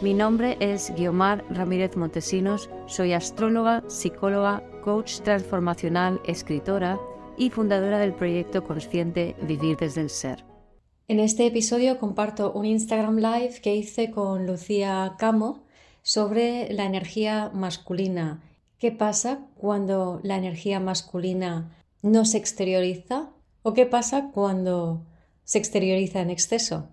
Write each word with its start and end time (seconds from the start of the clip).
Mi 0.00 0.14
nombre 0.14 0.56
es 0.60 0.94
Guiomar 0.94 1.44
Ramírez 1.50 1.96
Montesinos, 1.96 2.70
soy 2.86 3.14
astróloga, 3.14 3.82
psicóloga, 3.88 4.62
coach 4.84 5.22
transformacional, 5.22 6.20
escritora 6.24 7.00
y 7.36 7.50
fundadora 7.50 7.98
del 7.98 8.14
proyecto 8.14 8.62
consciente 8.62 9.34
Vivir 9.42 9.76
desde 9.76 10.02
el 10.02 10.10
Ser. 10.10 10.44
En 11.08 11.18
este 11.18 11.46
episodio 11.46 11.98
comparto 11.98 12.52
un 12.52 12.64
Instagram 12.64 13.16
Live 13.16 13.60
que 13.60 13.74
hice 13.74 14.12
con 14.12 14.46
Lucía 14.46 15.16
Camo 15.18 15.64
sobre 16.02 16.72
la 16.72 16.84
energía 16.84 17.50
masculina. 17.52 18.40
¿Qué 18.78 18.92
pasa 18.92 19.48
cuando 19.56 20.20
la 20.22 20.36
energía 20.36 20.78
masculina 20.78 21.76
no 22.02 22.24
se 22.24 22.38
exterioriza? 22.38 23.30
¿O 23.62 23.74
qué 23.74 23.84
pasa 23.84 24.30
cuando 24.32 25.02
se 25.42 25.58
exterioriza 25.58 26.20
en 26.20 26.30
exceso? 26.30 26.88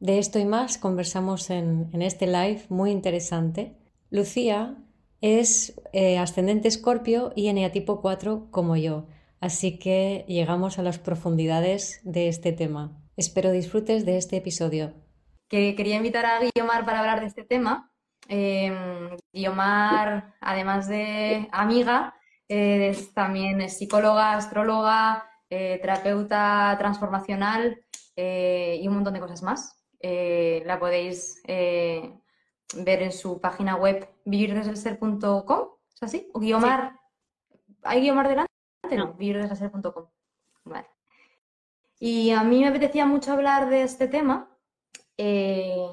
De 0.00 0.18
esto 0.18 0.38
y 0.38 0.44
más 0.44 0.76
conversamos 0.76 1.48
en, 1.48 1.90
este 2.02 2.26
live 2.26 2.64
muy 2.68 2.90
interesante. 2.90 3.76
Lucía 4.10 4.76
es 5.22 5.80
eh, 5.94 6.18
ascendente 6.18 6.68
escorpio 6.68 7.32
y 7.34 7.48
eneatipo 7.48 8.02
4 8.02 8.48
como 8.50 8.76
yo, 8.76 9.06
así 9.40 9.78
que 9.78 10.26
llegamos 10.28 10.78
a 10.78 10.82
las 10.82 10.98
profundidades 10.98 12.00
de 12.04 12.28
este 12.28 12.52
tema. 12.52 13.02
Espero 13.16 13.50
disfrutes 13.50 14.04
de 14.04 14.18
este 14.18 14.36
episodio. 14.36 14.92
Que 15.48 15.74
quería 15.74 15.96
invitar 15.96 16.26
a 16.26 16.40
Guiomar 16.40 16.84
para 16.84 17.00
hablar 17.00 17.20
de 17.20 17.26
este 17.26 17.44
tema. 17.44 17.90
Eh, 18.28 18.70
Guiomar, 19.32 20.34
además 20.42 20.88
de 20.88 21.48
amiga, 21.52 22.14
eh, 22.48 22.88
es 22.90 23.14
también 23.14 23.70
psicóloga, 23.70 24.34
astróloga, 24.34 25.24
eh, 25.48 25.78
terapeuta 25.80 26.74
transformacional 26.78 27.80
y 28.18 28.88
un 28.88 28.94
montón 28.94 29.14
de 29.14 29.20
cosas 29.20 29.42
más. 29.42 29.85
Eh, 30.00 30.62
la 30.66 30.78
podéis 30.78 31.42
eh, 31.46 32.12
ver 32.76 33.02
en 33.02 33.12
su 33.12 33.40
página 33.40 33.76
web 33.76 34.08
vivirdesdelser.com, 34.24 35.68
¿es 35.94 36.02
así? 36.02 36.28
¿O 36.32 36.40
guiomar? 36.40 36.98
¿Hay 37.82 38.02
guiomar 38.02 38.28
delante? 38.28 38.50
No, 38.96 39.14
vivirdesdelser.com. 39.14 40.06
Vale. 40.64 40.88
Y 41.98 42.30
a 42.32 42.42
mí 42.42 42.60
me 42.60 42.68
apetecía 42.68 43.06
mucho 43.06 43.32
hablar 43.32 43.70
de 43.70 43.82
este 43.82 44.06
tema 44.08 44.50
eh, 45.16 45.90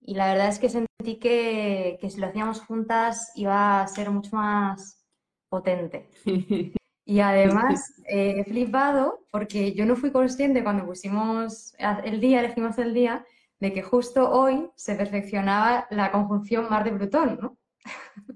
y 0.00 0.14
la 0.14 0.26
verdad 0.26 0.48
es 0.48 0.58
que 0.58 0.68
sentí 0.68 1.18
que, 1.18 1.98
que 2.00 2.10
si 2.10 2.20
lo 2.20 2.28
hacíamos 2.28 2.60
juntas 2.60 3.32
iba 3.34 3.80
a 3.80 3.88
ser 3.88 4.10
mucho 4.10 4.36
más 4.36 5.04
potente. 5.48 6.10
Y 7.04 7.20
además 7.20 7.94
eh, 8.08 8.36
he 8.38 8.44
flipado 8.44 9.24
porque 9.30 9.72
yo 9.74 9.86
no 9.86 9.96
fui 9.96 10.10
consciente 10.10 10.62
cuando 10.62 10.86
pusimos 10.86 11.74
el 12.04 12.20
día, 12.20 12.40
elegimos 12.40 12.78
el 12.78 12.94
día, 12.94 13.24
de 13.60 13.72
que 13.72 13.82
justo 13.82 14.30
hoy 14.30 14.70
se 14.74 14.94
perfeccionaba 14.94 15.86
la 15.90 16.10
conjunción 16.10 16.68
Marte-Plutón, 16.68 17.38
¿no? 17.40 17.56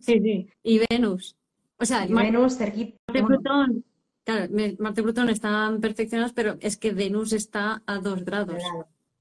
Sí, 0.01 0.21
sí. 0.21 0.51
Y 0.63 0.81
Venus. 0.89 1.37
O 1.79 1.85
sea, 1.85 2.07
Venus 2.07 2.57
cerquita. 2.57 2.99
Marte-Plutón, 3.09 3.85
claro, 4.25 4.53
Marte-Plutón 4.79 5.31
están 5.31 5.81
perfeccionados, 5.81 6.33
pero 6.33 6.57
es 6.61 6.77
que 6.77 6.93
Venus 6.93 7.33
está 7.33 7.83
a 7.87 7.99
dos 7.99 8.25
grados. 8.25 8.63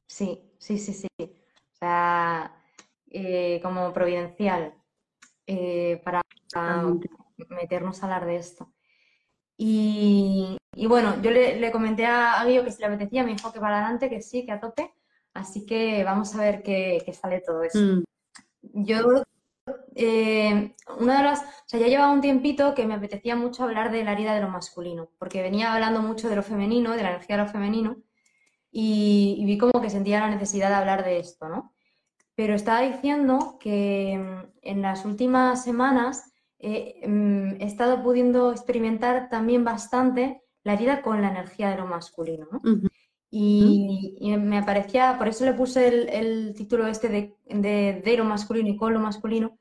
Sí, 0.05 0.39
sí, 0.57 0.77
sí, 0.77 0.93
sí. 0.93 1.07
O 1.19 1.77
sea, 1.79 2.55
eh, 3.09 3.59
como 3.61 3.93
providencial 3.93 4.73
eh, 5.45 6.01
para 6.03 6.21
meternos 7.49 8.01
a 8.01 8.05
hablar 8.05 8.25
de 8.25 8.37
esto. 8.37 8.73
Y, 9.57 10.57
bueno, 10.87 11.19
yo 11.21 11.31
le, 11.31 11.71
comenté 11.71 12.05
a 12.05 12.43
Guillo 12.45 12.63
que 12.63 12.71
si 12.71 12.79
le 12.79 12.87
apetecía, 12.87 13.23
me 13.23 13.33
dijo 13.33 13.51
que 13.51 13.59
para 13.59 13.79
adelante, 13.79 14.09
que 14.09 14.21
sí, 14.21 14.45
que 14.45 14.51
a 14.51 14.59
tope. 14.59 14.93
Así 15.33 15.65
que 15.65 16.03
vamos 16.03 16.33
a 16.35 16.41
ver 16.41 16.63
qué, 16.63 17.03
sale 17.19 17.41
todo 17.41 17.63
eso. 17.63 17.79
Mm. 17.79 18.03
Yo, 18.85 19.23
eh, 19.95 20.75
una 20.99 21.17
de 21.17 21.23
las, 21.23 21.41
o 21.41 21.63
sea, 21.65 21.79
ya 21.79 21.87
llevaba 21.87 22.13
un 22.13 22.21
tiempito 22.21 22.73
que 22.73 22.85
me 22.85 22.95
apetecía 22.95 23.35
mucho 23.35 23.63
hablar 23.63 23.91
de 23.91 24.03
la 24.03 24.13
herida 24.13 24.33
de 24.33 24.41
lo 24.41 24.49
masculino, 24.49 25.09
porque 25.17 25.41
venía 25.41 25.73
hablando 25.73 26.01
mucho 26.01 26.29
de 26.29 26.35
lo 26.35 26.43
femenino, 26.43 26.95
de 26.95 27.03
la 27.03 27.09
energía 27.09 27.37
de 27.37 27.43
lo 27.43 27.49
femenino, 27.49 27.97
y, 28.71 29.37
y 29.39 29.45
vi 29.45 29.57
como 29.57 29.81
que 29.81 29.89
sentía 29.89 30.19
la 30.19 30.29
necesidad 30.29 30.69
de 30.69 30.75
hablar 30.75 31.03
de 31.03 31.19
esto, 31.19 31.49
¿no? 31.49 31.73
Pero 32.35 32.53
estaba 32.53 32.81
diciendo 32.81 33.57
que 33.59 34.17
mm, 34.17 34.51
en 34.61 34.81
las 34.81 35.05
últimas 35.05 35.63
semanas 35.63 36.31
Mm, 36.59 37.61
he 37.61 37.65
estado 37.65 38.01
pudiendo 38.03 38.51
experimentar 38.51 39.29
también 39.29 39.63
bastante 39.63 40.41
la 40.63 40.73
herida 40.73 41.01
con 41.01 41.21
la 41.21 41.29
energía 41.29 41.69
de 41.69 41.77
lo 41.77 41.85
masculino. 41.85 42.47
¿no? 42.51 42.61
y, 43.29 44.35
me 44.37 44.63
parecía, 44.63 45.17
por 45.17 45.27
eso 45.27 45.45
le 45.45 45.53
puse 45.53 45.87
el, 45.87 46.53
título 46.55 46.87
este 46.87 47.09
de, 47.09 48.01
de, 48.03 48.17
lo 48.17 48.23
masculino 48.23 48.69
y 48.69 48.77
con 48.77 48.93
lo 48.93 48.99
masculino, 48.99 49.57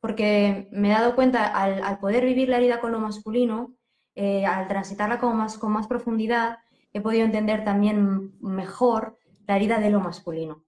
porque 0.00 0.68
me 0.72 0.88
he 0.88 0.92
dado 0.92 1.14
cuenta 1.14 1.46
al, 1.46 1.98
poder 1.98 2.24
vivir 2.24 2.48
la 2.48 2.58
herida 2.58 2.80
con 2.80 2.92
lo 2.92 3.00
masculino, 3.00 3.74
eh, 4.14 4.46
al 4.46 4.68
transitarla 4.68 5.18
con 5.18 5.36
más, 5.36 5.58
con 5.58 5.72
más 5.72 5.86
profundidad, 5.86 6.58
he 6.92 7.00
podido 7.00 7.24
entender 7.24 7.64
también 7.64 8.38
mejor 8.40 9.18
la 9.46 9.56
herida 9.56 9.78
de 9.78 9.90
lo 9.90 10.00
masculino. 10.00 10.64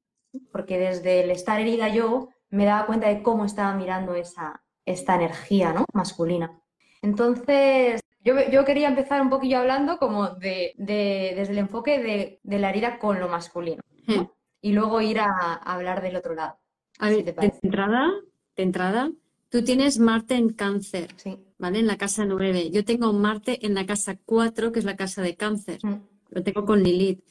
Porque 0.53 0.79
desde 0.79 1.25
el 1.25 1.31
estar 1.31 1.61
herida 1.61 1.89
yo 1.89 2.29
me 2.51 2.65
daba 2.65 2.87
cuenta 2.87 3.09
de 3.09 3.23
cómo 3.23 3.45
estaba 3.45 3.75
mirando 3.75 4.15
esa, 4.15 4.63
esta 4.93 5.15
energía 5.15 5.73
¿no? 5.73 5.85
masculina. 5.93 6.61
Entonces, 7.03 8.01
yo, 8.25 8.65
quería 8.65 8.89
empezar 8.89 9.23
un 9.23 9.31
poquillo 9.31 9.59
hablando 9.59 9.99
como 9.99 10.31
de, 10.31 10.75
desde 10.77 11.53
el 11.53 11.59
enfoque 11.59 12.41
de, 12.43 12.59
la 12.59 12.71
herida 12.71 12.99
con 12.99 13.21
lo 13.21 13.29
masculino 13.29 13.83
hmm. 14.07 14.23
y 14.61 14.73
luego 14.73 15.01
ir 15.01 15.21
a, 15.21 15.55
hablar 15.55 16.03
del 16.03 16.17
otro 16.17 16.35
lado. 16.35 16.59
A 16.99 17.11
ver, 17.11 17.25
de 17.25 17.53
entrada, 17.63 18.11
de 18.57 18.63
entrada, 18.63 19.11
tú 19.49 19.63
tienes 19.63 19.99
Marte 19.99 20.35
en 20.35 20.51
cáncer, 20.51 21.15
¿vale? 21.59 21.79
En 21.79 21.87
la 21.87 21.97
casa 21.97 22.25
9. 22.25 22.71
Yo 22.71 22.85
tengo 22.85 23.13
Marte 23.13 23.65
en 23.65 23.75
la 23.75 23.87
casa 23.87 24.19
4, 24.25 24.73
que 24.73 24.81
es 24.81 24.85
la 24.85 24.97
casa 24.97 25.23
de 25.23 25.37
cáncer. 25.37 25.79
Hmm. 25.83 26.03
Lo 26.31 26.43
tengo 26.43 26.65
con 26.65 26.83
Lilith. 26.83 27.23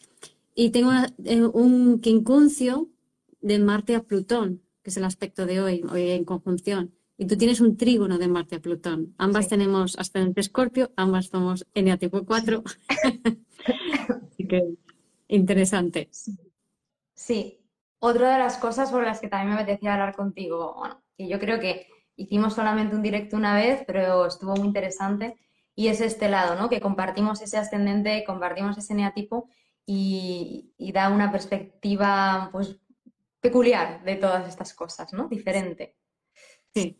Y 0.56 0.72
tengo 0.72 0.91
eh, 1.25 1.46
un 1.46 2.00
quincuncio 2.00 2.90
de 3.41 3.59
Marte 3.59 3.96
a 3.96 4.01
Plutón, 4.01 4.63
que 4.81 4.90
es 4.90 4.97
el 4.97 5.03
aspecto 5.03 5.46
de 5.46 5.62
hoy, 5.62 5.84
hoy 5.91 6.09
en 6.09 6.25
conjunción. 6.25 6.97
Y 7.17 7.25
tú 7.25 7.35
tienes 7.35 7.61
un 7.61 7.78
trígono 7.78 8.17
de 8.19 8.28
Marte 8.28 8.57
a 8.57 8.59
Plutón. 8.59 9.16
Ambas 9.17 9.47
tenemos 9.47 9.97
ascendente 9.97 10.41
Escorpio, 10.41 10.91
ambas 10.95 11.28
somos 11.28 11.66
NA 11.73 11.97
tipo 11.97 12.23
4. 12.23 12.63
Así 14.31 14.47
que 14.47 14.75
interesante. 15.28 16.09
Sí. 17.16 17.59
Otra 18.00 18.33
de 18.33 18.39
las 18.39 18.57
cosas 18.57 18.91
sobre 18.91 19.07
las 19.07 19.19
que 19.19 19.28
también 19.28 19.55
me 19.55 19.61
apetecía 19.61 19.94
hablar 19.94 20.16
contigo, 20.16 20.75
bueno, 20.78 21.01
que 21.17 21.28
yo 21.28 21.39
creo 21.39 21.59
que 21.59 21.88
hicimos 22.16 22.53
solamente 22.53 22.95
un 22.95 23.01
directo 23.01 23.35
una 23.35 23.55
vez, 23.55 23.84
pero 23.88 24.28
estuvo 24.28 24.55
muy 24.55 24.67
interesante, 24.67 25.35
y 25.73 25.88
es 25.88 26.01
este 26.01 26.29
lado, 26.29 26.55
¿no? 26.55 26.69
Que 26.69 26.79
compartimos 26.79 27.41
ese 27.41 27.57
ascendente, 27.57 28.23
compartimos 28.25 28.78
ese 28.78 28.94
neatipo 28.94 29.49
y, 29.85 30.73
y 30.78 30.91
da 30.91 31.09
una 31.09 31.31
perspectiva, 31.31 32.49
pues, 32.51 32.79
peculiar 33.39 34.03
de 34.03 34.16
todas 34.16 34.47
estas 34.47 34.73
cosas, 34.75 35.13
¿no? 35.13 35.28
Diferente. 35.28 35.95
Sí. 36.73 36.99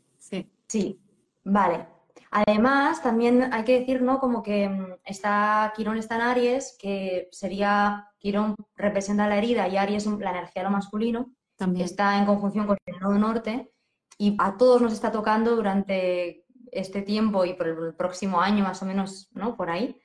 Sí. 0.68 1.02
Vale. 1.44 1.88
Además, 2.32 3.02
también 3.02 3.54
hay 3.54 3.64
que 3.64 3.80
decir, 3.80 4.02
¿no? 4.02 4.20
Como 4.20 4.44
que 4.44 4.68
mm, 4.68 4.96
está 5.06 5.74
Quirón 5.76 5.98
está 5.98 6.16
en 6.16 6.22
Aries, 6.22 6.78
que 6.80 7.30
sería, 7.32 8.12
Quirón 8.20 8.56
representa 8.76 9.28
la 9.28 9.38
herida 9.38 9.68
y 9.68 9.78
Aries 9.78 10.06
la 10.06 10.32
energía 10.32 10.62
de 10.62 10.64
lo 10.64 10.72
masculino. 10.72 11.34
También. 11.56 11.86
Está 11.86 12.18
en 12.20 12.26
conjunción 12.26 12.68
con 12.68 12.78
el 12.86 13.00
nodo 13.00 13.18
norte 13.18 13.72
y 14.18 14.36
a 14.40 14.58
todos 14.58 14.82
nos 14.82 14.94
está 14.94 15.12
tocando 15.12 15.56
durante 15.56 16.46
este 16.72 17.02
tiempo 17.02 17.46
y 17.46 17.54
por 17.54 17.68
el 17.68 17.96
próximo 17.96 18.42
año 18.42 18.64
más 18.64 18.82
o 18.82 18.86
menos, 18.86 19.30
¿no? 19.32 19.56
Por 19.56 19.70
ahí, 19.70 20.00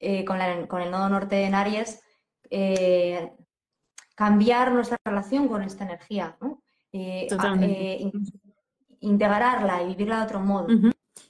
eh, 0.00 0.24
con, 0.24 0.40
el 0.40 0.90
nodo 0.90 1.08
norte 1.08 1.44
en 1.44 1.54
Aries, 1.54 2.02
eh, 2.50 3.32
cambiar 4.14 4.72
nuestra 4.72 4.98
relación 5.04 5.48
con 5.48 5.62
esta 5.62 5.84
energía, 5.84 6.36
¿no? 6.40 6.62
Eh, 6.92 7.28
integrarla 9.00 9.82
y 9.82 9.88
vivirla 9.88 10.18
de 10.18 10.24
otro 10.24 10.40
modo. 10.40 10.68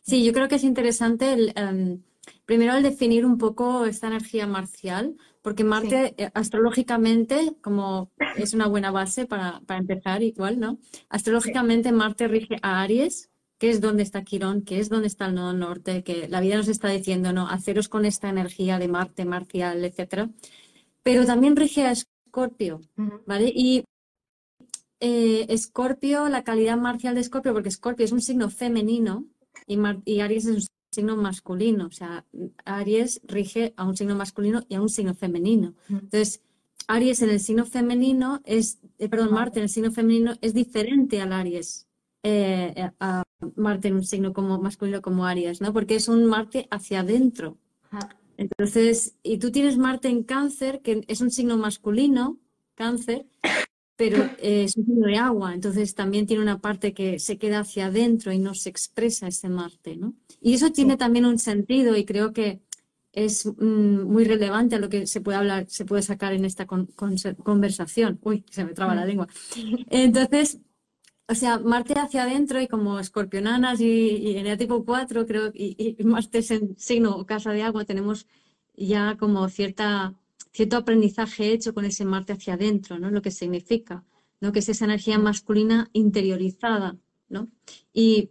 Sí, 0.02 0.24
yo 0.24 0.32
creo 0.32 0.48
que 0.48 0.56
es 0.56 0.64
interesante 0.64 1.32
el, 1.32 1.52
em, 1.54 2.02
primero 2.44 2.74
el 2.74 2.82
definir 2.82 3.26
un 3.26 3.38
poco 3.38 3.84
esta 3.84 4.06
energía 4.06 4.46
marcial, 4.46 5.16
porque 5.42 5.64
Marte 5.64 6.14
eh, 6.16 6.30
astrológicamente, 6.34 7.54
como 7.60 8.10
es 8.36 8.54
una 8.54 8.66
buena 8.66 8.90
base 8.90 9.26
para, 9.26 9.60
empezar 9.68 10.22
igual, 10.22 10.58
¿no? 10.58 10.78
Astrológicamente 11.08 11.92
Marte 11.92 12.28
rige 12.28 12.56
a 12.62 12.82
Aries, 12.82 13.30
que 13.58 13.70
es 13.70 13.80
donde 13.80 14.02
está 14.02 14.24
Quirón, 14.24 14.62
que 14.62 14.78
es 14.78 14.88
donde 14.88 15.08
está 15.08 15.26
el 15.26 15.34
nodo 15.34 15.52
norte, 15.52 16.02
que 16.04 16.28
la 16.28 16.40
vida 16.40 16.56
nos 16.56 16.68
está 16.68 16.88
diciendo, 16.88 17.32
¿no? 17.32 17.48
Haceros 17.48 17.88
con 17.88 18.04
esta 18.04 18.28
energía 18.28 18.78
de 18.78 18.88
Marte, 18.88 19.24
marcial, 19.24 19.84
etcétera. 19.84 20.30
Pero 21.02 21.26
también 21.26 21.56
rige 21.56 21.84
a 21.84 21.92
Escorpio, 21.92 22.80
¿vale? 23.26 23.52
Y 23.54 23.84
eh, 25.00 25.46
Escorpio, 25.48 26.28
la 26.28 26.44
calidad 26.44 26.76
marcial 26.76 27.14
de 27.14 27.20
Escorpio, 27.20 27.52
porque 27.52 27.68
Escorpio 27.68 28.04
es 28.04 28.12
un 28.12 28.20
signo 28.20 28.50
femenino 28.50 29.26
y, 29.66 29.78
y 30.04 30.20
Aries 30.20 30.46
es 30.46 30.54
un 30.56 30.62
signo 30.92 31.16
masculino. 31.16 31.86
O 31.86 31.90
sea, 31.90 32.24
Aries 32.64 33.20
rige 33.24 33.74
a 33.76 33.84
un 33.84 33.96
signo 33.96 34.14
masculino 34.14 34.64
y 34.68 34.74
a 34.74 34.82
un 34.82 34.88
signo 34.88 35.14
femenino. 35.14 35.74
Entonces, 35.88 36.42
Aries 36.88 37.22
en 37.22 37.30
el 37.30 37.40
signo 37.40 37.66
femenino 37.66 38.40
es, 38.44 38.78
eh, 38.98 39.08
perdón, 39.08 39.32
Marte 39.32 39.58
en 39.58 39.64
el 39.64 39.68
signo 39.68 39.92
femenino 39.92 40.34
es 40.40 40.54
diferente 40.54 41.20
al 41.20 41.32
Aries, 41.32 41.86
eh, 42.22 42.90
a 42.98 43.22
Marte 43.56 43.88
en 43.88 43.96
un 43.96 44.04
signo 44.04 44.32
como 44.32 44.58
masculino 44.58 45.02
como 45.02 45.26
Aries, 45.26 45.60
¿no? 45.60 45.72
Porque 45.72 45.96
es 45.96 46.08
un 46.08 46.24
Marte 46.24 46.66
hacia 46.70 47.00
adentro. 47.00 47.58
Entonces, 48.38 49.16
y 49.22 49.38
tú 49.38 49.50
tienes 49.50 49.76
Marte 49.76 50.08
en 50.08 50.22
cáncer, 50.22 50.80
que 50.80 51.04
es 51.08 51.20
un 51.20 51.30
signo 51.30 51.56
masculino, 51.58 52.38
cáncer, 52.74 53.26
pero 53.98 54.16
es 54.40 54.76
un 54.76 54.86
signo 54.86 55.06
de 55.06 55.18
agua, 55.18 55.52
entonces 55.52 55.94
también 55.94 56.26
tiene 56.26 56.42
una 56.42 56.60
parte 56.60 56.94
que 56.94 57.18
se 57.18 57.36
queda 57.36 57.60
hacia 57.60 57.86
adentro 57.86 58.32
y 58.32 58.38
no 58.38 58.54
se 58.54 58.70
expresa 58.70 59.28
ese 59.28 59.50
Marte, 59.50 59.96
¿no? 59.96 60.14
Y 60.40 60.54
eso 60.54 60.70
tiene 60.70 60.96
también 60.96 61.26
un 61.26 61.38
sentido 61.38 61.94
y 61.96 62.06
creo 62.06 62.32
que 62.32 62.60
es 63.12 63.44
mm, 63.44 64.02
muy 64.04 64.24
relevante 64.24 64.76
a 64.76 64.78
lo 64.78 64.88
que 64.88 65.06
se 65.06 65.20
puede 65.20 65.38
hablar, 65.38 65.66
se 65.68 65.84
puede 65.84 66.02
sacar 66.02 66.32
en 66.32 66.44
esta 66.44 66.66
conversación. 66.66 68.20
Uy, 68.22 68.44
se 68.50 68.64
me 68.64 68.72
traba 68.72 68.94
la 68.94 69.04
mm. 69.04 69.08
lengua. 69.08 69.28
Entonces, 69.90 70.60
o 71.26 71.34
sea, 71.34 71.58
Marte 71.58 71.94
hacia 71.94 72.22
adentro 72.22 72.60
y 72.60 72.68
como 72.68 73.00
escorpionanas 73.00 73.80
y, 73.80 74.36
en 74.36 74.46
el 74.46 74.56
tipo 74.56 74.84
4, 74.84 75.26
creo, 75.26 75.50
y, 75.52 75.96
y 75.98 76.04
Marte 76.04 76.38
es 76.38 76.52
en 76.52 76.78
signo 76.78 77.16
o 77.16 77.26
casa 77.26 77.50
de 77.50 77.62
agua, 77.62 77.84
tenemos 77.84 78.26
ya 78.76 79.16
como 79.18 79.48
cierta 79.48 80.14
cierto 80.58 80.76
aprendizaje 80.76 81.52
hecho 81.52 81.72
con 81.72 81.84
ese 81.84 82.04
Marte 82.04 82.32
hacia 82.32 82.54
adentro, 82.54 82.98
¿no? 82.98 83.12
Lo 83.12 83.22
que 83.22 83.30
significa, 83.30 84.04
¿no? 84.40 84.50
Que 84.50 84.58
es 84.58 84.68
esa 84.68 84.86
energía 84.86 85.16
masculina 85.16 85.88
interiorizada, 85.92 86.96
¿no? 87.28 87.48
Y 87.92 88.30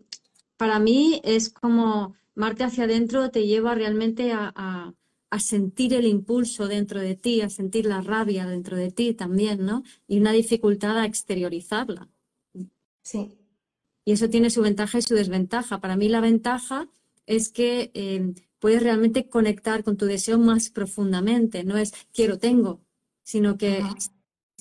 para 0.57 0.77
mí 0.77 1.21
es 1.23 1.47
como 1.47 2.15
Marte 2.35 2.65
hacia 2.65 2.83
adentro 2.83 3.31
te 3.31 3.47
lleva 3.47 3.75
realmente 3.75 4.33
a, 4.33 4.93
sentir 5.39 5.93
el 5.93 6.05
impulso 6.05 6.67
dentro 6.67 6.99
de 6.99 7.15
ti, 7.15 7.41
a 7.41 7.49
sentir 7.49 7.85
la 7.85 8.01
rabia 8.01 8.45
dentro 8.45 8.75
de 8.75 8.91
ti 8.91 9.13
también, 9.13 9.65
¿no? 9.65 9.83
Y 10.05 10.19
una 10.19 10.33
dificultad 10.33 10.97
a 10.97 11.05
exteriorizarla. 11.05 12.09
Sí. 13.03 13.37
Y 14.03 14.11
eso 14.11 14.29
tiene 14.29 14.49
su 14.49 14.61
ventaja 14.61 14.97
y 14.97 15.01
su 15.01 15.15
desventaja. 15.15 15.79
Para 15.79 15.95
mí 15.95 16.09
la 16.09 16.19
ventaja 16.19 16.89
es 17.25 17.49
que 17.49 17.91
eh, 17.93 18.33
puedes 18.59 18.83
realmente 18.83 19.29
conectar 19.29 19.83
con 19.83 19.97
tu 19.97 20.05
deseo 20.05 20.37
más 20.37 20.69
profundamente. 20.69 21.63
No 21.63 21.77
es 21.77 21.93
quiero, 22.13 22.37
tengo, 22.37 22.81
sino 23.23 23.57
que 23.57 23.83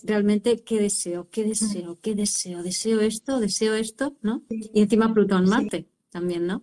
realmente 0.03 0.63
qué 0.63 0.79
deseo, 0.79 1.29
qué 1.31 1.45
deseo, 1.45 1.99
qué 2.03 2.15
deseo, 2.15 2.63
deseo 2.63 3.01
esto, 3.01 3.41
deseo 3.41 3.75
esto, 3.75 4.17
¿no? 4.23 4.45
Y 4.49 4.81
encima 4.83 5.13
Plutón, 5.13 5.49
Marte 5.49 5.87
también, 6.11 6.47
¿no? 6.47 6.63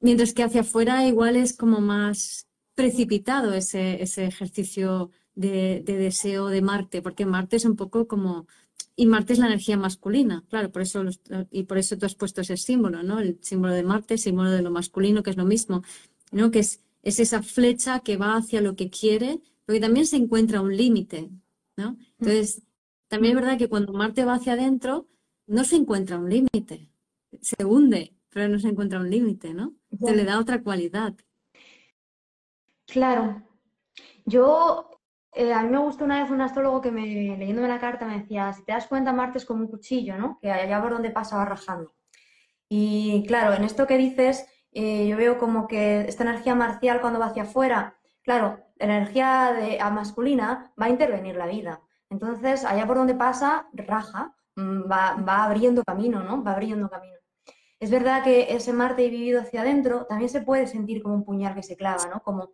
Mientras 0.00 0.32
que 0.32 0.42
hacia 0.42 0.62
afuera 0.62 1.06
igual 1.06 1.36
es 1.36 1.56
como 1.56 1.80
más 1.80 2.48
precipitado 2.74 3.52
ese, 3.52 4.02
ese 4.02 4.24
ejercicio 4.24 5.10
de, 5.34 5.82
deseo 5.86 6.48
de 6.48 6.62
Marte, 6.62 7.02
porque 7.02 7.26
Marte 7.26 7.56
es 7.56 7.64
un 7.64 7.76
poco 7.76 8.06
como 8.06 8.46
y 8.94 9.06
Marte 9.06 9.32
es 9.32 9.38
la 9.38 9.46
energía 9.46 9.76
masculina, 9.78 10.44
claro, 10.50 10.70
por 10.70 10.82
eso 10.82 11.02
y 11.50 11.62
por 11.62 11.78
eso 11.78 11.96
tú 11.96 12.04
has 12.04 12.14
puesto 12.14 12.42
ese 12.42 12.56
símbolo, 12.56 13.02
¿no? 13.02 13.20
El 13.20 13.38
símbolo 13.40 13.72
de 13.72 13.82
Marte, 13.82 14.18
símbolo 14.18 14.50
de 14.50 14.62
lo 14.62 14.70
masculino, 14.70 15.22
que 15.22 15.30
es 15.30 15.36
lo 15.36 15.46
mismo. 15.46 15.82
¿No? 16.32 16.50
Que 16.50 16.60
es, 16.60 16.80
esa 17.02 17.42
flecha 17.42 18.00
que 18.00 18.16
va 18.16 18.36
hacia 18.36 18.60
lo 18.60 18.74
que 18.74 18.90
quiere, 18.90 19.40
porque 19.64 19.80
también 19.80 20.06
se 20.06 20.16
encuentra 20.16 20.60
un 20.60 20.76
límite, 20.76 21.30
¿no? 21.76 21.96
Entonces, 22.18 22.62
también 23.08 23.36
es 23.36 23.42
verdad 23.42 23.58
que 23.58 23.68
cuando 23.68 23.92
Marte 23.92 24.24
va 24.24 24.34
hacia 24.34 24.54
adentro, 24.54 25.06
no 25.46 25.64
se 25.64 25.76
encuentra 25.76 26.18
un 26.18 26.30
límite, 26.30 26.90
se 27.40 27.64
hunde, 27.64 28.14
pero 28.30 28.48
no 28.48 28.58
se 28.58 28.68
encuentra 28.68 29.00
un 29.00 29.10
límite, 29.10 29.52
¿no? 29.52 29.74
Se 30.00 30.14
le 30.14 30.24
da 30.24 30.38
otra 30.38 30.62
cualidad. 30.62 31.14
Claro. 32.86 33.42
Yo, 34.24 34.90
eh, 35.32 35.52
a 35.52 35.62
mí 35.62 35.70
me 35.70 35.78
gustó 35.78 36.04
una 36.04 36.22
vez 36.22 36.30
un 36.30 36.40
astrólogo 36.40 36.80
que 36.80 36.90
me, 36.90 37.36
leyéndome 37.36 37.68
la 37.68 37.80
carta 37.80 38.06
me 38.06 38.20
decía, 38.20 38.52
si 38.52 38.64
te 38.64 38.72
das 38.72 38.86
cuenta, 38.86 39.12
Marte 39.12 39.38
es 39.38 39.44
como 39.44 39.60
un 39.60 39.70
cuchillo, 39.70 40.16
¿no? 40.16 40.38
Que 40.40 40.50
allá 40.50 40.80
por 40.80 40.92
donde 40.92 41.10
pasa 41.10 41.36
va 41.36 41.44
rajando. 41.44 41.92
Y 42.68 43.24
claro, 43.26 43.54
en 43.54 43.64
esto 43.64 43.86
que 43.86 43.98
dices, 43.98 44.46
eh, 44.72 45.06
yo 45.06 45.16
veo 45.16 45.38
como 45.38 45.68
que 45.68 46.02
esta 46.02 46.24
energía 46.24 46.54
marcial 46.54 47.00
cuando 47.00 47.18
va 47.18 47.26
hacia 47.26 47.42
afuera, 47.44 47.96
claro, 48.22 48.58
la 48.76 48.86
energía 48.86 49.52
de, 49.52 49.78
masculina 49.92 50.72
va 50.80 50.86
a 50.86 50.90
intervenir 50.90 51.36
la 51.36 51.46
vida. 51.46 51.80
Entonces, 52.10 52.64
allá 52.64 52.86
por 52.86 52.96
donde 52.96 53.14
pasa, 53.14 53.68
raja, 53.72 54.34
mm, 54.56 54.90
va, 54.90 55.16
va 55.16 55.44
abriendo 55.44 55.84
camino, 55.84 56.22
¿no? 56.22 56.42
Va 56.42 56.52
abriendo 56.52 56.88
camino. 56.88 57.16
Es 57.78 57.90
verdad 57.90 58.22
que 58.22 58.54
ese 58.54 58.72
Marte 58.72 59.08
vivido 59.08 59.40
hacia 59.40 59.62
adentro 59.62 60.06
también 60.06 60.30
se 60.30 60.40
puede 60.40 60.66
sentir 60.66 61.02
como 61.02 61.16
un 61.16 61.24
puñal 61.24 61.54
que 61.54 61.62
se 61.62 61.76
clava, 61.76 62.06
¿no? 62.06 62.20
Como, 62.22 62.50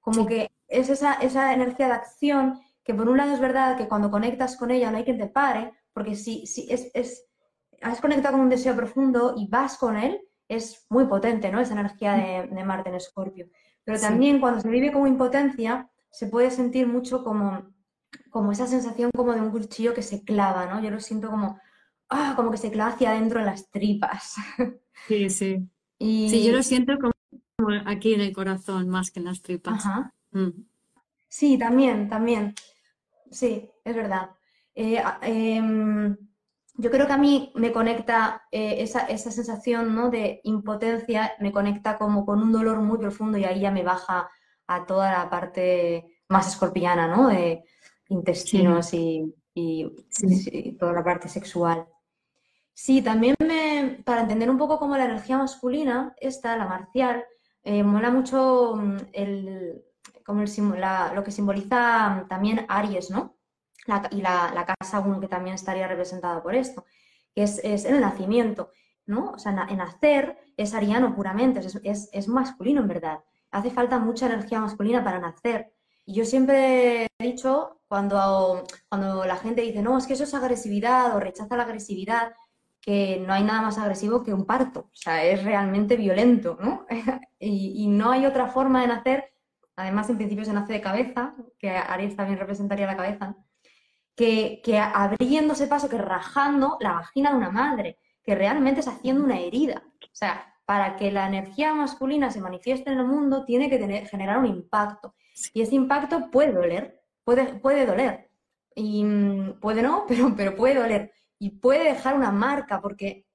como 0.00 0.26
que 0.26 0.50
es 0.68 0.90
esa, 0.90 1.14
esa 1.14 1.54
energía 1.54 1.86
de 1.86 1.92
acción 1.92 2.60
que 2.82 2.94
por 2.94 3.08
un 3.08 3.16
lado 3.16 3.32
es 3.32 3.40
verdad 3.40 3.76
que 3.76 3.88
cuando 3.88 4.10
conectas 4.10 4.56
con 4.56 4.70
ella 4.70 4.90
no 4.90 4.98
hay 4.98 5.04
quien 5.04 5.18
te 5.18 5.28
pare, 5.28 5.72
porque 5.92 6.16
si, 6.16 6.46
si 6.46 6.66
es, 6.70 6.90
es, 6.92 7.24
has 7.80 8.00
conectado 8.00 8.32
con 8.32 8.42
un 8.42 8.50
deseo 8.50 8.76
profundo 8.76 9.34
y 9.36 9.48
vas 9.48 9.78
con 9.78 9.96
él, 9.96 10.20
es 10.48 10.86
muy 10.90 11.06
potente, 11.06 11.50
¿no? 11.50 11.60
Esa 11.60 11.74
energía 11.74 12.14
de, 12.14 12.64
Marte 12.64 12.90
en 12.90 12.96
Escorpio. 12.96 13.48
Pero 13.84 14.00
también 14.00 14.40
cuando 14.40 14.60
se 14.60 14.68
vive 14.68 14.92
como 14.92 15.06
impotencia, 15.06 15.90
se 16.10 16.26
puede 16.26 16.50
sentir 16.50 16.86
mucho 16.86 17.22
como, 17.22 17.74
como 18.30 18.52
esa 18.52 18.66
sensación 18.66 19.10
como 19.14 19.32
de 19.34 19.40
un 19.40 19.50
cuchillo 19.50 19.94
que 19.94 20.02
se 20.02 20.24
clava, 20.24 20.66
¿no? 20.66 20.82
Yo 20.82 20.90
lo 20.90 21.00
siento 21.00 21.30
como, 21.30 21.58
ah, 22.08 22.34
como 22.36 22.50
que 22.50 22.56
se 22.56 22.70
clava 22.70 22.92
hacia 22.92 23.10
adentro 23.10 23.40
en 23.40 23.46
las 23.46 23.70
tripas. 23.70 24.36
Sí, 25.08 25.28
sí. 25.28 25.68
Y... 25.98 26.30
Sí, 26.30 26.44
yo 26.46 26.52
lo 26.52 26.62
siento 26.62 26.94
como 26.98 27.12
aquí 27.84 28.14
en 28.14 28.20
el 28.20 28.32
corazón 28.32 28.88
más 28.88 29.10
que 29.10 29.18
en 29.18 29.26
las 29.26 29.42
tripas. 29.42 29.84
Mm. 30.30 30.50
Sí, 31.28 31.58
también, 31.58 32.08
también. 32.08 32.54
Sí, 33.30 33.68
es 33.84 33.94
verdad. 33.94 34.30
Eh, 34.74 35.02
em, 35.22 36.16
yo 36.76 36.90
creo 36.90 37.06
que 37.06 37.12
a 37.12 37.18
mí 37.18 37.52
me 37.54 37.72
conecta 37.72 38.42
eh, 38.50 38.76
esa, 38.80 39.06
sensación 39.06 39.94
¿no? 39.94 40.10
de 40.10 40.40
impotencia, 40.42 41.32
me 41.38 41.52
conecta 41.52 41.96
como 41.96 42.26
con 42.26 42.42
un 42.42 42.52
dolor 42.52 42.80
muy 42.80 42.98
profundo 42.98 43.38
y 43.38 43.44
ahí 43.44 43.60
ya 43.60 43.70
me 43.70 43.84
baja 43.84 44.28
a 44.66 44.84
toda 44.84 45.12
la 45.12 45.30
parte 45.30 46.18
más 46.28 46.48
escorpiana, 46.48 47.06
¿no? 47.06 47.28
De 47.28 47.64
intestinos 48.08 48.92
y, 48.92 49.32
toda 50.78 50.92
la 50.92 51.04
parte 51.04 51.28
sexual. 51.28 51.86
Sí, 52.72 53.02
también 53.02 53.36
me, 53.38 54.02
para 54.04 54.22
entender 54.22 54.50
un 54.50 54.58
poco 54.58 54.80
como 54.80 54.96
la 54.96 55.04
energía 55.04 55.38
masculina, 55.38 56.12
esta, 56.20 56.56
la 56.56 56.66
marcial, 56.66 57.24
eh, 57.62 57.84
mola 57.84 58.10
mucho 58.10 58.74
mm, 58.74 58.96
el, 59.12 59.84
como 60.24 60.42
el, 60.42 60.50
lo 61.14 61.22
que 61.22 61.30
simboliza 61.30 62.26
también 62.28 62.66
Aries, 62.68 63.10
¿no? 63.10 63.36
Y 64.10 64.22
la, 64.22 64.74
casa 64.78 65.00
1 65.00 65.20
que 65.20 65.28
también 65.28 65.54
estaría 65.54 65.86
representada 65.86 66.42
por 66.42 66.54
esto, 66.54 66.84
que 67.34 67.42
es, 67.42 67.84
el 67.84 68.00
nacimiento, 68.00 68.70
¿no? 69.06 69.32
O 69.32 69.38
sea, 69.38 69.66
en 69.68 69.78
nacer 69.78 70.38
es 70.56 70.74
ariano 70.74 71.14
puramente, 71.14 71.60
es, 71.82 72.28
masculino 72.28 72.80
en 72.80 72.88
verdad. 72.88 73.20
Hace 73.50 73.70
falta 73.70 73.98
mucha 73.98 74.26
energía 74.26 74.60
masculina 74.60 75.04
para 75.04 75.20
nacer. 75.20 75.72
Y 76.06 76.14
yo 76.14 76.24
siempre 76.24 77.06
he 77.18 77.24
dicho, 77.24 77.80
cuando, 77.88 78.64
cuando 78.88 79.24
la 79.24 79.36
gente 79.36 79.62
dice, 79.62 79.82
no, 79.82 79.96
es 79.96 80.06
que 80.06 80.14
eso 80.14 80.24
es 80.24 80.34
agresividad 80.34 81.16
o 81.16 81.20
rechaza 81.20 81.56
la 81.56 81.62
agresividad, 81.64 82.34
que 82.80 83.22
no 83.26 83.32
hay 83.32 83.44
nada 83.44 83.62
más 83.62 83.78
agresivo 83.78 84.22
que 84.22 84.34
un 84.34 84.44
parto. 84.44 84.80
O 84.80 84.96
sea, 84.96 85.24
es 85.24 85.42
realmente 85.44 85.96
violento, 85.96 86.58
¿no? 86.60 86.86
y, 87.38 87.84
y, 87.84 87.86
no 87.88 88.10
hay 88.10 88.26
otra 88.26 88.48
forma 88.48 88.82
de 88.82 88.88
nacer. 88.88 89.32
Además, 89.76 90.10
en 90.10 90.16
principio 90.16 90.44
se 90.44 90.52
nace 90.52 90.74
de 90.74 90.80
cabeza, 90.80 91.34
que 91.58 91.70
Aries 91.70 92.16
también 92.16 92.38
representaría 92.38 92.86
la 92.86 92.96
cabeza 92.96 93.36
que, 94.16 94.78
abriéndose 94.78 95.66
paso, 95.66 95.88
que 95.88 95.98
rajando 95.98 96.76
la 96.80 96.92
vagina 96.92 97.30
de 97.30 97.36
una 97.36 97.50
madre, 97.50 97.98
que 98.22 98.34
realmente 98.34 98.80
es 98.80 98.88
haciendo 98.88 99.24
una 99.24 99.40
herida. 99.40 99.82
O 100.02 100.16
sea, 100.16 100.54
para 100.64 100.96
que 100.96 101.10
la 101.10 101.26
energía 101.26 101.74
masculina 101.74 102.30
se 102.30 102.40
manifieste 102.40 102.90
en 102.90 102.98
el 102.98 103.06
mundo, 103.06 103.44
tiene 103.44 103.68
que 103.68 103.78
tener, 103.78 104.06
generar 104.06 104.38
un 104.38 104.46
impacto. 104.46 105.14
Y 105.52 105.62
ese 105.62 105.74
impacto 105.74 106.30
puede 106.30 106.52
doler, 106.52 107.02
puede, 107.24 107.46
puede 107.54 107.86
doler. 107.86 108.30
Y 108.74 109.04
mm, 109.04 109.60
puede 109.60 109.82
no, 109.82 110.04
pero, 110.08 110.34
pero 110.36 110.54
puede 110.54 110.74
doler. 110.74 111.12
Y 111.38 111.50
puede 111.50 111.84
dejar 111.84 112.14
una 112.14 112.30
marca, 112.30 112.80
porque 112.80 113.26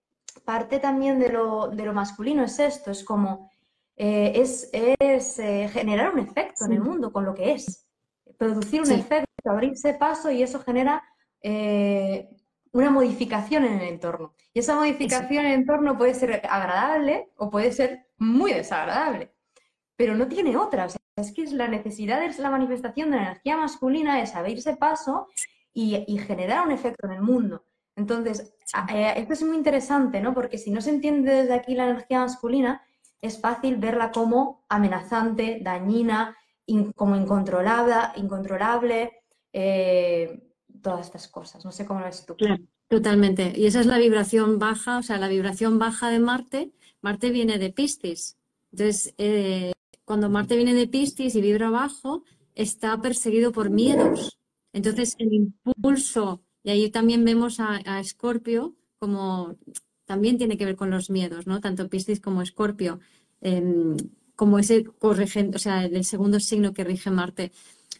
parte 0.46 0.80
también 0.80 1.20
de 1.20 1.30
lo, 1.30 1.68
de 1.68 1.86
lo 1.86 1.94
masculino 1.94 2.44
es 2.44 2.58
esto, 2.60 2.92
es 2.92 3.04
como, 3.04 3.52
eh, 3.96 4.32
es, 4.36 4.70
es 4.72 5.38
eh, 5.40 5.70
generar 5.72 6.14
un 6.14 6.20
efecto 6.20 6.66
en 6.66 6.72
el 6.72 6.82
mundo 6.82 7.12
con 7.12 7.26
lo 7.26 7.34
que 7.34 7.52
es 7.52 7.89
producir 8.40 8.82
un 8.82 8.92
efecto, 8.92 9.52
abrirse 9.52 9.94
paso 9.94 10.32
y 10.32 10.42
eso 10.42 10.62
genera 10.62 11.04
eh, 11.44 12.30
una 12.72 12.90
modificación 12.90 13.66
en 13.66 13.82
el 13.82 13.88
entorno. 13.90 14.34
Y 14.54 14.60
esa 14.60 14.76
modificación 14.76 15.46
en 15.46 15.52
el 15.52 15.60
entorno 15.60 15.98
puede 15.98 16.16
ser 16.16 16.42
agradable 16.50 17.30
o 17.36 17.50
puede 17.50 17.72
ser 17.74 18.08
muy 18.18 18.54
desagradable, 18.54 19.34
pero 19.98 20.16
no 20.16 20.28
tiene 20.28 20.56
otra. 20.56 20.88
es 21.18 21.34
que 21.34 21.44
es 21.44 21.52
la 21.52 21.68
necesidad 21.68 22.22
de 22.22 22.42
la 22.42 22.50
manifestación 22.50 23.12
de 23.12 23.18
la 23.18 23.24
energía 23.24 23.58
masculina, 23.58 24.22
es 24.22 24.34
abrirse 24.36 24.78
paso 24.78 25.28
y, 25.74 26.18
generar 26.20 26.66
un 26.66 26.72
efecto 26.72 27.08
en 27.08 27.14
el 27.14 27.22
mundo. 27.22 27.66
Entonces, 27.98 28.54
eh, 28.94 29.14
esto 29.18 29.34
es 29.34 29.44
muy 29.44 29.58
interesante, 29.58 30.22
¿no? 30.22 30.34
Porque 30.34 30.58
si 30.58 30.72
no 30.72 30.80
se 30.80 30.92
entiende 30.92 31.34
desde 31.34 31.54
aquí 31.54 31.76
la 31.76 31.90
energía 31.90 32.22
masculina, 32.22 32.82
es 33.22 33.42
fácil 33.42 33.76
verla 33.76 34.12
como 34.12 34.64
amenazante, 34.70 35.60
dañina, 35.62 36.38
como 36.96 37.16
incontrolable, 37.16 37.96
incontrolable 38.18 39.12
eh, 39.54 40.42
todas 40.82 41.08
estas 41.08 41.28
cosas. 41.28 41.66
No 41.66 41.72
sé 41.72 41.86
cómo 41.86 42.00
lo 42.00 42.06
ves 42.06 42.26
tú. 42.26 42.36
Claro, 42.36 42.64
totalmente. 42.88 43.54
Y 43.56 43.66
esa 43.66 43.80
es 43.80 43.86
la 43.86 43.98
vibración 43.98 44.60
baja, 44.60 44.98
o 44.98 45.04
sea, 45.04 45.18
la 45.18 45.28
vibración 45.28 45.80
baja 45.80 46.10
de 46.10 46.20
Marte. 46.20 46.72
Marte 47.02 47.30
viene 47.32 47.58
de 47.58 47.72
Piscis. 47.72 48.38
Entonces, 48.72 49.14
eh, 49.18 49.72
cuando 50.06 50.30
Marte 50.30 50.56
viene 50.56 50.74
de 50.74 50.88
Piscis 50.88 51.36
y 51.36 51.42
vibra 51.42 51.70
bajo, 51.70 52.24
está 52.56 53.02
perseguido 53.02 53.52
por 53.52 53.70
miedos. 53.70 54.40
Entonces, 54.74 55.16
el 55.18 55.34
impulso, 55.34 56.42
y 56.64 56.70
ahí 56.70 56.90
también 56.90 57.26
vemos 57.26 57.60
a, 57.60 58.00
Escorpio 58.00 58.76
como 59.00 59.56
también 60.06 60.38
tiene 60.38 60.58
que 60.58 60.66
ver 60.66 60.76
con 60.76 60.90
los 60.90 61.10
miedos, 61.10 61.48
¿no? 61.48 61.62
Tanto 61.62 61.88
Piscis 61.88 62.20
como 62.20 62.42
Escorpio, 62.42 63.00
em, 63.42 63.96
como 64.40 64.58
ese 64.58 64.86
corregente, 64.86 65.58
o 65.58 65.60
sea, 65.60 65.84
el 65.84 66.06
segundo 66.06 66.40
signo 66.40 66.74
que 66.74 66.86
rige 66.86 67.12
Marte. 67.12 67.52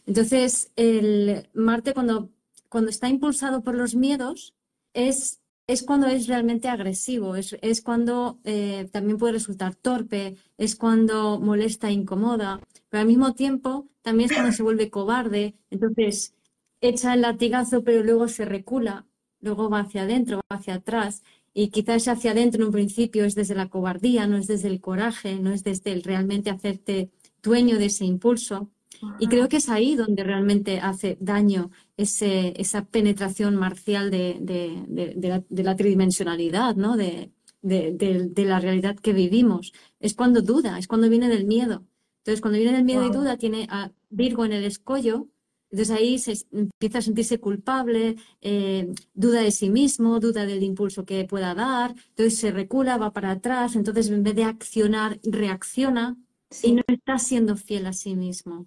Entonces, 0.06 0.72
el 0.74 1.50
Marte 1.52 1.92
cuando, 1.92 2.30
cuando 2.70 2.88
está 2.88 3.10
impulsado 3.10 3.62
por 3.62 3.74
los 3.74 3.94
miedos 3.94 4.54
es, 4.94 5.42
es 5.66 5.82
cuando 5.82 6.06
es 6.06 6.28
realmente 6.28 6.68
agresivo, 6.68 7.36
es, 7.36 7.58
es 7.60 7.82
cuando 7.82 8.38
eh, 8.44 8.88
también 8.90 9.18
puede 9.18 9.34
resultar 9.34 9.74
torpe, 9.74 10.38
es 10.56 10.76
cuando 10.76 11.38
molesta 11.38 11.90
e 11.90 11.92
incomoda, 11.92 12.58
pero 12.88 13.02
al 13.02 13.06
mismo 13.06 13.34
tiempo 13.34 13.90
también 14.00 14.30
es 14.30 14.36
cuando 14.36 14.52
se 14.52 14.62
vuelve 14.62 14.88
cobarde, 14.88 15.56
entonces 15.68 16.34
echa 16.80 17.12
el 17.12 17.20
latigazo 17.20 17.84
pero 17.84 18.02
luego 18.02 18.28
se 18.28 18.46
recula, 18.46 19.06
luego 19.40 19.68
va 19.68 19.80
hacia 19.80 20.04
adentro, 20.04 20.40
va 20.50 20.56
hacia 20.56 20.76
atrás 20.76 21.22
y 21.52 21.68
quizás 21.68 22.06
hacia 22.08 22.30
adentro 22.30 22.62
en 22.62 22.66
un 22.66 22.72
principio 22.72 23.24
es 23.24 23.34
desde 23.34 23.54
la 23.54 23.68
cobardía, 23.68 24.26
no 24.26 24.36
es 24.36 24.46
desde 24.46 24.68
el 24.68 24.80
coraje, 24.80 25.38
no 25.40 25.52
es 25.52 25.64
desde 25.64 25.92
el 25.92 26.02
realmente 26.02 26.50
hacerte 26.50 27.10
dueño 27.42 27.78
de 27.78 27.86
ese 27.86 28.04
impulso. 28.04 28.70
Y 29.18 29.28
creo 29.28 29.48
que 29.48 29.56
es 29.56 29.68
ahí 29.70 29.96
donde 29.96 30.22
realmente 30.24 30.78
hace 30.78 31.16
daño 31.20 31.70
ese, 31.96 32.52
esa 32.60 32.84
penetración 32.84 33.56
marcial 33.56 34.10
de, 34.10 34.36
de, 34.40 35.64
la, 35.64 35.76
tridimensionalidad, 35.76 36.76
¿no? 36.76 36.96
De, 36.96 37.30
la 37.62 38.60
realidad 38.60 38.96
que 38.96 39.14
vivimos. 39.14 39.72
Es 40.00 40.14
cuando 40.14 40.42
duda, 40.42 40.78
es 40.78 40.86
cuando 40.86 41.08
viene 41.08 41.28
del 41.28 41.46
miedo. 41.46 41.84
Entonces, 42.18 42.42
cuando 42.42 42.58
viene 42.58 42.76
del 42.76 42.84
miedo 42.84 43.06
y 43.06 43.10
duda, 43.10 43.38
tiene 43.38 43.66
a 43.70 43.90
Virgo 44.10 44.44
en 44.44 44.52
el 44.52 44.64
escollo. 44.64 45.28
Entonces 45.70 45.96
ahí 45.96 46.18
se 46.18 46.34
empieza 46.52 46.98
a 46.98 47.02
sentirse 47.02 47.38
culpable, 47.38 48.16
eh, 48.40 48.92
duda 49.14 49.40
de 49.42 49.52
sí 49.52 49.70
mismo, 49.70 50.18
duda 50.18 50.44
del 50.44 50.62
impulso 50.64 51.04
que 51.04 51.24
pueda 51.24 51.54
dar, 51.54 51.94
entonces 52.08 52.38
se 52.38 52.50
recula, 52.50 52.98
va 52.98 53.12
para 53.12 53.30
atrás, 53.30 53.76
entonces 53.76 54.08
en 54.08 54.22
vez 54.22 54.34
de 54.34 54.44
accionar, 54.44 55.20
reacciona 55.22 56.16
y 56.62 56.72
no 56.72 56.82
está 56.88 57.18
siendo 57.18 57.56
fiel 57.56 57.86
a 57.86 57.92
sí 57.92 58.16
mismo. 58.16 58.66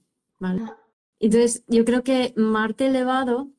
Entonces, 1.20 1.64
yo 1.68 1.86
creo 1.86 2.04
que 2.04 2.34
Marte 2.36 2.88
elevado, 2.88 3.50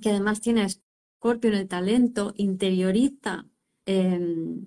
que 0.00 0.10
además 0.10 0.40
tiene 0.40 0.62
a 0.62 0.66
Escorpio 0.66 1.50
en 1.50 1.56
el 1.56 1.68
talento, 1.68 2.32
interioriza, 2.36 3.46
em, 3.86 4.66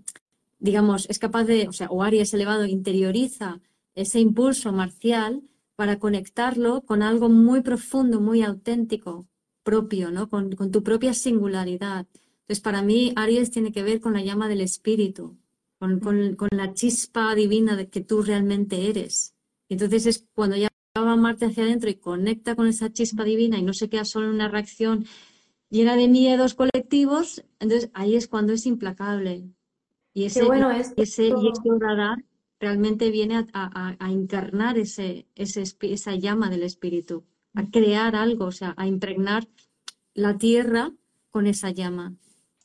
digamos, 0.59 1.09
es 1.09 1.19
capaz 1.19 1.45
de, 1.45 1.67
o 1.67 1.73
sea, 1.73 1.87
o 1.89 2.03
Aries 2.03 2.33
elevado 2.33 2.65
interioriza 2.65 3.61
ese 3.95 4.19
impulso 4.19 4.71
marcial 4.71 5.43
para 5.81 5.97
conectarlo 5.97 6.83
con 6.83 7.01
algo 7.01 7.27
muy 7.27 7.61
profundo, 7.61 8.21
muy 8.21 8.43
auténtico, 8.43 9.27
propio, 9.63 10.11
¿no? 10.11 10.29
Con, 10.29 10.51
con, 10.51 10.69
tu 10.69 10.83
propia 10.83 11.15
singularidad. 11.15 12.05
Entonces, 12.41 12.61
para 12.61 12.83
mí, 12.83 13.13
Aries 13.15 13.49
tiene 13.49 13.71
que 13.71 13.81
ver 13.81 13.99
con 13.99 14.13
la 14.13 14.21
llama 14.21 14.47
del 14.47 14.61
espíritu, 14.61 15.39
con, 15.79 15.99
con, 15.99 16.35
con 16.35 16.49
la 16.51 16.75
chispa 16.75 17.33
divina 17.33 17.75
de 17.75 17.89
que 17.89 18.01
tú 18.01 18.21
realmente 18.21 18.91
eres. 18.91 19.33
Entonces 19.69 20.05
es 20.05 20.27
cuando 20.35 20.55
ya 20.55 20.67
va 20.95 21.15
Marte 21.15 21.45
hacia 21.45 21.63
adentro 21.63 21.89
y 21.89 21.95
conecta 21.95 22.55
con 22.55 22.67
esa 22.67 22.93
chispa 22.93 23.23
divina 23.23 23.57
y 23.57 23.63
no 23.63 23.73
se 23.73 23.89
queda 23.89 24.05
solo 24.05 24.27
en 24.27 24.35
una 24.35 24.49
reacción 24.49 25.07
llena 25.71 25.95
de 25.95 26.07
miedos 26.07 26.53
colectivos, 26.53 27.43
entonces 27.59 27.89
ahí 27.95 28.15
es 28.15 28.27
cuando 28.27 28.53
es 28.53 28.67
implacable. 28.67 29.49
Y 30.13 30.25
ese, 30.25 30.43
bueno 30.43 30.69
ese, 30.69 30.93
y 30.95 31.01
ese 31.01 31.69
realmente 32.61 33.09
viene 33.09 33.47
a, 33.53 33.95
encarnar 33.99 34.77
ese, 34.77 35.27
ese, 35.35 35.63
esa 35.81 36.15
llama 36.15 36.49
del 36.49 36.63
espíritu, 36.63 37.25
a 37.55 37.65
crear 37.69 38.15
algo, 38.15 38.45
o 38.45 38.51
sea, 38.51 38.75
a 38.77 38.85
impregnar 38.85 39.47
la 40.13 40.37
tierra 40.37 40.91
con 41.31 41.47
esa 41.47 41.71
llama. 41.71 42.13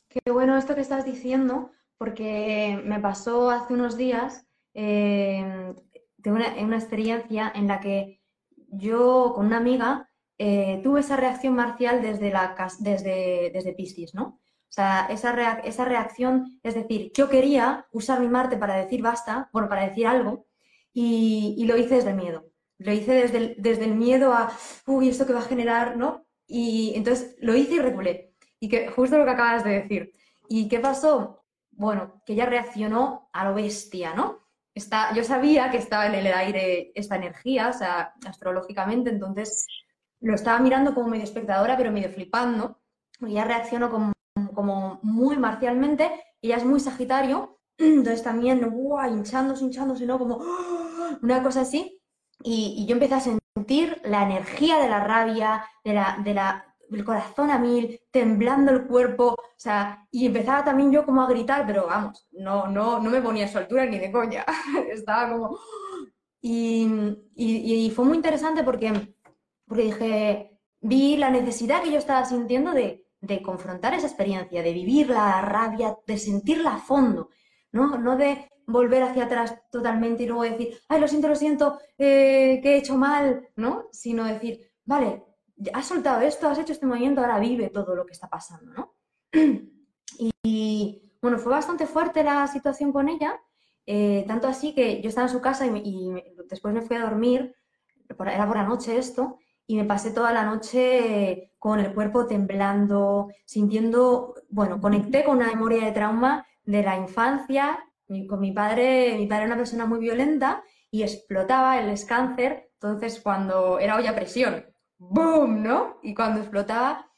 Qué 0.07 0.31
bueno 0.31 0.55
esto 0.55 0.75
que 0.75 0.81
estás 0.81 1.03
diciendo, 1.03 1.71
porque 1.97 2.79
me 2.85 2.99
pasó 2.99 3.49
hace 3.49 3.73
unos 3.73 3.97
días 3.97 4.45
eh, 4.75 5.73
de 6.17 6.31
una, 6.31 6.53
una, 6.61 6.77
experiencia 6.77 7.51
en 7.53 7.67
la 7.67 7.79
que 7.79 8.21
yo 8.69 9.33
con 9.35 9.47
una 9.47 9.57
amiga 9.57 10.09
eh, 10.37 10.79
tuve 10.83 10.99
esa 10.99 11.17
reacción 11.17 11.55
marcial 11.55 12.03
desde, 12.03 12.29
la, 12.31 12.55
desde, 12.79 13.49
desde 13.51 13.73
Piscis, 13.73 14.13
¿no? 14.13 14.39
O 14.69 14.73
sea, 14.77 15.07
esa, 15.09 15.59
esa 15.59 15.85
reacción, 15.85 16.59
es 16.63 16.75
decir, 16.75 17.11
yo 17.15 17.29
quería 17.29 17.87
usar 17.91 18.19
mi 18.19 18.27
Marte 18.27 18.57
para 18.57 18.75
decir 18.75 19.01
basta, 19.01 19.49
bueno, 19.53 19.69
para 19.69 19.87
decir 19.87 20.07
algo, 20.07 20.45
y, 20.93 21.65
lo 21.65 21.77
hice 21.77 21.95
desde 21.95 22.09
el 22.09 22.15
miedo. 22.15 22.45
Lo 22.79 22.91
hice 22.91 23.13
desde 23.13 23.37
el, 23.37 23.55
desde 23.59 23.85
el 23.85 23.95
miedo 23.95 24.33
a, 24.33 24.51
uy, 24.87 25.09
esto 25.09 25.25
que 25.25 25.33
va 25.33 25.39
a 25.39 25.43
generar, 25.43 25.95
¿no? 25.97 26.25
Y 26.47 26.93
entonces 26.95 27.35
lo 27.39 27.55
hice 27.55 27.75
y 27.75 27.79
reculé. 27.79 28.33
Y 28.59 28.69
que 28.69 28.87
justo 28.87 29.17
lo 29.17 29.25
que 29.25 29.31
acabas 29.31 29.63
de 29.63 29.81
decir. 29.81 30.11
¿Y 30.49 30.67
qué 30.67 30.79
pasó? 30.79 31.43
Bueno, 31.71 32.21
que 32.25 32.33
ella 32.33 32.45
reaccionó 32.47 33.29
a 33.33 33.45
lo 33.45 33.53
bestia, 33.53 34.13
¿no? 34.15 34.47
yo 35.15 35.23
sabía 35.23 35.71
que 35.71 35.77
estaba 35.77 36.05
en 36.05 36.15
el 36.15 36.27
aire 36.27 36.91
esta 36.93 37.15
energía, 37.15 37.69
o 37.69 37.73
sea, 37.73 38.13
astrológicamente, 38.27 39.09
entonces 39.09 39.65
lo 40.19 40.35
estaba 40.35 40.59
mirando 40.59 40.93
como 40.93 41.07
medio 41.09 41.23
espectadora, 41.23 41.77
pero 41.77 41.91
medio 41.91 42.09
flipando. 42.09 42.79
Y 43.21 43.31
ella 43.31 43.45
reaccionó 43.45 43.89
como, 43.89 44.13
como 44.53 44.99
muy 45.03 45.37
marcialmente, 45.37 46.11
ella 46.41 46.57
es 46.57 46.65
muy 46.65 46.79
sagitario, 46.79 47.59
entonces 47.77 48.23
también, 48.23 48.69
¡guau! 48.69 49.11
hinchándose, 49.11 49.63
hinchándose, 49.63 50.05
¿no? 50.05 50.19
Como 50.19 50.41
una 51.21 51.43
cosa 51.43 51.61
así. 51.61 52.01
Y, 52.43 52.75
y, 52.77 52.85
yo 52.85 52.93
empecé 52.93 53.15
a 53.15 53.19
sentir 53.19 53.99
la 54.03 54.23
energía 54.23 54.77
de 54.77 54.89
la 54.89 55.03
rabia, 55.03 55.65
de 55.83 55.93
la, 55.93 56.19
de 56.23 56.33
la 56.35 56.67
el 56.91 57.03
corazón 57.03 57.51
a 57.51 57.59
mil, 57.59 57.99
temblando 58.11 58.71
el 58.71 58.87
cuerpo, 58.87 59.35
o 59.37 59.59
sea, 59.59 60.07
y 60.11 60.25
empezaba 60.25 60.63
también 60.63 60.91
yo 60.91 61.05
como 61.05 61.21
a 61.21 61.27
gritar, 61.27 61.65
pero 61.65 61.87
vamos, 61.87 62.27
no, 62.31 62.67
no, 62.67 62.99
no 62.99 63.09
me 63.09 63.21
ponía 63.21 63.45
a 63.45 63.49
su 63.49 63.57
altura 63.57 63.85
ni 63.85 63.99
de 63.99 64.11
coña, 64.11 64.45
estaba 64.91 65.31
como... 65.31 65.59
Y, 66.39 66.87
y, 67.35 67.91
fue 67.91 68.05
muy 68.05 68.15
interesante 68.15 68.63
porque, 68.63 69.15
porque 69.67 69.83
dije, 69.83 70.59
vi 70.79 71.17
la 71.17 71.29
necesidad 71.29 71.81
que 71.81 71.91
yo 71.91 71.97
estaba 71.97 72.23
sintiendo 72.23 72.71
de, 72.71 73.05
de 73.21 73.41
confrontar 73.41 73.93
esa 73.93 74.07
experiencia, 74.07 74.61
de 74.61 74.73
vivir 74.73 75.09
la 75.09 75.41
rabia, 75.41 75.97
de 76.05 76.17
sentirla 76.17 76.75
a 76.75 76.79
fondo, 76.79 77.29
¿no? 77.71 77.97
No 77.97 78.15
de 78.15 78.49
volver 78.67 79.03
hacia 79.03 79.25
atrás 79.25 79.55
totalmente 79.71 80.23
y 80.23 80.27
luego 80.27 80.43
decir, 80.43 80.77
ay, 80.89 80.99
lo 80.99 81.07
siento, 81.07 81.27
lo 81.29 81.35
siento, 81.35 81.79
eh, 81.97 82.59
que 82.61 82.73
he 82.73 82.77
hecho 82.77 82.97
mal, 82.97 83.47
¿no? 83.55 83.87
Sino 83.91 84.25
decir, 84.25 84.69
vale, 84.85 85.23
has 85.73 85.87
soltado 85.87 86.21
esto, 86.21 86.47
has 86.47 86.59
hecho 86.59 86.73
este 86.73 86.85
movimiento, 86.85 87.21
ahora 87.21 87.39
vive 87.39 87.69
todo 87.69 87.95
lo 87.95 88.05
que 88.05 88.13
está 88.13 88.29
pasando, 88.29 88.73
¿no? 88.73 88.95
Y, 90.43 91.11
bueno, 91.21 91.37
fue 91.37 91.51
bastante 91.51 91.85
fuerte 91.85 92.23
la 92.23 92.47
situación 92.47 92.93
con 92.93 93.09
ella, 93.09 93.39
eh, 93.85 94.23
tanto 94.27 94.47
así 94.47 94.73
que 94.73 95.01
yo 95.01 95.09
estaba 95.09 95.27
en 95.27 95.33
su 95.33 95.41
casa 95.41 95.67
y, 95.67 96.13
después 96.49 96.73
me 96.73 96.81
fui 96.81 96.95
a 96.95 97.01
dormir, 97.01 97.53
era 98.07 98.47
por 98.47 98.55
la 98.55 98.63
noche 98.63 98.97
esto, 98.97 99.37
y 99.67 99.75
me 99.75 99.83
pasé 99.83 100.11
toda 100.11 100.31
la 100.31 100.43
noche 100.43 101.51
con 101.59 101.79
el 101.79 101.93
cuerpo 101.93 102.25
temblando, 102.25 103.27
sintiendo, 103.45 104.35
bueno, 104.49 104.79
conecté 104.79 105.25
con 105.25 105.37
una 105.37 105.47
memoria 105.47 105.83
de 105.83 105.91
trauma 105.91 106.47
de 106.63 106.81
la 106.81 106.97
infancia, 106.97 107.77
con 108.29 108.39
mi 108.39 108.53
padre, 108.53 109.15
mi 109.17 109.27
padre 109.27 109.43
era 109.43 109.53
una 109.53 109.57
persona 109.57 109.85
muy 109.85 109.99
violenta 109.99 110.63
y 110.89 111.03
explotaba, 111.03 111.79
el 111.79 111.93
cáncer, 112.05 112.71
entonces 112.73 113.19
cuando 113.21 113.79
era 113.79 113.97
olla 113.97 114.11
a 114.11 114.15
presión, 114.15 114.65
¡boom! 114.97 115.61
¿no? 115.61 115.97
Y 116.01 116.15
cuando 116.15 116.39
explotaba, 116.39 117.11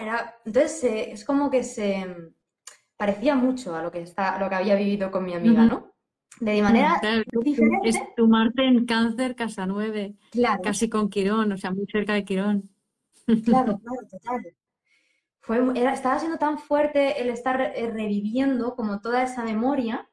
Era... 0.00 0.36
Entonces 0.46 0.84
es 0.84 1.24
como 1.24 1.50
que 1.50 1.62
se 1.62 2.32
parecía 2.96 3.34
mucho 3.34 3.76
a 3.76 3.82
lo 3.82 3.90
que, 3.90 4.00
está, 4.00 4.38
lo 4.38 4.48
que 4.48 4.54
había 4.54 4.76
vivido 4.76 5.10
con 5.10 5.24
mi 5.24 5.34
amiga, 5.34 5.64
¿no? 5.64 5.93
De 6.40 6.62
manera 6.62 7.00
diferente. 7.42 7.88
Es 7.90 7.98
tu 8.16 8.28
Marte 8.28 8.64
en 8.66 8.86
cáncer, 8.86 9.34
casa 9.36 9.66
9, 9.66 10.14
Claro, 10.30 10.62
casi 10.62 10.88
con 10.88 11.08
Quirón, 11.08 11.52
o 11.52 11.56
sea, 11.58 11.70
muy 11.70 11.86
cerca 11.86 12.14
de 12.14 12.24
Quirón. 12.24 12.70
claro, 13.44 13.78
claro, 13.82 14.06
total. 14.10 14.54
Fue, 15.40 15.58
era- 15.76 15.92
estaba 15.92 16.18
siendo 16.18 16.38
tan 16.38 16.58
fuerte 16.58 17.20
el 17.22 17.30
estar 17.30 17.60
eh, 17.60 17.90
reviviendo 17.92 18.74
como 18.74 19.00
toda 19.00 19.22
esa 19.22 19.44
memoria 19.44 20.08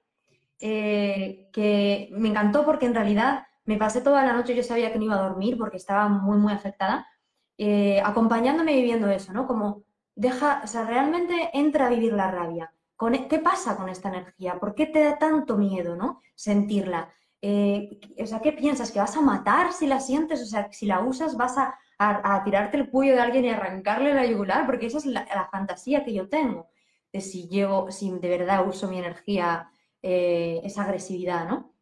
eh, 0.59 1.49
que 1.53 2.09
me 2.13 2.29
encantó 2.29 2.65
porque 2.65 2.85
en 2.85 2.95
realidad 2.95 3.45
me 3.65 3.77
pasé 3.77 4.01
toda 4.01 4.25
la 4.25 4.33
noche, 4.33 4.55
yo 4.55 4.63
sabía 4.63 4.91
que 4.91 4.99
no 4.99 5.05
iba 5.05 5.15
a 5.15 5.29
dormir 5.29 5.57
porque 5.57 5.77
estaba 5.77 6.09
muy, 6.09 6.37
muy 6.37 6.53
afectada, 6.53 7.07
eh, 7.57 8.01
acompañándome 8.03 8.75
viviendo 8.75 9.09
eso, 9.09 9.33
¿no? 9.33 9.47
Como 9.47 9.83
deja, 10.15 10.61
o 10.63 10.67
sea, 10.67 10.85
realmente 10.85 11.49
entra 11.53 11.87
a 11.87 11.89
vivir 11.89 12.13
la 12.13 12.31
rabia. 12.31 12.73
E- 13.09 13.27
¿qué 13.27 13.39
pasa 13.39 13.75
con 13.77 13.89
esta 13.89 14.09
energía? 14.09 14.59
¿Por 14.59 14.75
qué 14.75 14.85
te 14.85 15.03
da 15.03 15.17
tanto 15.17 15.57
miedo, 15.57 15.95
¿no? 15.95 16.21
Sentirla. 16.35 17.13
Eh, 17.41 17.99
o 18.21 18.25
sea, 18.27 18.39
¿qué 18.39 18.53
piensas? 18.53 18.91
¿Que 18.91 18.99
vas 18.99 19.17
a 19.17 19.21
matar 19.21 19.73
si 19.73 19.87
la 19.87 19.99
sientes? 19.99 20.41
O 20.41 20.45
sea, 20.45 20.71
si 20.71 20.85
la 20.85 21.01
usas 21.01 21.35
vas 21.35 21.55
a, 21.57 21.75
tirarte 22.45 22.77
el 22.77 22.89
cuello 22.89 23.13
de 23.13 23.21
alguien 23.21 23.45
y 23.45 23.49
arrancarle 23.49 24.13
la 24.13 24.25
yugular, 24.25 24.65
porque 24.65 24.87
esa 24.87 24.97
es 24.97 25.05
la, 25.05 25.25
fantasía 25.51 26.03
que 26.03 26.13
yo 26.13 26.29
tengo, 26.29 26.67
de 27.13 27.21
si 27.21 27.47
llevo, 27.47 27.91
si 27.91 28.11
de 28.11 28.29
verdad 28.29 28.67
uso 28.67 28.87
mi 28.87 28.97
energía, 28.97 29.69
eh, 30.01 30.61
esa 30.63 30.83
agresividad, 30.83 31.47
¿no? 31.47 31.75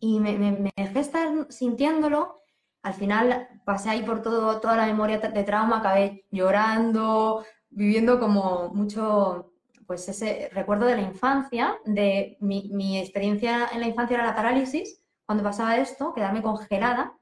Y 0.00 0.18
me, 0.20 0.72
dejé 0.76 1.00
estar 1.00 1.46
sintiéndolo. 1.50 2.40
Al 2.82 2.94
final 2.94 3.48
pasé 3.64 3.90
ahí 3.90 4.02
por 4.02 4.22
todo, 4.22 4.60
toda 4.60 4.76
la 4.76 4.86
memoria 4.86 5.18
de 5.18 5.44
trauma, 5.44 5.78
acabé 5.78 6.26
llorando, 6.32 7.44
viviendo 7.70 8.18
como 8.18 8.70
mucho, 8.74 9.51
pues 9.86 10.08
ese 10.08 10.48
recuerdo 10.52 10.86
de 10.86 10.96
la 10.96 11.02
infancia, 11.02 11.76
de 11.84 12.36
mi, 12.40 12.70
mi 12.72 12.98
experiencia 12.98 13.68
en 13.72 13.80
la 13.80 13.88
infancia 13.88 14.14
era 14.16 14.26
la 14.26 14.34
parálisis, 14.36 15.02
cuando 15.26 15.44
pasaba 15.44 15.76
esto, 15.76 16.12
quedarme 16.12 16.42
congelada. 16.42 17.14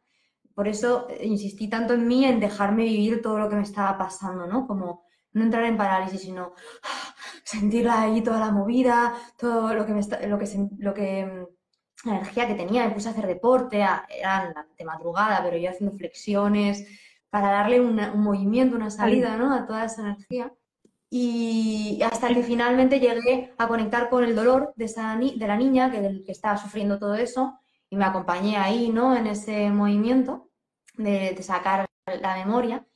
Por 0.55 0.69
eso 0.69 1.07
eh, 1.09 1.27
insistí 1.27 1.69
tanto 1.69 1.95
en 1.95 2.07
mí, 2.07 2.25
en 2.25 2.41
dejarme 2.41 2.85
vivir 2.85 3.23
todo 3.23 3.39
lo 3.39 3.49
que 3.49 3.57
me 3.57 3.63
estaba 3.63 3.97
pasando, 3.97 4.47
¿no? 4.47 4.67
Como 4.67 5.05
no 5.33 5.43
entrar 5.45 5.65
en 5.65 5.77
parálisis, 5.77 6.23
sino 6.23 6.53
sentir 7.45 7.89
ahí 7.89 8.23
toda 8.23 8.41
la 8.41 8.51
movida, 8.51 9.15
todo 9.39 9.75
lo 9.75 9.87
que 9.87 9.93
me 9.93 10.01
está- 10.01 10.21
lo 10.27 10.39
que, 10.39 10.47
lo 10.79 10.93
que 10.95 11.25
mm, 11.27 12.09
la 12.09 12.17
energía 12.17 12.47
que 12.47 12.55
tenía, 12.55 12.87
me 12.87 12.95
puse 12.95 13.09
a 13.09 13.13
hacer 13.13 13.27
deporte, 13.27 13.83
a- 13.83 14.07
eran 14.09 14.55
de 14.77 14.85
madrugada, 14.85 15.43
pero 15.43 15.57
yo 15.57 15.71
haciendo 15.71 15.97
flexiones 15.97 16.87
para 17.31 17.51
darle 17.53 17.81
una- 17.81 18.13
un 18.13 18.23
movimiento, 18.23 18.75
una 18.77 18.91
salida, 18.91 19.37
¿no? 19.37 19.55
A 19.55 19.67
toda 19.67 19.85
esa 19.85 20.03
energía. 20.03 20.53
Y 21.13 22.01
hasta 22.03 22.29
que 22.29 22.45
finalmente 22.45 23.01
llegué 23.01 23.53
a 23.59 23.67
conectar 23.67 24.09
con 24.09 24.23
el 24.23 24.37
dolor 24.37 24.73
de, 24.77 24.85
esa 24.85 25.17
de 25.17 25.47
la 25.47 25.57
niña 25.57 25.91
que, 25.91 26.23
estaba 26.29 26.57
sufriendo 26.57 27.01
todo 27.01 27.17
eso 27.17 27.59
y 27.91 27.97
me 27.97 28.05
acompañé 28.05 28.57
ahí, 28.57 28.91
¿no? 28.91 29.17
En 29.17 29.27
ese 29.27 29.71
movimiento 29.71 30.51
de, 30.97 31.37
sacar 31.43 31.87
la 32.07 32.37
memoria. 32.37 32.87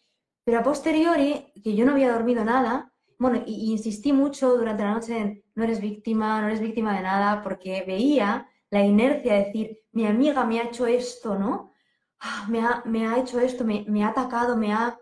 Pero 0.44 0.60
a 0.60 0.62
posteriori, 0.62 1.52
que 1.62 1.74
yo 1.74 1.84
no 1.84 1.92
había 1.92 2.12
dormido 2.12 2.44
nada, 2.44 2.92
bueno, 3.18 3.42
y, 3.46 3.72
insistí 3.72 4.12
mucho 4.12 4.56
durante 4.56 4.84
la 4.84 4.94
noche 4.94 5.18
en 5.18 5.44
no 5.56 5.64
eres 5.64 5.80
víctima, 5.80 6.40
no 6.40 6.46
eres 6.48 6.60
víctima 6.60 6.94
de 6.94 7.02
nada, 7.02 7.42
porque 7.42 7.82
veía 7.84 8.48
la 8.70 8.84
inercia 8.84 9.34
de 9.34 9.44
decir, 9.46 9.78
mi 9.92 10.06
amiga 10.06 10.44
me 10.44 10.60
ha 10.60 10.64
hecho 10.64 10.86
esto, 10.86 11.36
¿no? 11.36 11.72
Ah, 12.20 12.46
me 12.48 12.60
ha, 12.60 12.82
me 12.86 13.06
ha 13.06 13.18
hecho 13.18 13.40
esto, 13.40 13.64
me, 13.64 13.84
me 13.88 14.04
ha 14.04 14.08
atacado, 14.08 14.56
me 14.56 14.72
ha 14.72 14.98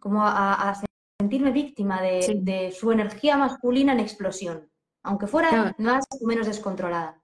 como 0.00 0.22
sentirme 1.22 1.50
víctima 1.52 2.00
de, 2.02 2.22
Sí. 2.22 2.34
de 2.42 2.72
su 2.72 2.90
energía 2.92 3.36
masculina 3.36 3.92
en 3.92 4.00
explosión, 4.00 4.68
aunque 5.02 5.26
fuera 5.26 5.48
Claro. 5.50 5.74
más 5.78 6.04
o 6.20 6.26
menos 6.26 6.46
descontrolada. 6.46 7.18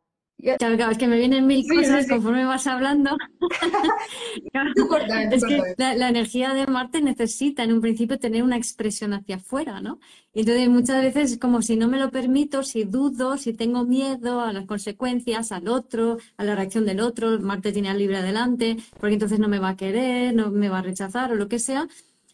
Claro, 0.61 0.76
claro, 0.76 0.93
es 0.93 0.99
que 0.99 1.09
me 1.09 1.19
vienen 1.19 1.49
mil 1.49 1.64
Sí, 1.64 1.69
cosas 1.76 2.05
sí. 2.05 2.11
conforme 2.11 2.45
vas 2.45 2.64
hablando. 2.69 3.11
Es 5.33 5.45
que 5.45 5.61
la, 5.76 5.95
la 5.97 6.09
energía 6.09 6.55
de 6.55 6.67
Marte 6.67 7.02
necesita 7.02 7.64
en 7.64 7.73
un 7.73 7.81
principio 7.81 8.19
tener 8.21 8.43
una 8.43 8.57
expresión 8.57 9.12
hacia 9.14 9.37
afuera, 9.37 9.81
¿no? 9.81 9.99
Y 10.33 10.40
entonces 10.40 10.69
muchas 10.69 11.02
veces 11.02 11.33
es 11.33 11.38
como 11.38 11.61
si 11.62 11.76
no 11.76 11.88
me 11.88 11.99
lo 11.99 12.11
permito, 12.11 12.62
si 12.62 12.85
dudo, 12.85 13.37
si 13.37 13.52
tengo 13.52 13.85
miedo 13.85 14.40
a 14.40 14.52
las 14.52 14.67
consecuencias, 14.67 15.50
al 15.52 15.67
otro, 15.69 16.19
a 16.37 16.45
la 16.45 16.55
reacción 16.55 16.87
del 16.87 17.00
otro, 17.00 17.38
Marte 17.40 17.73
tiene 17.73 17.91
al 17.91 17.99
libre 17.99 18.19
adelante, 18.19 18.76
porque 19.00 19.15
entonces 19.15 19.39
no 19.41 19.49
me 19.49 19.58
va 19.58 19.71
a 19.71 19.76
querer, 19.76 20.34
no 20.34 20.50
me 20.50 20.69
va 20.69 20.78
a 20.78 20.82
rechazar 20.82 21.32
o 21.32 21.34
lo 21.34 21.49
que 21.49 21.58
sea. 21.58 21.89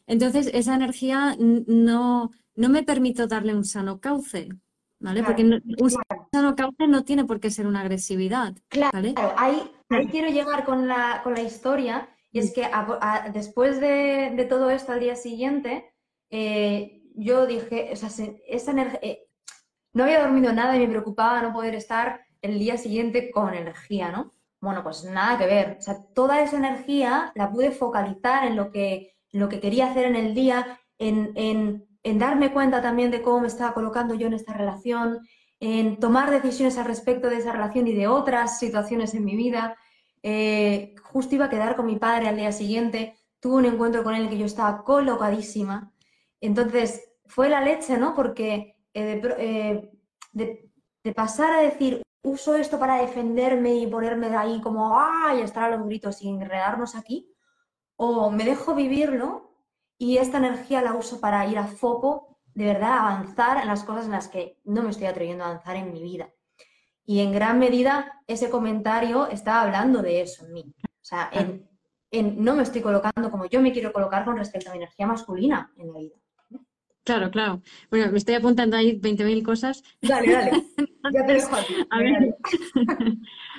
Entonces 0.06 0.50
esa 0.52 0.74
energía 0.74 1.36
no, 1.38 2.30
no 2.56 2.68
me 2.68 2.82
permito 2.82 3.26
darle 3.26 3.54
un 3.54 3.64
sano 3.64 4.00
cauce, 4.00 4.48
¿vale? 5.00 5.20
Claro, 5.20 5.24
Porque 5.24 5.44
no- 5.44 5.56
un 5.56 5.88
claro. 5.90 6.28
sano 6.32 6.56
cauce 6.56 6.86
no 6.88 7.04
tiene 7.04 7.24
por 7.24 7.40
qué 7.40 7.50
ser 7.50 7.66
una 7.66 7.80
agresividad, 7.80 8.54
¿vale? 8.92 9.14
Claro, 9.14 9.34
ahí, 9.38 9.70
ahí 9.88 10.06
quiero 10.08 10.28
llegar 10.30 10.64
con 10.64 10.86
la, 10.88 11.20
con 11.24 11.34
la 11.34 11.42
historia, 11.42 12.08
y 12.32 12.38
es 12.40 12.52
que 12.52 12.64
a- 12.64 12.98
a- 13.00 13.30
después 13.30 13.80
de, 13.80 14.32
de 14.36 14.44
todo 14.44 14.70
esto 14.70 14.92
al 14.92 15.00
día 15.00 15.16
siguiente, 15.16 15.92
eh, 16.30 17.02
yo 17.16 17.46
dije, 17.46 17.90
o 17.92 17.96
sea, 17.96 18.08
se- 18.10 18.42
esa 18.48 18.72
energía, 18.72 18.98
eh, 19.02 19.26
no 19.92 20.04
había 20.04 20.20
dormido 20.20 20.52
nada 20.52 20.76
y 20.76 20.80
me 20.80 20.88
preocupaba 20.88 21.40
no 21.42 21.52
poder 21.52 21.74
estar 21.76 22.22
el 22.42 22.58
día 22.58 22.76
siguiente 22.76 23.30
con 23.30 23.54
energía, 23.54 24.10
¿no? 24.10 24.32
Bueno, 24.60 24.82
pues 24.82 25.04
nada 25.04 25.38
que 25.38 25.46
ver, 25.46 25.76
o 25.78 25.82
sea, 25.82 25.96
toda 26.14 26.40
esa 26.42 26.56
energía 26.56 27.32
la 27.36 27.50
pude 27.50 27.70
focalizar 27.70 28.44
en 28.46 28.56
lo 28.56 28.70
que, 28.72 29.13
lo 29.34 29.48
que 29.48 29.60
quería 29.60 29.90
hacer 29.90 30.04
en 30.06 30.16
el 30.16 30.34
día, 30.34 30.80
en, 30.98 31.32
en, 31.34 31.86
en 32.02 32.18
darme 32.18 32.52
cuenta 32.52 32.80
también 32.80 33.10
de 33.10 33.22
cómo 33.22 33.40
me 33.40 33.48
estaba 33.48 33.74
colocando 33.74 34.14
yo 34.14 34.26
en 34.26 34.34
esta 34.34 34.52
relación, 34.54 35.20
en 35.60 35.98
tomar 35.98 36.30
decisiones 36.30 36.78
al 36.78 36.84
respecto 36.86 37.28
de 37.30 37.36
esa 37.36 37.52
relación 37.52 37.86
y 37.88 37.94
de 37.94 38.06
otras 38.08 38.58
situaciones 38.58 39.14
en 39.14 39.24
mi 39.24 39.36
vida. 39.36 39.76
Eh, 40.22 40.94
justo 41.02 41.34
iba 41.34 41.46
a 41.46 41.50
quedar 41.50 41.76
con 41.76 41.86
mi 41.86 41.96
padre 41.96 42.28
al 42.28 42.36
día 42.36 42.52
siguiente, 42.52 43.14
tuve 43.40 43.56
un 43.56 43.66
encuentro 43.66 44.02
con 44.04 44.14
él 44.14 44.28
que 44.28 44.38
yo 44.38 44.46
estaba 44.46 44.82
colocadísima. 44.84 45.92
Entonces, 46.40 47.02
fue 47.26 47.48
la 47.48 47.60
leche, 47.60 47.96
¿no? 47.98 48.14
Porque 48.14 48.76
eh, 48.94 49.20
de, 49.20 49.34
eh, 49.38 49.90
de- 50.32 50.70
de 51.02 51.12
pasar 51.12 51.52
a 51.52 51.60
decir, 51.60 52.02
uso 52.22 52.54
esto 52.56 52.78
para 52.78 52.96
defenderme 53.02 53.74
y 53.76 53.86
ponerme 53.86 54.30
de 54.30 54.36
ahí 54.36 54.60
como, 54.62 54.98
¡ay! 54.98 55.40
y 55.40 55.42
estar 55.42 55.64
a 55.64 55.76
los 55.76 55.84
gritos 55.86 56.22
y 56.22 56.28
enredarnos 56.30 56.94
aquí, 56.94 57.33
o 57.96 58.30
me 58.30 58.44
dejo 58.44 58.74
vivirlo 58.74 59.52
y 59.98 60.18
esta 60.18 60.38
energía 60.38 60.82
la 60.82 60.94
uso 60.94 61.20
para 61.20 61.46
ir 61.46 61.58
a 61.58 61.66
foco, 61.66 62.38
de 62.54 62.66
verdad, 62.66 62.98
avanzar 62.98 63.58
en 63.58 63.68
las 63.68 63.84
cosas 63.84 64.06
en 64.06 64.12
las 64.12 64.28
que 64.28 64.58
no 64.64 64.82
me 64.82 64.90
estoy 64.90 65.06
atreviendo 65.06 65.44
a 65.44 65.48
avanzar 65.48 65.76
en 65.76 65.92
mi 65.92 66.02
vida. 66.02 66.30
Y 67.06 67.20
en 67.20 67.32
gran 67.32 67.58
medida 67.58 68.22
ese 68.26 68.50
comentario 68.50 69.28
estaba 69.28 69.62
hablando 69.62 70.02
de 70.02 70.22
eso 70.22 70.44
en 70.46 70.52
mí. 70.52 70.74
O 70.84 71.04
sea, 71.04 71.28
en, 71.32 71.68
en 72.10 72.42
no 72.42 72.54
me 72.54 72.62
estoy 72.62 72.80
colocando 72.80 73.30
como 73.30 73.46
yo 73.46 73.60
me 73.60 73.72
quiero 73.72 73.92
colocar 73.92 74.24
con 74.24 74.36
respecto 74.36 74.70
a 74.70 74.72
mi 74.72 74.78
energía 74.78 75.06
masculina 75.06 75.72
en 75.76 75.92
la 75.92 75.98
vida. 75.98 76.16
Claro, 77.04 77.30
claro. 77.30 77.62
Bueno, 77.90 78.10
me 78.10 78.18
estoy 78.18 78.34
apuntando 78.34 78.78
ahí 78.78 78.98
20.000 78.98 79.44
cosas. 79.44 79.84
Dale, 80.00 80.32
dale. 80.32 80.64
Ya 81.12 81.26
te 81.26 81.34
dejo 81.34 81.54
a 81.54 81.62
ti. 81.62 81.74
A 81.90 81.98
ver, 81.98 82.36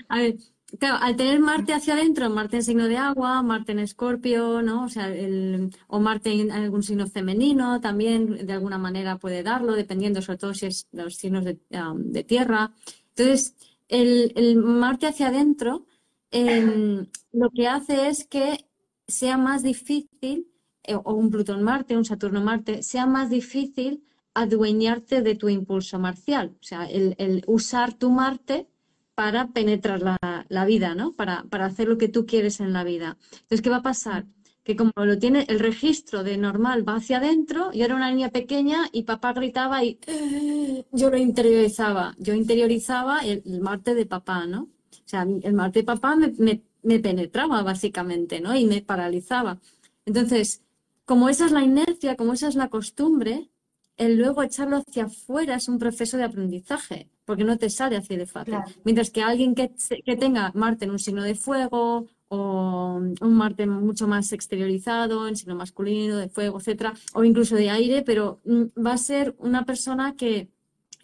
a 0.09 0.17
ver, 0.17 0.35
claro, 0.79 0.97
al 1.01 1.15
tener 1.15 1.39
Marte 1.39 1.73
hacia 1.73 1.93
adentro, 1.93 2.29
Marte 2.29 2.57
en 2.57 2.63
signo 2.63 2.87
de 2.87 2.97
agua, 2.97 3.41
Marte 3.41 3.71
en 3.71 3.79
Escorpio, 3.79 4.61
¿no? 4.61 4.85
O 4.85 4.89
sea, 4.89 5.07
el, 5.07 5.71
o 5.87 5.99
Marte 5.99 6.31
en 6.31 6.51
algún 6.51 6.83
signo 6.83 7.07
femenino 7.07 7.81
también 7.81 8.45
de 8.45 8.53
alguna 8.53 8.77
manera 8.77 9.17
puede 9.17 9.43
darlo, 9.43 9.73
dependiendo 9.73 10.21
sobre 10.21 10.37
todo 10.37 10.53
si 10.53 10.67
es 10.67 10.87
los 10.91 11.15
signos 11.15 11.45
de, 11.45 12.23
tierra. 12.23 12.73
Entonces, 13.09 13.55
el, 13.87 14.57
Marte 14.57 15.07
hacia 15.07 15.27
adentro 15.27 15.85
em, 16.31 17.07
lo 17.31 17.49
que 17.51 17.67
hace 17.67 18.07
es 18.07 18.25
que 18.27 18.65
sea 19.07 19.37
más 19.37 19.63
difícil, 19.63 20.47
eh, 20.83 20.95
o 20.95 21.13
un 21.13 21.29
Plutón-Marte, 21.29 21.97
un 21.97 22.05
Saturno-Marte, 22.05 22.83
sea 22.83 23.05
más 23.05 23.29
difícil 23.29 24.03
adueñarte 24.33 25.21
de 25.21 25.35
tu 25.35 25.49
impulso 25.49 25.99
marcial. 25.99 26.55
O 26.61 26.63
sea, 26.63 26.85
el 26.85 27.43
usar 27.47 27.93
tu 27.93 28.09
Marte 28.09 28.67
para 29.15 29.47
penetrar 29.49 30.01
la, 30.01 30.17
la 30.49 30.65
vida, 30.65 30.95
¿no? 30.95 31.13
Para, 31.15 31.43
para 31.49 31.65
hacer 31.65 31.87
lo 31.87 31.97
que 31.97 32.09
tú 32.09 32.25
quieres 32.25 32.59
en 32.59 32.73
la 32.73 32.83
vida. 32.83 33.17
Entonces, 33.31 33.61
¿qué 33.61 33.69
va 33.69 33.77
a 33.77 33.81
pasar? 33.83 34.25
Que 34.63 34.75
como 34.75 34.91
lo 34.95 35.17
tiene 35.19 35.45
el 35.47 35.59
registro 35.59 36.23
de 36.23 36.37
normal 36.37 36.87
va 36.87 36.95
hacia 36.95 37.17
adentro, 37.17 37.71
yo 37.71 37.85
era 37.85 37.95
una 37.95 38.09
niña 38.11 38.29
pequeña 38.31 38.89
y 38.91 39.03
papá 39.03 39.33
gritaba 39.33 39.83
y 39.83 39.99
"Eh", 40.07 40.85
yo 40.91 41.09
lo 41.09 41.17
interiorizaba. 41.17 42.15
Yo 42.19 42.33
interiorizaba 42.33 43.19
el, 43.19 43.43
Marte 43.61 43.93
de 43.95 44.05
papá, 44.05 44.45
¿no? 44.47 44.63
O 44.63 45.07
sea, 45.07 45.21
el 45.23 45.53
Marte 45.53 45.79
de 45.79 45.85
papá 45.85 46.15
me, 46.15 46.33
me- 46.37 46.61
me 46.83 46.99
penetraba 46.99 47.63
básicamente, 47.63 48.39
¿no? 48.41 48.55
Y 48.55 48.65
me 48.65 48.81
paralizaba. 48.81 49.59
Entonces, 50.05 50.61
como 51.05 51.29
esa 51.29 51.45
es 51.45 51.51
la 51.51 51.63
inercia, 51.63 52.15
como 52.15 52.33
esa 52.33 52.47
es 52.47 52.55
la 52.55 52.69
costumbre, 52.69 53.49
el 53.97 54.17
luego 54.17 54.43
echarlo 54.43 54.77
hacia 54.77 55.05
afuera 55.05 55.55
es 55.55 55.67
un 55.69 55.79
proceso 55.79 56.17
de 56.17 56.23
aprendizaje, 56.25 57.09
porque 57.25 57.43
no 57.43 57.57
te 57.57 57.69
sale 57.69 57.97
así 57.97 58.15
de 58.15 58.25
fácil. 58.25 58.53
Claro. 58.55 58.71
Mientras 58.83 59.09
que 59.09 59.21
alguien 59.21 59.55
que, 59.55 59.71
que 60.05 60.15
tenga 60.15 60.51
Marte 60.55 60.85
en 60.85 60.91
un 60.91 60.99
signo 60.99 61.23
de 61.23 61.35
fuego 61.35 62.07
o 62.29 62.95
un 63.21 63.33
Marte 63.35 63.67
mucho 63.67 64.07
más 64.07 64.31
exteriorizado, 64.33 65.27
en 65.27 65.35
signo 65.35 65.55
masculino, 65.55 66.17
de 66.17 66.29
fuego, 66.29 66.59
etcétera, 66.59 66.93
o 67.13 67.23
incluso 67.23 67.55
de 67.55 67.69
aire, 67.69 68.01
pero 68.03 68.39
mm, 68.45 68.63
va 68.85 68.93
a 68.93 68.97
ser 68.97 69.35
una 69.39 69.65
persona 69.65 70.15
que, 70.15 70.49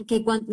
que 0.08 0.24
cuan- 0.24 0.46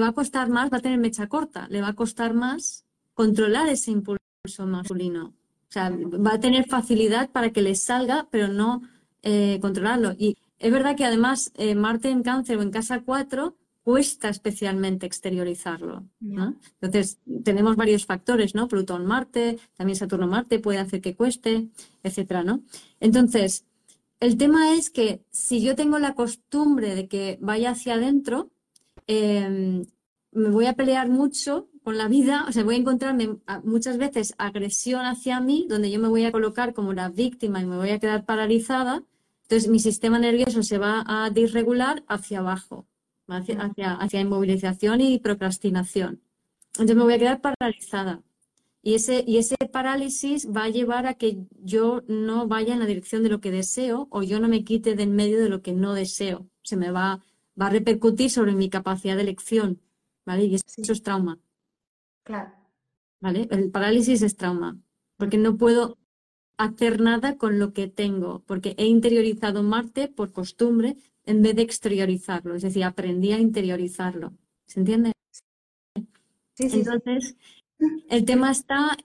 va 0.00 0.08
a 0.08 0.12
costar 0.12 0.48
más, 0.48 0.72
va 0.72 0.78
a 0.78 0.80
tener 0.80 0.98
mecha 0.98 1.28
corta, 1.28 1.66
le 1.68 1.80
va 1.82 1.88
a 1.88 1.92
costar 1.94 2.34
más 2.34 2.84
controlar 3.14 3.68
ese 3.68 3.90
impulso 3.90 4.18
masculino. 4.66 5.26
O 5.68 5.72
sea, 5.72 5.90
va 5.90 6.34
a 6.34 6.40
tener 6.40 6.66
facilidad 6.68 7.30
para 7.30 7.50
que 7.52 7.62
le 7.62 7.74
salga, 7.74 8.26
pero 8.30 8.48
no 8.48 8.82
eh, 9.22 9.58
controlarlo. 9.60 10.12
Y 10.18 10.36
es 10.58 10.72
verdad 10.72 10.96
que 10.96 11.04
además 11.04 11.52
eh, 11.56 11.74
Marte 11.74 12.10
en 12.10 12.22
cáncer 12.22 12.58
o 12.58 12.62
en 12.62 12.70
casa 12.70 13.02
4 13.04 13.56
cuesta 13.82 14.28
especialmente 14.28 15.06
exteriorizarlo. 15.06 16.06
Entonces, 16.20 17.18
tenemos 17.44 17.76
varios 17.76 18.06
factores, 18.06 18.54
¿no? 18.54 18.68
Plutón, 18.68 19.06
Marte, 19.06 19.58
también 19.76 19.96
Saturno, 19.96 20.26
Marte 20.26 20.60
puede 20.60 20.78
hacer 20.78 21.00
que 21.00 21.16
cueste, 21.16 21.68
etcétera, 22.02 22.44
¿no? 22.44 22.62
Entonces, 23.00 23.64
el 24.20 24.36
tema 24.36 24.74
es 24.74 24.90
que 24.90 25.24
si 25.30 25.62
yo 25.62 25.74
tengo 25.74 25.98
la 25.98 26.14
costumbre 26.14 26.94
de 26.94 27.08
que 27.08 27.38
vaya 27.40 27.70
hacia 27.70 27.94
adentro, 27.94 28.50
em, 29.08 29.84
me 30.30 30.48
voy 30.48 30.66
a 30.66 30.74
pelear 30.74 31.08
mucho 31.08 31.68
con 31.82 31.98
la 31.98 32.06
vida, 32.06 32.46
o 32.48 32.52
sea, 32.52 32.62
voy 32.62 32.76
a 32.76 32.78
encontrarme 32.78 33.38
muchas 33.64 33.98
veces 33.98 34.34
agresión 34.38 35.04
hacia 35.04 35.40
mí, 35.40 35.66
donde 35.68 35.90
yo 35.90 35.98
me 35.98 36.08
voy 36.08 36.24
a 36.24 36.32
colocar 36.32 36.72
como 36.72 36.92
la 36.92 37.08
víctima 37.08 37.60
y 37.60 37.66
me 37.66 37.76
voy 37.76 37.90
a 37.90 37.98
quedar 37.98 38.24
paralizada. 38.24 39.02
Entonces, 39.42 39.68
mi 39.68 39.80
sistema 39.80 40.18
nervioso 40.20 40.62
se 40.62 40.78
va 40.78 41.04
a 41.06 41.30
disregular 41.30 42.04
hacia 42.06 42.38
abajo 42.38 42.86
hacia, 43.28 44.20
inmovilización 44.20 45.00
y 45.00 45.18
procrastinación. 45.18 46.20
Entonces 46.74 46.96
me 46.96 47.02
voy 47.02 47.14
a 47.14 47.18
quedar 47.18 47.40
paralizada. 47.40 48.22
Y 48.82 48.94
ese, 48.94 49.24
y 49.26 49.38
ese 49.38 49.56
parálisis 49.70 50.48
va 50.50 50.64
a 50.64 50.68
llevar 50.68 51.06
a 51.06 51.14
que 51.14 51.38
yo 51.60 52.02
no 52.08 52.48
vaya 52.48 52.72
en 52.72 52.80
la 52.80 52.86
dirección 52.86 53.22
de 53.22 53.28
lo 53.28 53.40
que 53.40 53.52
deseo 53.52 54.08
o 54.10 54.22
yo 54.22 54.40
no 54.40 54.48
me 54.48 54.64
quite 54.64 54.96
de 54.96 55.04
en 55.04 55.14
medio 55.14 55.40
de 55.40 55.48
lo 55.48 55.62
que 55.62 55.72
no 55.72 55.94
deseo. 55.94 56.48
Se 56.62 56.76
me 56.76 56.90
va, 56.90 57.20
va 57.60 57.66
a 57.66 57.70
repercutir 57.70 58.30
sobre 58.30 58.54
mi 58.54 58.68
capacidad 58.70 59.14
de 59.14 59.22
elección. 59.22 59.80
¿Vale? 60.24 60.44
Y 60.44 60.54
eso 60.54 60.92
es 60.92 61.02
trauma. 61.02 61.38
Claro. 62.24 62.52
¿Vale? 63.20 63.48
El 63.50 63.70
parálisis 63.70 64.22
es 64.22 64.36
trauma. 64.36 64.80
Porque 65.16 65.38
no 65.38 65.56
puedo 65.56 65.98
hacer 66.56 67.00
nada 67.00 67.36
con 67.36 67.58
lo 67.58 67.72
que 67.72 67.88
tengo, 67.88 68.42
porque 68.46 68.74
he 68.78 68.86
interiorizado 68.86 69.62
Marte 69.62 70.08
por 70.08 70.32
costumbre 70.32 70.96
en 71.24 71.42
vez 71.42 71.56
de 71.56 71.62
exteriorizarlo, 71.62 72.54
es 72.54 72.62
decir, 72.62 72.84
aprendí 72.84 73.32
a 73.32 73.38
interiorizarlo. 73.38 74.32
¿Se 74.66 74.80
entiende? 74.80 75.12
Sí, 76.54 76.68
sí. 76.68 76.78
Entonces, 76.80 77.36
el 78.08 78.24
tema 78.24 78.50
está 78.50 78.96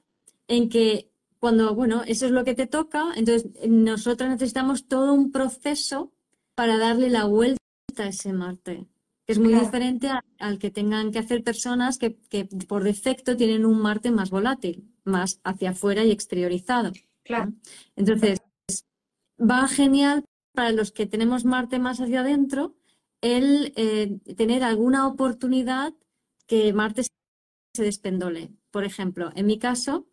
en 0.47 0.69
que 0.69 1.09
cuando, 1.39 1.75
bueno, 1.75 2.03
eso 2.05 2.25
es 2.25 2.31
lo 2.31 2.43
que 2.43 2.55
te 2.55 2.67
toca, 2.67 3.11
entonces 3.15 3.49
nosotros 3.67 4.29
necesitamos 4.29 4.87
todo 4.87 5.13
un 5.13 5.31
proceso 5.31 6.11
para 6.55 6.77
darle 6.77 7.09
la 7.09 7.25
vuelta 7.25 7.61
a 7.97 8.07
ese 8.07 8.33
Marte, 8.33 8.87
que 9.25 9.33
es 9.33 9.39
muy 9.39 9.53
diferente 9.53 10.09
al 10.39 10.57
que 10.57 10.71
tengan 10.71 11.11
que 11.11 11.19
hacer 11.19 11.43
personas 11.43 11.97
que, 11.97 12.17
que, 12.29 12.45
por 12.45 12.83
defecto 12.83 13.37
tienen 13.37 13.65
un 13.65 13.79
Marte 13.79 14.09
más 14.11 14.29
volátil, 14.29 14.89
más 15.03 15.39
hacia 15.43 15.71
afuera 15.71 16.03
y 16.03 16.11
exteriorizado. 16.11 16.91
Claro. 17.23 17.53
Entonces, 17.95 18.39
va 19.39 19.67
genial 19.67 20.23
para 20.57 20.71
los 20.71 20.91
que 20.91 21.05
tenemos 21.05 21.45
Marte 21.45 21.77
más 21.77 22.01
hacia 22.01 22.21
adentro, 22.21 22.73
el 23.21 23.73
eh, 23.75 24.17
tener 24.35 24.63
alguna 24.63 25.05
oportunidad 25.05 25.93
que 26.47 26.73
Marte 26.73 27.03
se 27.75 27.83
despendole. 27.83 28.49
Por 28.71 28.83
ejemplo, 28.83 29.31
en 29.35 29.45
mi 29.45 29.59
caso, 29.59 30.07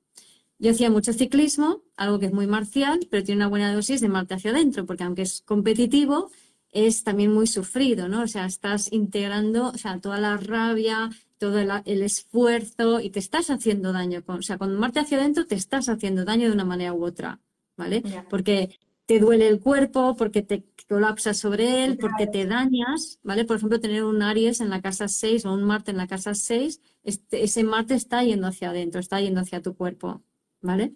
yo 0.58 0.72
hacía 0.72 0.90
mucho 0.90 1.14
ciclismo, 1.14 1.82
algo 1.96 2.18
que 2.18 2.26
es 2.26 2.32
muy 2.34 2.46
marcial, 2.46 3.08
pero 3.10 3.24
tiene 3.24 3.38
una 3.38 3.48
buena 3.48 3.74
dosis 3.74 4.02
de 4.02 4.10
Marte 4.10 4.34
hacia 4.34 4.50
adentro, 4.50 4.84
porque 4.84 5.04
aunque 5.04 5.22
es 5.22 5.40
competitivo, 5.40 6.30
es 6.72 7.04
también 7.04 7.32
muy 7.32 7.46
sufrido, 7.46 8.06
¿no? 8.08 8.20
O 8.20 8.28
sea, 8.28 8.44
estás 8.44 8.92
integrando, 8.92 9.68
o 9.68 9.78
sea, 9.78 9.98
toda 9.98 10.18
la 10.18 10.36
rabia, 10.36 11.08
todo 11.38 11.58
el, 11.58 12.02
esfuerzo 12.02 13.00
y 13.00 13.08
te 13.08 13.18
estás 13.18 13.48
haciendo 13.48 13.94
daño. 13.94 14.22
o 14.26 14.42
sea, 14.42 14.58
con 14.58 14.76
Marte 14.76 15.00
hacia 15.00 15.16
adentro 15.16 15.46
te 15.46 15.54
estás 15.54 15.88
haciendo 15.88 16.26
daño 16.26 16.48
de 16.48 16.52
una 16.52 16.66
manera 16.66 16.92
u 16.92 17.02
otra, 17.02 17.40
¿vale? 17.78 18.02
Porque 18.28 18.78
te 19.06 19.18
duele 19.18 19.48
el 19.48 19.60
cuerpo, 19.60 20.16
porque 20.16 20.42
te 20.42 20.64
colapsas 20.88 21.38
sobre 21.38 21.84
él, 21.84 21.98
porque 21.98 22.26
te 22.26 22.46
dañas, 22.46 23.18
¿vale? 23.22 23.44
Por 23.44 23.56
ejemplo, 23.56 23.80
tener 23.80 24.04
un 24.04 24.22
Aries 24.22 24.60
en 24.60 24.70
la 24.70 24.80
casa 24.82 25.08
6 25.08 25.44
o 25.44 25.52
un 25.52 25.64
Marte 25.64 25.90
en 25.90 25.96
la 25.98 26.06
casa 26.06 26.34
6, 26.34 26.80
este, 27.02 27.44
ese 27.44 27.64
Marte 27.64 27.94
está 27.94 28.22
yendo 28.22 28.46
hacia 28.46 28.70
adentro, 28.70 29.00
está 29.00 29.20
yendo 29.20 29.40
hacia 29.40 29.62
tu 29.62 29.76
cuerpo, 29.76 30.22
¿vale? 30.60 30.94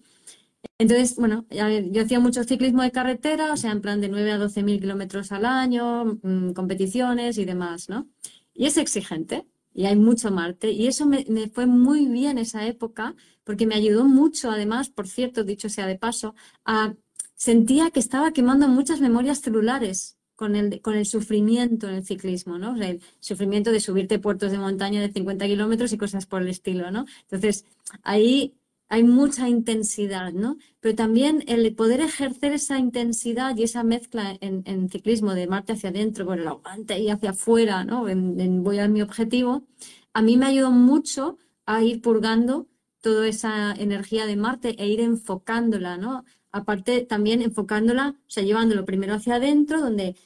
Entonces, 0.79 1.17
bueno, 1.17 1.47
yo 1.51 2.03
hacía 2.03 2.21
mucho 2.21 2.45
ciclismo 2.45 2.83
de 2.83 2.93
carretera, 2.93 3.53
o 3.53 3.57
sea, 3.57 3.73
en 3.73 3.81
plan 3.81 4.01
de 4.01 4.09
9 4.09 4.33
a 4.33 4.39
12 4.39 4.63
mil 4.63 4.81
kilómetros 4.81 5.33
al 5.33 5.45
año, 5.45 6.19
mm, 6.23 6.53
competiciones 6.53 7.39
y 7.39 7.45
demás, 7.45 7.89
¿no? 7.89 8.09
Y 8.55 8.67
es 8.67 8.77
exigente, 8.77 9.47
y 9.75 9.87
hay 9.87 9.97
mucho 9.97 10.31
Marte, 10.31 10.71
y 10.73 10.87
eso 10.87 11.07
me, 11.07 11.25
me 11.29 11.49
fue 11.49 11.67
muy 11.67 12.07
bien 12.07 12.39
esa 12.39 12.67
época, 12.67 13.15
porque 13.45 13.67
me 13.67 13.75
ayudó 13.77 14.05
mucho, 14.05 14.51
además, 14.51 14.91
por 14.91 15.09
cierto, 15.09 15.45
dicho 15.45 15.69
sea 15.69 15.87
de 15.87 15.97
paso, 15.99 16.35
a 16.65 16.95
sentía 17.39 17.91
que 17.91 18.01
estaba 18.01 18.33
quemando 18.33 18.69
muchas 18.69 19.01
memorias 19.01 19.41
celulares 19.41 20.19
con 20.35 20.57
el, 20.57 20.81
con 20.83 20.95
el 20.95 21.07
sufrimiento 21.07 21.89
en 21.89 21.95
el 21.95 22.05
ciclismo, 22.05 22.59
¿no? 22.59 22.77
el 22.77 23.01
sufrimiento 23.21 23.73
de 23.73 23.81
subirte 23.81 24.19
puertos 24.19 24.53
de 24.53 24.59
montaña 24.59 25.01
de 25.01 25.13
50 25.13 25.47
kilómetros 25.47 25.93
y 25.93 25.99
cosas 25.99 26.27
por 26.27 26.43
el 26.43 26.49
estilo, 26.49 26.91
¿no? 26.91 27.07
Entonces, 27.23 27.65
ahí 28.03 28.55
hay 28.89 29.03
mucha 29.05 29.49
intensidad, 29.49 30.33
¿no? 30.33 30.57
Pero 30.81 30.95
también 30.95 31.45
el 31.47 31.75
poder 31.75 32.01
ejercer 32.01 32.53
esa 32.53 32.79
intensidad 32.79 33.57
y 33.57 33.65
esa 33.65 33.85
mezcla 33.85 34.37
en, 34.41 34.89
ciclismo 34.89 35.35
de 35.35 35.47
Marte 35.47 35.75
hacia 35.75 35.91
adentro, 35.91 36.25
con 36.27 36.39
el 36.39 36.49
aguante 36.49 36.99
y 36.99 37.11
hacia 37.11 37.31
afuera, 37.31 37.85
¿no? 37.85 38.09
En, 38.09 38.63
voy 38.63 38.79
a 38.79 38.89
mi 38.89 39.03
objetivo, 39.03 39.65
a 40.13 40.23
mí 40.23 40.37
me 40.37 40.47
ayudó 40.47 40.71
mucho 40.71 41.37
a 41.67 41.83
ir 41.83 42.01
purgando 42.01 42.67
toda 43.01 43.29
esa 43.29 43.73
energía 43.73 44.27
de 44.27 44.37
Marte 44.37 44.75
e 44.79 44.89
ir 44.89 45.01
enfocándola, 45.01 45.99
¿no? 45.99 46.25
Aparte 46.53 47.03
también 47.03 47.43
enfocándola, 47.43 48.15
o 48.17 48.31
sea, 48.31 48.43
llevándolo 48.43 48.85
primero 48.85 49.15
hacia 49.15 49.37
adentro, 49.37 49.81
donde 49.81 50.17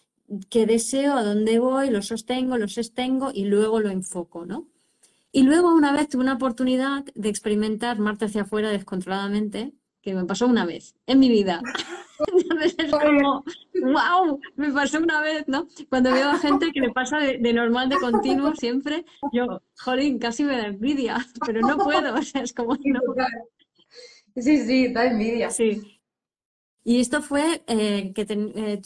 qué 0.49 0.67
deseo, 0.67 1.15
a 1.15 1.25
dónde 1.25 1.59
voy, 1.59 1.91
lo 1.91 2.03
sostengo, 2.03 2.57
lo 2.57 2.69
sostengo 2.69 3.31
y 3.35 3.45
luego 3.45 3.81
lo 3.81 3.91
enfoco, 3.91 4.47
¿no? 4.47 4.69
Y 5.31 5.43
luego 5.45 5.75
una 5.75 5.93
vez 5.93 6.09
tuve 6.09 6.23
una 6.23 6.35
oportunidad 6.35 7.05
de 7.15 7.29
experimentar 7.29 7.99
Marte 7.99 8.27
hacia 8.27 8.43
afuera 8.43 8.71
descontroladamente, 8.71 9.73
que 10.03 10.15
me 10.15 10.25
pasó 10.25 10.47
una 10.47 10.67
vez 10.67 10.95
en 11.07 11.19
mi 11.19 11.29
vida. 11.29 11.63
Entonces 12.33 12.75
es 12.79 12.91
como, 12.91 13.45
wow, 13.75 14.41
me 14.57 14.73
pasó 14.73 14.99
una 14.99 15.21
vez, 15.23 15.45
¿no? 15.49 15.67
Cuando 15.89 16.13
veo 16.13 16.29
a 16.29 16.39
gente 16.39 16.71
que 16.73 16.81
le 16.81 16.91
pasa 16.91 17.19
de, 17.19 17.53
normal, 17.53 17.89
de 17.89 17.97
continuo, 17.97 18.55
siempre, 18.55 19.05
yo, 19.33 19.63
jolín, 19.79 20.19
casi 20.19 20.45
me 20.45 20.57
da 20.57 20.67
envidia, 20.67 21.27
pero 21.45 21.61
no 21.63 21.79
puedo, 21.79 22.15
o 22.15 22.23
sea, 22.23 22.43
es 22.43 22.53
como... 22.53 22.77
No. 22.77 23.01
Sí, 24.37 24.59
sí, 24.65 24.93
da 24.93 25.07
envidia. 25.07 25.51
Sí, 25.51 26.01
y 26.85 27.01
esto 27.01 27.23
fue 27.23 27.63
eh, 27.69 28.13
que 28.15 28.27
eh, 28.29 28.81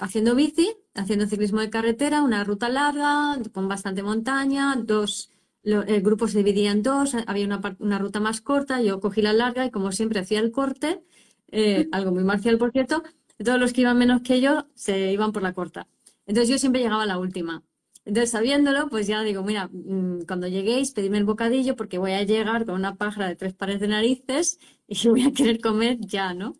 haciendo 0.00 0.34
bici, 0.34 0.76
haciendo 0.94 1.26
ciclismo 1.26 1.60
de 1.60 1.70
carretera, 1.70 2.22
una 2.22 2.44
ruta 2.44 2.68
larga, 2.68 3.38
con 3.52 3.68
bastante 3.68 4.02
montaña, 4.02 4.76
dos, 4.76 5.30
el 5.62 6.02
grupo 6.02 6.28
se 6.28 6.38
dividía 6.38 6.70
en 6.70 6.82
dos, 6.82 7.14
había 7.26 7.46
una, 7.78 7.98
ruta 7.98 8.20
más 8.20 8.40
corta, 8.40 8.80
yo 8.80 9.00
cogí 9.00 9.22
la 9.22 9.32
larga 9.32 9.66
y 9.66 9.70
como 9.70 9.90
siempre 9.92 10.20
hacía 10.20 10.38
el 10.40 10.52
corte, 10.52 11.02
eh, 11.50 11.88
algo 11.90 12.12
muy 12.12 12.24
marcial 12.24 12.58
por 12.58 12.70
cierto, 12.70 13.02
todos 13.44 13.58
los 13.58 13.72
que 13.72 13.80
iban 13.82 13.98
menos 13.98 14.22
que 14.22 14.40
yo 14.40 14.66
se 14.74 15.12
iban 15.12 15.32
por 15.32 15.42
la 15.42 15.52
corta. 15.52 15.88
Entonces 16.26 16.48
yo 16.48 16.58
siempre 16.58 16.80
llegaba 16.80 17.02
a 17.02 17.06
la 17.06 17.18
última. 17.18 17.64
Entonces, 18.04 18.30
sabiéndolo, 18.30 18.88
pues 18.88 19.06
ya 19.06 19.22
digo, 19.22 19.42
mira, 19.42 19.68
mm, 19.72 20.22
cuando 20.26 20.48
lleguéis, 20.48 20.92
pedidme 20.92 21.18
el 21.18 21.24
bocadillo 21.24 21.76
porque 21.76 21.98
voy 21.98 22.12
a 22.12 22.22
llegar 22.22 22.64
con 22.64 22.74
una 22.76 22.96
pájara 22.96 23.28
de 23.28 23.36
tres 23.36 23.52
pares 23.54 23.80
de 23.80 23.88
narices 23.88 24.58
y 24.88 24.94
voy 25.08 25.22
a 25.22 25.32
querer 25.32 25.60
comer 25.60 25.98
ya, 26.00 26.34
¿no? 26.34 26.56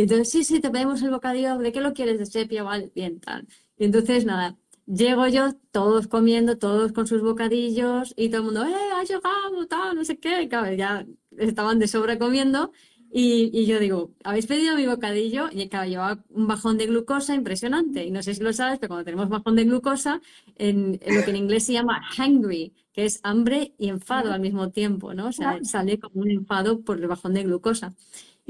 Y 0.00 0.04
entonces, 0.04 0.30
sí, 0.30 0.44
sí, 0.44 0.60
te 0.60 0.70
pedimos 0.70 1.02
el 1.02 1.10
bocadillo, 1.10 1.58
¿de 1.58 1.72
qué 1.72 1.82
lo 1.82 1.92
quieres? 1.92 2.18
De 2.18 2.24
sepia, 2.24 2.62
vale, 2.62 2.90
bien, 2.94 3.20
tal. 3.20 3.46
Y 3.76 3.84
entonces, 3.84 4.24
nada, 4.24 4.56
llego 4.86 5.28
yo, 5.28 5.52
todos 5.72 6.06
comiendo, 6.06 6.56
todos 6.56 6.92
con 6.92 7.06
sus 7.06 7.20
bocadillos, 7.20 8.14
y 8.16 8.30
todo 8.30 8.38
el 8.38 8.44
mundo, 8.46 8.64
¡eh, 8.64 8.74
ha 8.94 9.04
llegado, 9.04 9.66
tal, 9.68 9.96
no 9.96 10.04
sé 10.06 10.18
qué! 10.18 10.44
Y 10.44 10.48
claro, 10.48 10.74
ya 10.74 11.06
estaban 11.36 11.78
de 11.78 11.86
sobra 11.86 12.18
comiendo, 12.18 12.72
y, 13.12 13.50
y, 13.52 13.66
yo 13.66 13.78
digo, 13.78 14.14
¿habéis 14.24 14.46
pedido 14.46 14.74
mi 14.74 14.86
bocadillo? 14.86 15.48
Y 15.52 15.68
claro, 15.68 15.90
llevaba 15.90 16.24
un 16.30 16.46
bajón 16.46 16.78
de 16.78 16.86
glucosa 16.86 17.34
impresionante. 17.34 18.04
Y 18.06 18.10
no 18.10 18.22
sé 18.22 18.34
si 18.34 18.42
lo 18.42 18.54
sabes, 18.54 18.78
pero 18.78 18.88
cuando 18.88 19.04
tenemos 19.04 19.28
bajón 19.28 19.56
de 19.56 19.64
glucosa, 19.64 20.22
en, 20.56 20.92
lo 20.92 21.24
que 21.24 21.30
en 21.30 21.36
inglés 21.36 21.66
se 21.66 21.74
llama 21.74 22.00
hungry, 22.16 22.72
que 22.92 23.04
es 23.04 23.20
hambre 23.22 23.74
y 23.78 23.88
enfado 23.88 24.32
al 24.32 24.40
mismo 24.40 24.70
tiempo, 24.70 25.12
¿no? 25.12 25.26
O 25.26 25.32
sea, 25.32 25.58
sale 25.62 25.98
como 25.98 26.22
un 26.22 26.30
enfado 26.30 26.80
por 26.80 26.98
el 26.98 27.08
bajón 27.08 27.34
de 27.34 27.42
glucosa. 27.42 27.94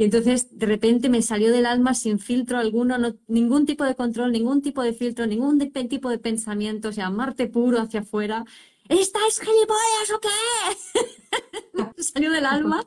Y 0.00 0.04
entonces 0.04 0.48
de 0.58 0.64
repente 0.64 1.10
me 1.10 1.20
salió 1.20 1.52
del 1.52 1.66
alma 1.66 1.92
sin 1.92 2.18
filtro 2.18 2.56
alguno, 2.56 2.96
ningún 3.26 3.66
tipo 3.66 3.84
de 3.84 3.94
control, 3.94 4.32
ningún 4.32 4.62
tipo 4.62 4.82
de 4.82 4.94
filtro, 4.94 5.26
ningún 5.26 5.58
tipo 5.90 6.08
de 6.08 6.18
pensamiento, 6.18 6.88
o 6.88 6.92
sea, 6.92 7.10
Marte 7.10 7.48
puro 7.48 7.78
hacia 7.78 8.00
afuera. 8.00 8.46
¿Estáis 8.88 9.38
gilipollas 9.38 10.10
o 10.14 10.20
qué? 10.20 12.02
salió 12.02 12.30
del 12.30 12.46
alma 12.46 12.82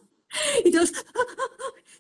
y 0.66 0.72
todos, 0.72 0.92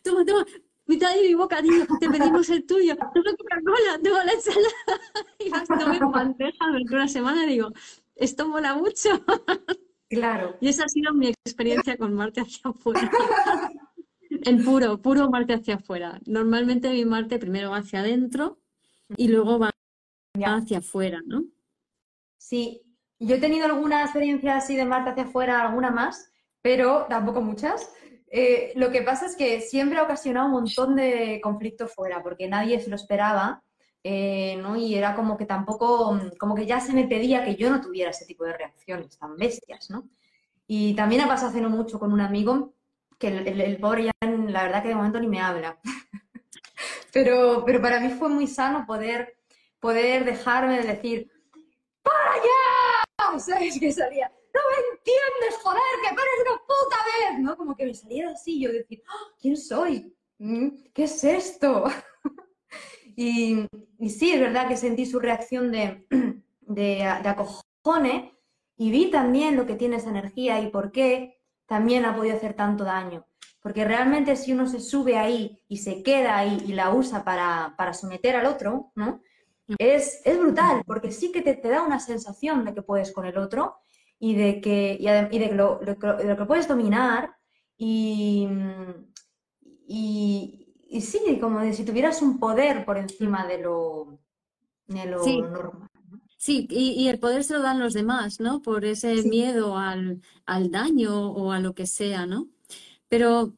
toma, 0.01 0.25
toma, 0.25 0.47
mitad 0.87 1.13
de 1.13 1.21
mi 1.21 1.35
bocadillo, 1.35 1.85
te 1.99 2.09
pedimos 2.09 2.49
el 2.49 2.65
tuyo, 2.65 2.95
toma 2.95 3.35
Coca-Cola, 3.37 3.99
toma 4.03 4.25
la 4.25 4.31
ensalada. 4.31 4.99
Y 5.37 5.49
las 5.51 5.67
tomé 5.67 5.97
en 5.97 6.11
bandeja 6.11 6.65
durante 6.65 6.95
una 6.95 7.07
semana 7.07 7.43
y 7.43 7.49
digo, 7.49 7.71
esto 8.15 8.47
mola 8.47 8.73
mucho. 8.73 9.09
Claro. 10.09 10.57
Y 10.59 10.69
esa 10.69 10.85
ha 10.85 10.89
sido 10.89 11.13
mi 11.13 11.27
experiencia 11.27 11.97
con 11.97 12.15
Marte 12.15 12.41
hacia 12.41 12.71
afuera. 12.71 13.11
En 14.45 14.63
puro, 14.63 15.01
puro 15.01 15.29
Marte 15.29 15.53
hacia 15.53 15.75
afuera. 15.75 16.19
Normalmente 16.25 16.89
mi 16.91 17.05
Marte 17.05 17.39
primero 17.39 17.71
va 17.71 17.77
hacia 17.77 17.99
adentro 17.99 18.59
y 19.15 19.29
luego 19.29 19.59
va 19.59 19.71
hacia 20.43 20.79
afuera, 20.79 21.21
¿no? 21.25 21.43
Sí, 22.37 22.81
yo 23.19 23.35
he 23.35 23.39
tenido 23.39 23.65
alguna 23.65 24.03
experiencia 24.03 24.57
así 24.57 24.75
de 24.75 24.85
Marte 24.85 25.11
hacia 25.11 25.23
afuera, 25.23 25.61
alguna 25.61 25.91
más, 25.91 26.29
pero 26.61 27.05
tampoco 27.07 27.41
muchas. 27.41 27.89
Eh, 28.29 28.73
lo 28.75 28.91
que 28.91 29.01
pasa 29.01 29.27
es 29.27 29.35
que 29.35 29.61
siempre 29.61 29.99
ha 29.99 30.03
ocasionado 30.03 30.47
un 30.47 30.53
montón 30.53 30.95
de 30.95 31.39
conflicto 31.41 31.87
fuera, 31.87 32.21
porque 32.21 32.47
nadie 32.47 32.79
se 32.79 32.89
lo 32.89 32.95
esperaba, 32.95 33.63
eh, 34.03 34.57
¿no? 34.57 34.75
Y 34.75 34.95
era 34.95 35.15
como 35.15 35.37
que 35.37 35.45
tampoco, 35.45 36.19
como 36.37 36.55
que 36.55 36.65
ya 36.65 36.81
se 36.81 36.93
me 36.93 37.07
pedía 37.07 37.45
que 37.45 37.55
yo 37.55 37.69
no 37.69 37.79
tuviera 37.79 38.09
ese 38.09 38.25
tipo 38.25 38.43
de 38.43 38.57
reacciones 38.57 39.17
tan 39.17 39.37
bestias, 39.37 39.89
¿no? 39.89 40.09
Y 40.67 40.95
también 40.95 41.21
ha 41.21 41.27
pasado 41.27 41.49
hace 41.49 41.61
no 41.61 41.69
mucho 41.69 41.99
con 41.99 42.11
un 42.11 42.21
amigo 42.21 42.73
que 43.23 43.29
el, 43.29 43.77
pobre 43.77 44.03
ya, 44.05 44.11
la 44.19 44.63
verdad 44.63 44.81
que 44.81 44.89
de 44.89 44.95
momento 44.95 45.19
ni 45.19 45.27
me 45.27 45.39
habla. 45.39 45.79
pero, 47.13 47.63
pero 47.65 47.81
para 47.81 48.01
mí 48.01 48.09
fue 48.09 48.27
muy 48.27 48.47
sano 48.47 48.85
poder, 48.85 49.37
poder 49.79 50.25
dejarme 50.25 50.81
de 50.81 50.87
decir, 50.93 51.31
¡para 52.01 52.33
allá! 52.33 53.39
¿Sabes? 53.39 53.79
Que 53.79 53.93
salía, 53.93 54.29
¡no 54.53 54.61
me 54.69 54.97
entiendes, 54.97 55.61
joder, 55.63 55.81
que 56.01 56.15
pares 56.15 56.33
una 56.41 56.57
puta 56.57 56.97
vez! 57.05 57.39
¿No? 57.39 57.55
Como 57.55 57.75
que 57.77 57.85
me 57.85 57.93
saliera 57.93 58.31
así, 58.31 58.59
yo 58.61 58.73
decir, 58.73 59.01
¡Ah! 59.07 59.31
¿quién 59.39 59.55
soy? 59.55 60.13
¿Mm? 60.39 60.69
¿Qué 60.93 61.05
es 61.05 61.23
esto? 61.23 61.85
y, 63.15 63.65
y, 63.99 64.09
sí, 64.09 64.33
es 64.33 64.41
verdad 64.41 64.67
que 64.67 64.75
sentí 64.75 65.05
su 65.05 65.19
reacción 65.19 65.71
de, 65.71 66.05
de, 66.59 66.95
de 67.23 67.29
acojone 67.29 68.37
y 68.75 68.91
vi 68.91 69.09
también 69.09 69.55
lo 69.55 69.65
que 69.65 69.75
tiene 69.75 69.95
esa 69.95 70.09
energía 70.09 70.59
y 70.59 70.69
por 70.69 70.91
qué 70.91 71.42
también 71.73 72.05
ha 72.05 72.15
podido 72.15 72.35
hacer 72.35 72.53
tanto 72.53 72.83
daño. 72.83 73.25
Porque 73.59 73.83
realmente 73.83 74.35
si 74.35 74.53
uno 74.53 74.67
se 74.67 74.79
sube 74.79 75.17
ahí 75.17 75.59
y 75.67 75.77
se 75.77 76.03
queda 76.03 76.37
ahí 76.37 76.63
y 76.67 76.73
la 76.73 76.93
usa 76.93 77.23
para, 77.23 77.73
para 77.75 77.95
someter 77.95 78.35
al 78.35 78.45
otro, 78.45 78.91
¿no? 78.93 79.21
Es, 79.79 80.21
es 80.23 80.37
brutal, 80.37 80.83
porque 80.85 81.11
sí 81.11 81.31
que 81.31 81.41
te, 81.41 81.55
te, 81.55 81.69
da 81.69 81.81
una 81.81 81.99
sensación 81.99 82.63
de 82.63 82.75
que 82.75 82.83
puedes 82.83 83.11
con 83.11 83.25
el 83.25 83.39
otro 83.39 83.77
y 84.19 84.35
de 84.35 84.61
que, 84.61 84.97
y 84.99 85.05
de, 85.05 85.29
que 85.29 85.55
lo, 85.55 85.79
lo, 85.81 85.97
que 86.37 86.45
puedes 86.45 86.67
dominar 86.67 87.35
y, 87.75 88.47
y, 89.87 90.75
y, 90.89 91.01
sí, 91.01 91.39
como 91.41 91.61
de 91.61 91.73
si 91.73 91.83
tuvieras 91.83 92.21
un 92.21 92.37
poder 92.37 92.85
por 92.85 92.99
encima 92.99 93.47
de 93.47 93.57
lo, 93.57 94.19
de 94.85 95.05
lo 95.05 95.25
normal. 95.25 95.89
Sí, 96.43 96.67
y, 96.69 97.07
el 97.07 97.19
poder 97.19 97.45
se 97.45 97.53
lo 97.53 97.61
dan 97.61 97.79
los 97.79 97.93
demás, 97.93 98.41
¿no? 98.41 98.61
Por 98.61 98.83
ese 98.83 99.23
miedo 99.23 99.77
al, 99.77 100.21
daño 100.45 101.31
o 101.31 101.53
a 101.53 101.59
lo 101.61 101.73
que 101.73 101.87
sea, 101.87 102.25
¿no? 102.25 102.49
Pero 103.07 103.55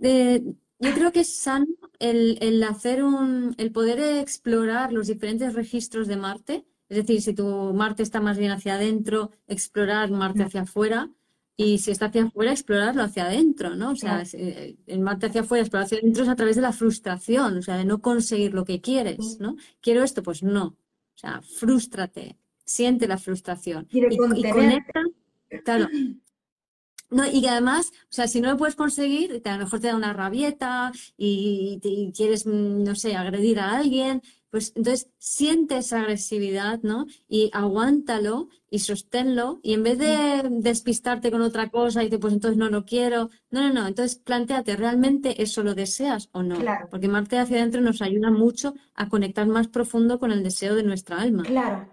eh, 0.00 0.42
yo 0.78 0.92
creo 0.92 1.12
que 1.12 1.20
es 1.20 1.34
sano 1.34 1.66
el, 1.98 2.62
hacer 2.62 3.02
un, 3.04 3.54
el 3.56 3.72
poder 3.72 4.00
explorar 4.20 4.92
los 4.92 5.06
diferentes 5.06 5.54
registros 5.54 6.08
de 6.08 6.16
Marte. 6.18 6.66
Es 6.90 6.98
decir, 6.98 7.22
si 7.22 7.32
tu 7.32 7.72
Marte 7.72 8.02
está 8.02 8.20
más 8.20 8.36
bien 8.36 8.50
hacia 8.52 8.74
adentro, 8.74 9.30
explorar 9.48 10.10
Marte 10.10 10.42
hacia 10.42 10.62
afuera. 10.62 11.10
Y 11.56 11.78
si 11.78 11.90
está 11.90 12.06
hacia 12.06 12.24
afuera, 12.24 12.52
explorarlo 12.52 13.02
hacia 13.02 13.24
adentro, 13.24 13.76
¿no? 13.76 13.92
O 13.92 13.96
sea, 13.96 14.24
eh, 14.34 14.76
el 14.86 15.00
Marte 15.00 15.26
hacia 15.28 15.40
afuera, 15.40 15.62
explorar 15.62 15.86
hacia 15.86 16.00
adentro 16.00 16.24
es 16.24 16.28
a 16.28 16.36
través 16.36 16.56
de 16.56 16.62
la 16.62 16.72
frustración, 16.72 17.56
o 17.56 17.62
sea, 17.62 17.78
de 17.78 17.86
no 17.86 18.02
conseguir 18.02 18.52
lo 18.52 18.66
que 18.66 18.82
quieres, 18.82 19.38
¿no? 19.40 19.56
¿Quiero 19.80 20.04
esto? 20.04 20.22
Pues 20.22 20.42
no. 20.42 20.76
O 21.16 21.18
sea, 21.18 21.40
frústrate, 21.40 22.36
siente 22.64 23.08
la 23.08 23.16
frustración. 23.16 23.88
Y, 23.90 24.16
conecta, 24.16 25.02
claro. 25.64 25.88
No, 27.08 27.24
y 27.24 27.46
además, 27.46 27.92
o 28.02 28.12
sea, 28.12 28.26
si 28.26 28.40
no 28.40 28.50
lo 28.50 28.56
puedes 28.56 28.74
conseguir, 28.74 29.40
a 29.44 29.52
lo 29.52 29.64
mejor 29.64 29.80
te 29.80 29.86
da 29.86 29.96
una 29.96 30.12
rabieta 30.12 30.92
y, 31.16 31.80
y, 31.82 32.12
quieres, 32.12 32.46
mm, 32.46 32.82
no 32.82 32.94
sé, 32.96 33.14
agredir 33.14 33.60
a 33.60 33.76
alguien, 33.76 34.22
pues 34.56 34.72
entonces 34.74 35.10
siente 35.18 35.76
esa 35.76 36.00
agresividad, 36.00 36.80
¿no? 36.80 37.04
Y 37.28 37.50
aguántalo 37.52 38.48
y 38.70 38.78
sosténlo 38.78 39.60
y 39.62 39.74
en 39.74 39.82
vez 39.82 39.98
de 39.98 40.48
despistarte 40.48 41.30
con 41.30 41.42
otra 41.42 41.68
cosa 41.68 42.02
y 42.02 42.08
te 42.08 42.18
pues 42.18 42.32
entonces 42.32 42.56
no 42.56 42.70
lo 42.70 42.86
quiero, 42.86 43.28
no, 43.50 43.60
no, 43.60 43.74
no, 43.74 43.86
entonces 43.86 44.16
planteate, 44.16 44.74
¿realmente 44.76 45.42
eso 45.42 45.62
lo 45.62 45.74
deseas 45.74 46.30
o 46.32 46.42
no? 46.42 46.58
Claro. 46.58 46.88
Porque 46.90 47.06
Marte 47.06 47.38
hacia 47.38 47.58
adentro 47.58 47.82
nos 47.82 48.00
ayuda 48.00 48.30
mucho 48.30 48.72
a 48.94 49.10
conectar 49.10 49.46
más 49.46 49.68
profundo 49.68 50.18
con 50.18 50.32
el 50.32 50.42
deseo 50.42 50.74
de 50.74 50.84
nuestra 50.84 51.20
alma. 51.20 51.42
Claro, 51.42 51.90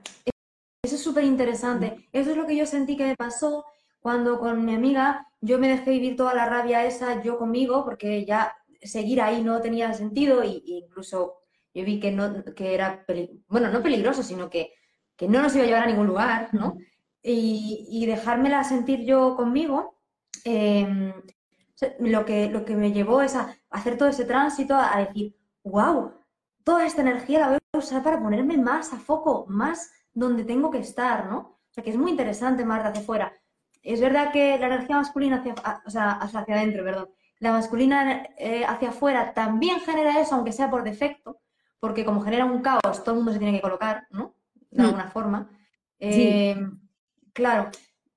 eso 0.83 0.95
es 0.95 1.03
súper 1.03 1.25
interesante. 1.25 2.07
Eso 2.13 2.31
es 2.31 2.37
lo 2.37 2.47
que 2.47 2.55
yo 2.55 2.65
sentí 2.65 2.95
que 2.95 3.07
me 3.07 3.17
pasó 3.17 3.65
cuando 3.99 4.39
con 4.39 4.63
mi 4.63 4.73
amiga 4.73 5.27
yo 5.41 5.59
me 5.59 5.67
dejé 5.67 5.91
vivir 5.91 6.15
toda 6.15 6.33
la 6.33 6.45
rabia 6.45 6.85
esa 6.85 7.21
yo 7.21 7.37
conmigo 7.37 7.83
porque 7.83 8.23
ya 8.23 8.55
seguir 8.81 9.21
ahí 9.21 9.43
no 9.43 9.59
tenía 9.59 9.93
sentido 9.93 10.45
y, 10.45 10.63
incluso 10.65 11.42
yo 11.73 11.83
vi 11.85 11.99
que 11.99 12.11
no 12.11 12.43
que 12.55 12.73
era 12.73 13.05
bueno 13.47 13.69
no 13.69 13.81
peligroso 13.81 14.23
sino 14.23 14.49
que, 14.49 14.73
que, 15.15 15.27
no 15.27 15.41
nos 15.41 15.55
iba 15.55 15.63
a 15.63 15.67
llevar 15.67 15.83
a 15.83 15.87
ningún 15.87 16.07
lugar 16.07 16.49
no 16.53 16.77
y, 17.21 17.87
y 17.89 18.05
dejármela 18.05 18.63
sentir 18.63 19.05
yo 19.05 19.35
conmigo 19.35 19.99
em, 20.43 21.13
lo 21.99 22.25
que 22.25 22.49
lo 22.49 22.65
que 22.65 22.75
me 22.75 22.91
llevó 22.91 23.21
es 23.21 23.35
a 23.35 23.55
hacer 23.69 23.97
todo 23.97 24.09
ese 24.09 24.25
tránsito 24.25 24.75
a 24.75 24.99
decir 24.99 25.35
wow 25.63 26.13
toda 26.63 26.85
esta 26.85 27.01
energía 27.01 27.39
la 27.39 27.47
voy 27.49 27.57
a 27.73 27.77
usar 27.77 28.03
para 28.03 28.21
ponerme 28.21 28.57
más 28.57 28.93
a 28.93 28.97
foco 28.97 29.45
más 29.47 29.91
donde 30.13 30.43
tengo 30.43 30.69
que 30.71 30.79
estar 30.79 31.29
no 31.29 31.53
o 31.73 31.73
sea 31.73 31.83
que 31.83 31.89
es 31.89 31.97
muy 31.97 32.11
interesante 32.11 32.63
Marta 32.63 32.89
hacia 32.89 33.01
afuera. 33.01 33.33
Es 33.81 33.99
verdad 33.99 34.31
que 34.31 34.59
la 34.59 34.67
energía 34.67 34.97
masculina 34.97 35.37
hacia, 35.37 35.55
o 35.87 35.89
sea, 35.89 36.11
hacia 36.11 36.41
adentro, 36.41 36.83
perdón, 36.83 37.09
la 37.39 37.51
masculina 37.51 38.27
eh, 38.37 38.63
hacia 38.63 38.89
afuera 38.89 39.33
también 39.33 39.79
genera 39.79 40.21
eso, 40.21 40.35
aunque 40.35 40.51
sea 40.51 40.69
por 40.69 40.83
defecto, 40.83 41.41
porque 41.83 42.05
como 42.05 42.21
genera 42.21 42.45
un 42.45 42.61
caos, 42.61 43.03
todo 43.03 43.11
el 43.11 43.17
mundo 43.17 43.33
se 43.33 43.39
tiene 43.39 43.57
que 43.57 43.61
colocar, 43.61 44.07
¿no? 44.09 44.37
De 44.71 44.81
mm. 44.81 44.85
alguna 44.85 45.09
forma. 45.09 45.49
Eh, 45.99 46.55
claro, 47.33 47.71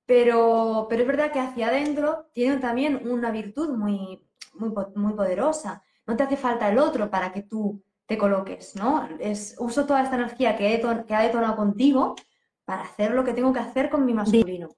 pero, 0.07 0.87
pero 0.89 1.03
es 1.03 1.09
verdad 1.09 1.33
que 1.33 1.41
hacia 1.41 1.67
adentro 1.67 2.31
tiene 2.33 2.59
también 2.59 3.11
una 3.11 3.33
virtud 3.33 3.71
muy, 3.71 4.25
muy, 4.55 4.73
muy 4.95 5.15
poderosa. 5.15 5.83
No 6.07 6.17
te 6.17 6.23
hace 6.23 6.37
falta 6.37 6.71
el 6.71 6.79
otro 6.79 7.11
para 7.11 7.33
que 7.33 7.43
tú 7.43 7.83
te 8.07 8.17
coloques, 8.17 8.77
¿no? 8.77 9.09
Es, 9.19 9.57
uso 9.59 9.85
toda 9.85 10.05
esta 10.05 10.15
energía 10.15 10.57
que, 10.57 10.81
que 11.09 11.15
ha 11.17 11.23
detonado 11.23 11.57
contigo 11.57 12.15
para 12.65 12.83
hacer 12.83 13.15
lo 13.15 13.25
que 13.25 13.35
tengo 13.35 13.53
que 13.53 13.59
hacer 13.59 13.91
con 13.91 14.07
mi 14.07 14.15
masculino. 14.15 14.69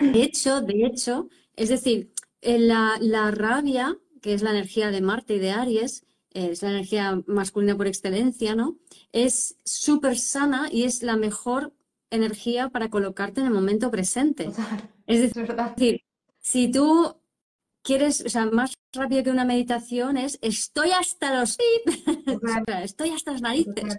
De 0.00 0.22
hecho, 0.24 0.62
de 0.62 0.84
hecho, 0.84 1.28
es 1.54 1.68
decir, 1.68 2.12
la, 2.42 2.96
la 3.00 3.30
rabia, 3.30 3.96
que 4.20 4.34
es 4.34 4.42
la 4.42 4.50
energía 4.50 4.90
de 4.90 5.00
Marte 5.00 5.34
y 5.34 5.38
de 5.38 5.52
Aries, 5.52 6.04
es 6.36 6.62
la 6.62 6.70
energía 6.70 7.22
masculina 7.26 7.76
por 7.76 7.86
excelencia, 7.86 8.54
¿no? 8.54 8.78
Es 9.12 9.56
súper 9.64 10.18
sana 10.18 10.68
y 10.70 10.84
es 10.84 11.02
la 11.02 11.16
mejor 11.16 11.72
energía 12.10 12.68
para 12.68 12.90
colocarte 12.90 13.40
en 13.40 13.46
el 13.46 13.52
momento 13.52 13.90
presente. 13.90 14.50
Es 15.06 15.20
decir, 15.20 16.02
si 16.38 16.70
tú 16.70 17.16
quieres, 17.82 18.22
o 18.26 18.28
sea, 18.28 18.46
más 18.46 18.74
rápido 18.92 19.24
que 19.24 19.30
una 19.30 19.44
meditación 19.44 20.16
es 20.16 20.38
estoy 20.42 20.90
hasta 20.90 21.38
los 21.38 21.56
estoy 22.82 23.10
hasta 23.10 23.32
las 23.32 23.42
narices. 23.42 23.98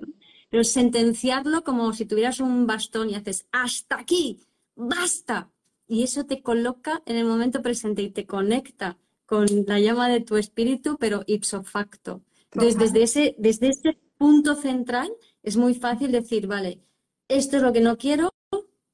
Pero 0.50 0.64
sentenciarlo 0.64 1.64
como 1.64 1.92
si 1.94 2.06
tuvieras 2.06 2.40
un 2.40 2.68
bastón 2.68 3.10
y 3.10 3.16
haces 3.16 3.48
hasta 3.52 4.00
aquí, 4.00 4.40
basta 4.76 5.52
y 5.88 6.04
eso 6.04 6.26
te 6.26 6.42
coloca 6.42 7.02
en 7.06 7.16
el 7.16 7.26
momento 7.26 7.62
presente 7.62 8.02
y 8.02 8.10
te 8.10 8.26
conecta 8.26 8.98
con 9.26 9.46
la 9.66 9.80
llama 9.80 10.08
de 10.10 10.22
tu 10.22 10.38
espíritu, 10.38 10.98
pero 11.00 11.24
ipso 11.28 11.64
facto. 11.64 12.22
Entonces, 12.52 12.78
desde 12.80 13.04
ese, 13.04 13.36
desde 13.38 13.70
ese 13.70 13.98
punto 14.18 14.56
central 14.56 15.12
es 15.44 15.58
muy 15.58 15.74
fácil 15.76 16.12
decir, 16.12 16.48
vale, 16.48 16.82
esto 17.28 17.58
es 17.58 17.64
lo 17.64 17.74
que 17.74 17.82
no 17.82 17.98
quiero 17.98 18.30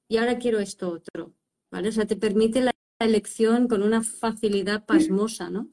y 0.08 0.18
ahora 0.18 0.38
quiero 0.38 0.60
esto 0.60 0.90
otro. 0.90 1.34
¿Vale? 1.72 1.90
O 1.90 1.92
sea, 1.92 2.06
te 2.06 2.16
permite 2.16 2.62
la 2.62 2.72
elección 3.00 3.68
con 3.68 3.82
una 3.82 4.04
facilidad 4.04 4.86
pasmosa, 4.86 5.50
¿no? 5.50 5.70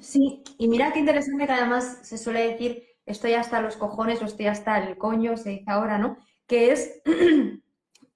Sí, 0.00 0.42
y 0.58 0.68
mira 0.68 0.92
qué 0.92 0.98
interesante 0.98 1.46
que 1.46 1.52
además 1.52 2.00
se 2.02 2.18
suele 2.18 2.48
decir 2.48 2.84
estoy 3.06 3.32
hasta 3.34 3.60
los 3.60 3.76
cojones 3.76 4.20
o 4.20 4.24
estoy 4.24 4.46
hasta 4.46 4.78
el 4.78 4.98
coño, 4.98 5.36
se 5.36 5.50
dice 5.50 5.64
ahora, 5.68 5.98
¿no? 5.98 6.18
Que 6.46 6.72
es 6.72 7.00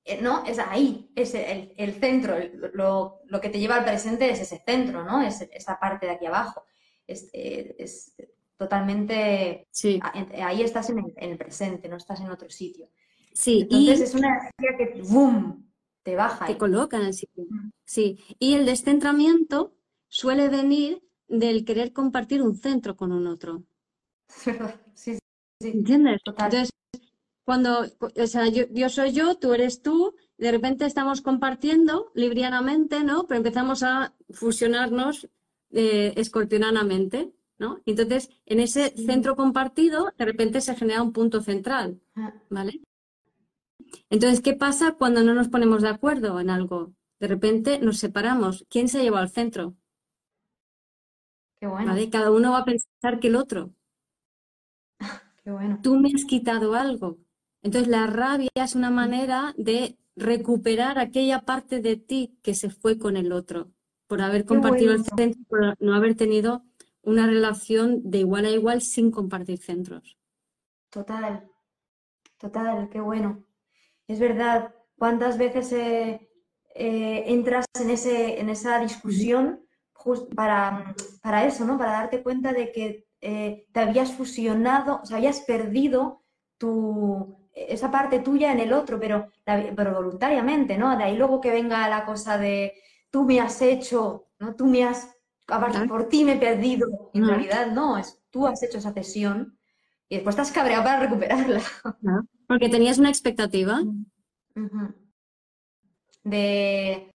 Eh, 0.04 0.20
¿no? 0.20 0.44
Es 0.44 0.58
ahí, 0.58 1.12
es 1.14 1.34
el, 1.34 1.94
centro, 1.94 2.36
lo, 2.74 3.40
que 3.40 3.48
te 3.50 3.60
lleva 3.60 3.76
al 3.76 3.84
presente 3.84 4.28
es 4.30 4.40
ese 4.40 4.60
centro, 4.66 5.04
¿no? 5.04 5.22
Es 5.22 5.42
esa 5.52 5.78
parte 5.78 6.06
de 6.06 6.12
aquí 6.12 6.26
abajo. 6.26 6.64
Es, 7.06 7.30
eh, 7.32 7.76
totalmente... 8.62 9.66
Sí. 9.72 10.00
Ahí 10.40 10.62
estás 10.62 10.88
en 10.90 11.12
el, 11.16 11.36
presente, 11.36 11.88
no 11.88 11.96
estás 11.96 12.20
en 12.20 12.30
otro 12.30 12.48
sitio. 12.48 12.88
Sí, 13.32 13.62
Entonces 13.62 14.00
es 14.02 14.14
una 14.14 14.28
energía 14.28 14.76
que 14.76 15.02
¡boom! 15.02 15.68
te 16.04 16.14
baja. 16.14 16.46
Te 16.46 16.56
coloca 16.56 16.96
en 16.96 17.06
el 17.06 17.14
sitio. 17.14 17.44
Sí, 17.84 18.20
y 18.38 18.54
el 18.54 18.64
descentramiento 18.64 19.74
suele 20.06 20.48
venir 20.48 21.02
del 21.26 21.64
querer 21.64 21.92
compartir 21.92 22.40
un 22.40 22.54
centro 22.54 22.96
con 22.96 23.10
un 23.10 23.26
otro. 23.26 23.64
Sí, 24.28 24.52
sí. 24.94 25.68
¿Entiendes? 25.68 26.22
Total. 26.24 26.68
cuando, 27.44 27.84
o 27.98 28.26
sea, 28.26 28.46
yo, 28.46 28.64
yo 28.70 28.88
soy 28.88 29.12
yo, 29.12 29.36
tú 29.38 29.54
eres 29.54 29.82
tú, 29.82 30.14
de 30.38 30.52
repente 30.52 30.86
estamos 30.86 31.20
compartiendo 31.20 32.12
librianamente, 32.14 33.02
¿no? 33.02 33.26
Pero 33.26 33.38
empezamos 33.38 33.82
a 33.82 34.14
fusionarnos 34.30 35.28
eh, 35.72 36.12
escorpionanamente, 36.16 37.32
¿no? 37.58 37.80
Entonces, 37.86 38.30
en 38.46 38.60
ese 38.60 38.90
centro 38.96 39.36
compartido, 39.36 40.12
de 40.18 40.24
repente 40.24 40.60
se 40.60 40.74
genera 40.74 41.02
un 41.02 41.12
punto 41.12 41.40
central, 41.40 42.00
Ah, 42.14 42.34
¿vale? 42.50 42.80
Entonces, 44.10 44.40
¿qué 44.40 44.54
pasa 44.54 44.92
cuando 44.92 45.22
no 45.22 45.34
nos 45.34 45.48
ponemos 45.48 45.82
de 45.82 45.88
acuerdo 45.88 46.40
en 46.40 46.50
algo? 46.50 46.94
De 47.20 47.28
repente 47.28 47.78
nos 47.78 47.98
separamos. 47.98 48.66
¿Quién 48.68 48.88
se 48.88 49.02
lleva 49.02 49.20
al 49.20 49.30
centro? 49.30 49.74
Qué 51.60 51.66
bueno, 51.66 51.88
¿Vale? 51.88 52.10
Cada 52.10 52.30
uno 52.30 52.52
va 52.52 52.58
a 52.58 52.64
pensar 52.64 53.20
que 53.20 53.28
el 53.28 53.36
otro. 53.36 53.74
qué 55.44 55.50
bueno. 55.50 55.78
Tú 55.82 55.96
me 55.96 56.10
has 56.14 56.24
quitado 56.24 56.74
algo. 56.74 57.18
Entonces, 57.62 57.88
la 57.88 58.06
rabia 58.06 58.50
es 58.54 58.74
una 58.74 58.90
manera 58.90 59.54
de 59.56 59.96
recuperar 60.16 60.98
aquella 60.98 61.42
parte 61.42 61.80
de 61.80 61.96
ti 61.96 62.36
que 62.42 62.54
se 62.54 62.70
fue 62.70 62.98
con 62.98 63.16
el 63.16 63.32
otro, 63.32 63.70
por 64.08 64.20
haber 64.20 64.44
compartido 64.44 64.92
el 64.92 65.04
centro, 65.04 65.42
por 65.48 65.76
no 65.80 65.94
haber 65.94 66.16
tenido 66.16 66.64
una 67.02 67.26
relación 67.26 68.00
de 68.10 68.18
igual 68.18 68.44
a 68.44 68.50
igual 68.50 68.80
sin 68.80 69.10
compartir 69.10 69.58
centros. 69.58 70.16
Total, 70.90 71.48
total, 72.38 72.88
qué 72.90 73.00
bueno. 73.00 73.44
Es 74.06 74.20
verdad, 74.20 74.74
¿cuántas 74.96 75.38
veces 75.38 75.72
eh, 75.72 76.28
eh, 76.74 77.24
entras 77.26 77.66
en 77.80 77.90
ese, 77.90 78.40
en 78.40 78.48
esa 78.48 78.78
discusión 78.78 79.60
para, 80.34 80.94
para 81.22 81.44
eso, 81.44 81.64
¿no? 81.64 81.78
Para 81.78 81.92
darte 81.92 82.22
cuenta 82.22 82.52
de 82.52 82.72
que 82.72 83.06
eh, 83.20 83.66
te 83.72 83.80
habías 83.80 84.12
fusionado, 84.12 85.00
o 85.02 85.06
sea, 85.06 85.18
habías 85.18 85.40
perdido 85.40 86.22
tu, 86.58 87.36
esa 87.54 87.90
parte 87.90 88.18
tuya 88.20 88.52
en 88.52 88.60
el 88.60 88.72
otro, 88.72 88.98
pero, 88.98 89.28
pero 89.44 89.94
voluntariamente, 89.94 90.76
¿no? 90.76 90.96
De 90.96 91.04
ahí 91.04 91.16
luego 91.16 91.40
que 91.40 91.50
venga 91.50 91.88
la 91.88 92.04
cosa 92.04 92.38
de 92.38 92.74
tú 93.10 93.24
me 93.24 93.40
has 93.40 93.60
hecho, 93.62 94.28
¿no? 94.38 94.54
Tú 94.56 94.66
me 94.66 94.84
has, 94.84 95.11
aparte, 95.48 95.72
Claro. 95.78 95.88
por 95.88 96.08
ti 96.08 96.24
me 96.24 96.34
he 96.34 96.38
perdido. 96.38 97.10
En 97.14 97.22
No. 97.22 97.28
realidad 97.28 97.66
no, 97.72 97.98
es 97.98 98.20
tú 98.30 98.46
has 98.46 98.62
hecho 98.62 98.78
esa 98.78 98.92
cesión 98.92 99.58
y 100.08 100.16
después 100.16 100.34
estás 100.34 100.52
cabreado 100.52 100.84
para 100.84 101.00
recuperarla. 101.00 101.60
Porque 102.48 102.68
tenías 102.68 102.98
una 102.98 103.08
expectativa. 103.10 103.80
De, 106.24 107.12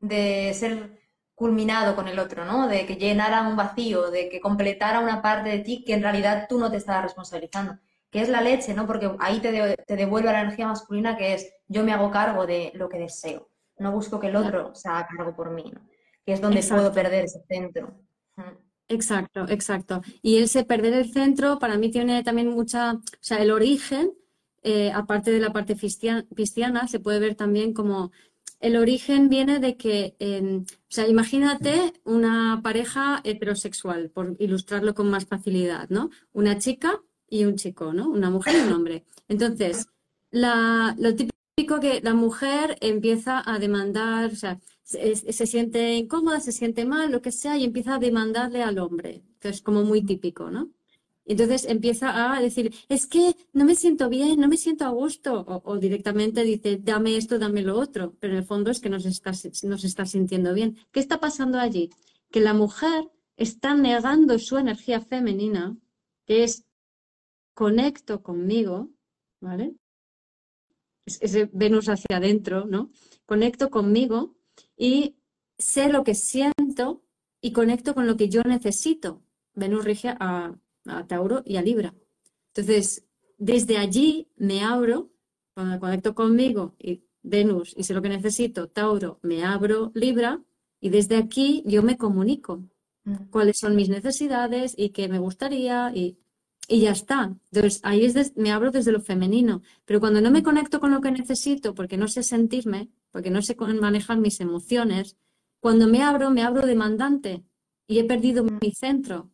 de 0.00 0.52
ser 0.54 0.98
culminado 1.34 1.94
con 1.96 2.08
el 2.08 2.18
otro, 2.18 2.44
¿no? 2.44 2.68
De 2.68 2.84
que 2.84 2.96
llenara 2.96 3.48
un 3.48 3.56
vacío, 3.56 4.10
de 4.10 4.28
que 4.28 4.40
completara 4.40 5.00
una 5.00 5.22
parte 5.22 5.48
de 5.48 5.60
ti 5.60 5.82
que 5.84 5.94
en 5.94 6.02
realidad 6.02 6.46
tú 6.48 6.58
no 6.58 6.70
te 6.70 6.76
estabas 6.76 7.04
responsabilizando. 7.04 7.78
Que 8.10 8.20
es 8.20 8.28
la 8.28 8.40
leche, 8.42 8.74
¿no? 8.74 8.86
Porque 8.86 9.10
ahí 9.20 9.40
te, 9.40 9.50
de- 9.52 9.76
te 9.76 9.96
devuelve 9.96 10.32
la 10.32 10.42
energía 10.42 10.66
masculina 10.66 11.16
que 11.16 11.34
es 11.34 11.50
yo 11.68 11.84
me 11.84 11.92
hago 11.92 12.10
cargo 12.10 12.46
de 12.46 12.72
lo 12.74 12.88
que 12.88 12.98
deseo. 12.98 13.48
No 13.78 13.92
busco 13.92 14.20
que 14.20 14.26
el 14.26 14.36
otro 14.36 14.74
se 14.74 14.88
haga 14.88 15.06
cargo 15.06 15.34
por 15.34 15.50
mí, 15.52 15.70
¿no? 15.72 15.80
Que 16.30 16.34
es 16.34 16.40
donde 16.40 16.60
Exacto. 16.60 16.82
puedo 16.82 16.94
perder 16.94 17.24
ese 17.24 17.42
centro. 17.48 17.92
Exacto, 18.86 19.46
exacto. 19.48 20.00
Y 20.22 20.36
ese 20.36 20.62
perder 20.64 20.92
el 20.94 21.12
centro 21.12 21.58
para 21.58 21.76
mí 21.76 21.90
tiene 21.90 22.22
también 22.22 22.50
mucha, 22.50 22.92
o 22.92 23.02
sea, 23.18 23.38
el 23.38 23.50
origen, 23.50 24.12
eh, 24.62 24.92
aparte 24.94 25.32
de 25.32 25.40
la 25.40 25.52
parte 25.52 25.74
cristiana, 25.74 26.86
se 26.86 27.00
puede 27.00 27.18
ver 27.18 27.34
también 27.34 27.74
como 27.74 28.12
el 28.60 28.76
origen 28.76 29.28
viene 29.28 29.58
de 29.58 29.76
que, 29.76 30.14
eh, 30.20 30.60
o 30.62 30.86
sea, 30.88 31.08
imagínate 31.08 31.94
una 32.04 32.60
pareja 32.62 33.20
heterosexual, 33.24 34.10
por 34.10 34.36
ilustrarlo 34.38 34.94
con 34.94 35.10
más 35.10 35.26
facilidad, 35.26 35.88
¿no? 35.88 36.10
Una 36.32 36.58
chica 36.58 37.02
y 37.28 37.44
un 37.44 37.56
chico, 37.56 37.92
¿no? 37.92 38.08
Una 38.08 38.30
mujer 38.30 38.54
y 38.54 38.68
un 38.68 38.72
hombre. 38.72 39.04
Entonces, 39.26 39.88
la, 40.30 40.94
lo 40.96 41.12
típico 41.16 41.80
que 41.80 42.00
la 42.02 42.14
mujer 42.14 42.78
empieza 42.80 43.42
a 43.44 43.58
demandar, 43.58 44.30
o 44.30 44.36
sea, 44.36 44.60
se, 44.98 45.46
siente 45.46 45.94
incómoda, 45.94 46.40
se 46.40 46.52
siente 46.52 46.84
mal, 46.84 47.10
lo 47.12 47.22
que 47.22 47.32
sea, 47.32 47.56
y 47.58 47.64
empieza 47.64 47.94
a 47.94 47.98
demandarle 47.98 48.62
al 48.62 48.78
hombre, 48.78 49.22
que 49.40 49.48
es 49.50 49.62
como 49.62 49.84
muy 49.84 50.02
típico, 50.02 50.50
¿no? 50.50 50.70
Entonces 51.26 51.64
empieza 51.66 52.32
a 52.34 52.40
decir, 52.40 52.74
es 52.88 53.06
que 53.06 53.36
no 53.52 53.64
me 53.64 53.76
siento 53.76 54.08
bien, 54.08 54.40
no 54.40 54.48
me 54.48 54.56
siento 54.56 54.84
a 54.84 54.88
gusto, 54.90 55.40
o, 55.46 55.62
o 55.70 55.78
directamente 55.78 56.42
dice, 56.42 56.78
dame 56.82 57.16
esto, 57.16 57.38
dame 57.38 57.62
lo 57.62 57.78
otro, 57.78 58.14
pero 58.18 58.32
en 58.32 58.38
el 58.40 58.44
fondo 58.44 58.70
es 58.70 58.80
que 58.80 58.90
no 58.90 58.98
se 58.98 59.10
está, 59.10 59.30
está 59.30 60.06
sintiendo 60.06 60.52
bien. 60.54 60.76
¿Qué 60.92 60.98
está 61.00 61.20
pasando 61.20 61.58
allí? 61.60 61.90
Que 62.32 62.40
la 62.40 62.54
mujer 62.54 63.08
está 63.36 63.74
negando 63.74 64.38
su 64.38 64.58
energía 64.58 65.00
femenina, 65.00 65.76
que 66.26 66.42
es 66.44 66.64
conecto 67.54 68.22
conmigo, 68.22 68.90
¿vale? 69.40 69.74
Es- 71.06 71.18
Ese 71.22 71.48
Venus 71.52 71.88
hacia 71.88 72.16
adentro, 72.16 72.66
¿no? 72.66 72.90
Conecto 73.26 73.70
conmigo 73.70 74.34
y 74.80 75.16
sé 75.58 75.92
lo 75.92 76.04
que 76.04 76.14
siento 76.14 77.02
y 77.40 77.52
conecto 77.52 77.94
con 77.94 78.06
lo 78.06 78.16
que 78.16 78.28
yo 78.28 78.42
necesito. 78.44 79.22
Venus 79.54 79.84
rige 79.84 80.08
a, 80.18 80.54
a 80.86 81.06
Tauro 81.06 81.42
y 81.44 81.56
a 81.56 81.62
Libra. 81.62 81.94
Entonces, 82.54 83.06
desde 83.38 83.78
allí 83.78 84.28
me 84.36 84.62
abro, 84.62 85.10
cuando 85.54 85.78
conecto 85.80 86.14
conmigo 86.14 86.74
y 86.78 87.04
Venus 87.22 87.74
y 87.76 87.84
sé 87.84 87.94
lo 87.94 88.02
que 88.02 88.08
necesito, 88.08 88.68
Tauro, 88.68 89.18
me 89.22 89.44
abro 89.44 89.92
Libra 89.94 90.42
y 90.80 90.88
desde 90.90 91.16
aquí 91.16 91.62
yo 91.66 91.82
me 91.82 91.98
comunico 91.98 92.64
Mm. 93.04 93.30
cuáles 93.30 93.58
son 93.58 93.76
mis 93.76 93.88
necesidades 93.88 94.74
y 94.76 94.90
qué 94.90 95.08
me 95.08 95.18
gustaría 95.18 95.92
y, 95.94 96.18
y 96.68 96.80
ya 96.82 96.92
está. 96.92 97.36
Entonces 97.52 97.80
ahí 97.82 98.04
es 98.04 98.14
des- 98.14 98.36
me 98.36 98.52
abro 98.52 98.70
desde 98.70 98.92
lo 98.92 99.00
femenino, 99.00 99.62
pero 99.84 100.00
cuando 100.00 100.20
no 100.20 100.30
me 100.30 100.42
conecto 100.42 100.80
con 100.80 100.90
lo 100.92 101.00
que 101.00 101.10
necesito, 101.10 101.74
porque 101.74 101.96
no 101.96 102.08
sé 102.08 102.22
sentirme, 102.22 102.90
porque 103.10 103.30
no 103.30 103.42
sé 103.42 103.56
manejar 103.56 104.18
mis 104.18 104.40
emociones, 104.40 105.16
cuando 105.60 105.86
me 105.88 106.02
abro, 106.02 106.30
me 106.30 106.42
abro 106.42 106.66
demandante 106.66 107.44
y 107.86 107.98
he 107.98 108.04
perdido 108.04 108.44
mi 108.44 108.72
centro. 108.72 109.30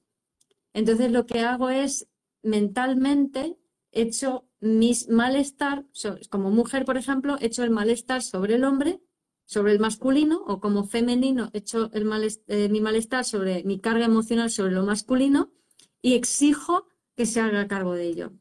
Entonces 0.73 1.11
lo 1.13 1.27
que 1.27 1.41
hago 1.41 1.71
es 1.71 2.09
mentalmente 2.43 3.57
echo 3.93 4.47
mis 4.61 5.09
malestar, 5.09 5.85
como 6.31 6.51
mujer, 6.51 6.85
por 6.85 6.97
ejemplo, 6.97 7.37
echo 7.41 7.63
el 7.65 7.71
malestar 7.71 8.23
sobre 8.23 8.55
el 8.57 8.65
hombre, 8.65 9.01
sobre 9.47 9.73
el 9.73 9.79
masculino, 9.79 10.43
o 10.47 10.61
como 10.61 10.85
femenino, 10.85 11.51
echo 11.53 11.91
el 11.93 12.05
males- 12.05 12.43
eh, 12.49 12.69
mi 12.69 12.81
malestar 12.81 13.25
sobre 13.25 13.63
mi 13.65 13.79
carga 13.79 14.05
emocional 14.07 14.51
sobre 14.51 14.73
lo 14.73 14.85
masculino 14.85 15.51
y 16.03 16.15
exijo 16.15 16.87
que 17.17 17.27
se 17.27 17.41
haga 17.41 17.67
cargo 17.67 17.95
de 17.95 18.05
ello. 18.05 18.33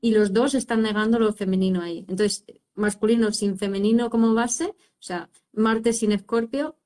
Y 0.00 0.12
los 0.12 0.32
dos 0.32 0.54
están 0.54 0.82
negando 0.82 1.18
lo 1.18 1.32
femenino 1.32 1.82
ahí. 1.82 1.98
Entonces, 2.08 2.44
masculino 2.74 3.32
sin 3.32 3.58
femenino 3.58 4.10
como 4.10 4.34
base, 4.34 4.66
o 4.66 5.02
sea, 5.02 5.30
Marte 5.52 5.92
sin 5.92 6.12
Escorpio, 6.12 6.78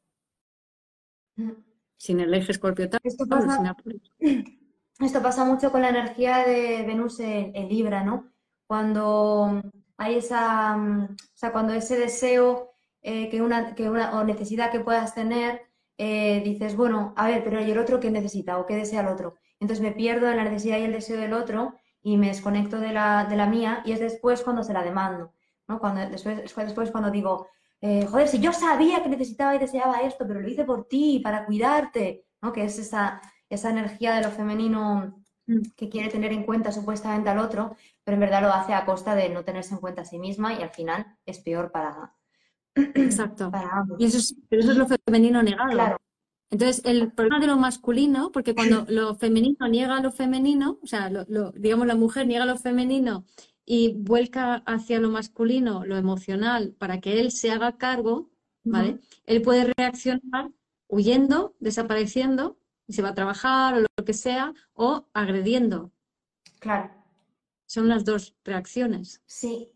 sin 1.97 2.21
el 2.21 2.35
eje 2.35 2.53
Escorpio-Tauro, 2.53 3.03
Esto 3.05 3.25
sin 3.25 3.31
pasa. 3.31 3.77
Esto 5.01 5.23
pasa 5.23 5.45
mucho 5.45 5.71
con 5.71 5.83
la 5.83 5.91
energía 5.91 6.39
de 6.39 6.83
Venus 6.85 7.21
en, 7.21 7.55
en 7.55 7.69
Libra, 7.69 8.03
¿no? 8.03 8.33
Cuando 8.67 9.63
hay 9.97 10.17
esa, 10.17 10.77
mm, 10.77 11.05
o 11.05 11.17
sea, 11.35 11.53
cuando 11.53 11.73
ese 11.73 11.97
deseo 11.97 12.73
eh, 13.03 13.29
que 13.29 13.41
una, 13.41 13.75
que 13.75 13.89
una, 13.89 14.19
o 14.19 14.25
necesidad 14.25 14.73
que 14.73 14.81
puedas 14.81 15.15
tener, 15.15 15.63
eh, 15.99 16.43
dices, 16.45 16.77
bueno, 16.77 17.15
a 17.17 17.29
ver, 17.29 17.45
pero 17.45 17.61
¿y 17.61 17.71
el 17.71 17.79
otro 17.79 18.01
qué 18.01 18.11
necesita 18.11 18.59
o 18.59 18.67
qué 18.67 18.75
desea 18.77 19.03
el 19.03 19.09
otro? 19.09 19.37
Entonces 19.61 19.83
me 19.83 19.93
pierdo 19.93 20.29
en 20.31 20.37
la 20.37 20.45
necesidad 20.45 20.79
y 20.79 20.85
el 20.85 20.93
deseo 20.93 21.21
del 21.21 21.33
otro 21.33 21.75
y 22.03 22.17
me 22.17 22.29
desconecto 22.29 22.79
de 22.79 22.93
la, 22.93 23.25
de 23.25 23.37
la 23.37 23.47
mía 23.47 23.83
y 23.85 23.93
es 23.93 24.01
después 24.01 24.43
cuando 24.43 24.63
se 24.63 24.73
la 24.73 24.83
demando, 24.83 25.33
¿no? 25.67 25.79
Cuando, 25.81 26.09
después, 26.09 26.39
es 26.39 26.55
después 26.55 26.91
cuando 26.91 27.11
digo, 27.11 27.49
eh, 27.81 28.07
joder, 28.07 28.29
si 28.29 28.41
yo 28.41 28.53
sabía 28.53 29.03
que 29.03 29.09
necesitaba 29.09 29.55
y 29.55 29.59
deseaba 29.59 30.01
esto, 30.01 30.27
pero 30.27 30.41
lo 30.41 30.49
hice 30.49 30.65
por 30.65 30.87
ti, 30.87 31.21
para 31.23 31.45
cuidarte, 31.45 32.27
¿no? 32.41 32.53
Que 32.53 32.65
es 32.65 32.79
esa, 32.79 33.21
esa 33.49 33.71
energía 33.71 34.15
de 34.15 34.23
lo 34.23 34.31
femenino 34.31 35.23
que 35.77 35.89
quiere 35.89 36.11
tener 36.11 36.33
en 36.33 36.45
cuenta 36.45 36.73
supuestamente 36.73 37.31
al 37.31 37.39
otro, 37.39 37.75
pero 38.05 38.17
en 38.17 38.21
verdad 38.21 38.43
lo 38.43 38.53
hace 38.53 38.75
a 38.75 38.85
costa 38.85 39.15
de 39.15 39.31
no 39.31 39.45
tenerse 39.45 39.75
en 39.75 39.81
cuenta 39.81 40.03
a 40.03 40.05
sí 40.05 40.19
misma 40.19 40.53
y 40.53 40.63
al 40.63 40.71
final 40.71 41.07
es 41.25 41.39
peor 41.39 41.73
para, 41.73 42.15
Exacto. 42.75 43.51
para 43.51 43.71
ambos. 43.71 43.99
Y 43.99 44.05
eso 44.05 44.19
es, 44.19 44.37
pero 44.49 44.63
eso 44.63 44.73
es 44.73 44.77
lo 44.77 44.87
femenino 44.87 45.43
negado. 45.43 45.71
Claro, 45.71 45.97
Entonces, 46.51 46.83
el 46.85 47.13
problema 47.13 47.41
de 47.41 47.47
lo 47.47 47.57
masculino, 47.59 48.33
porque 48.33 48.55
cuando 48.55 48.85
lo 48.89 49.15
femenino 49.17 49.69
niega 49.69 50.01
lo 50.01 50.11
femenino, 50.13 50.79
o 50.83 50.87
sea, 50.87 51.11
lo, 51.11 51.25
lo- 51.29 51.53
digamos, 51.53 51.87
la 51.87 51.95
mujer 51.97 52.27
niega 52.27 52.47
lo 52.47 52.57
femenino 52.57 53.25
y 53.65 53.95
vuelca 53.95 54.57
hacia 54.67 54.99
lo 54.99 55.11
masculino, 55.11 55.85
lo 55.85 55.97
emocional, 55.97 56.75
para 56.79 57.01
que 57.01 57.21
él 57.21 57.31
se 57.33 57.51
haga 57.51 57.77
cargo, 57.77 58.31
¿vale? 58.65 58.99
Él 59.27 59.43
puede 59.43 59.73
reaccionar 59.77 60.51
huyendo, 60.89 61.55
desapareciendo, 61.61 62.59
y 62.87 62.95
se 62.95 63.03
va 63.03 63.11
a 63.11 63.15
trabajar 63.15 63.75
o 63.75 63.81
lo 63.81 64.05
que 64.07 64.15
sea, 64.15 64.55
o 64.73 65.07
agrediendo. 65.13 65.93
claro. 66.61 66.91
Son 67.67 67.89
las 67.89 68.05
dos 68.07 68.35
reacciones. 68.45 69.23
Sí. 69.27 69.71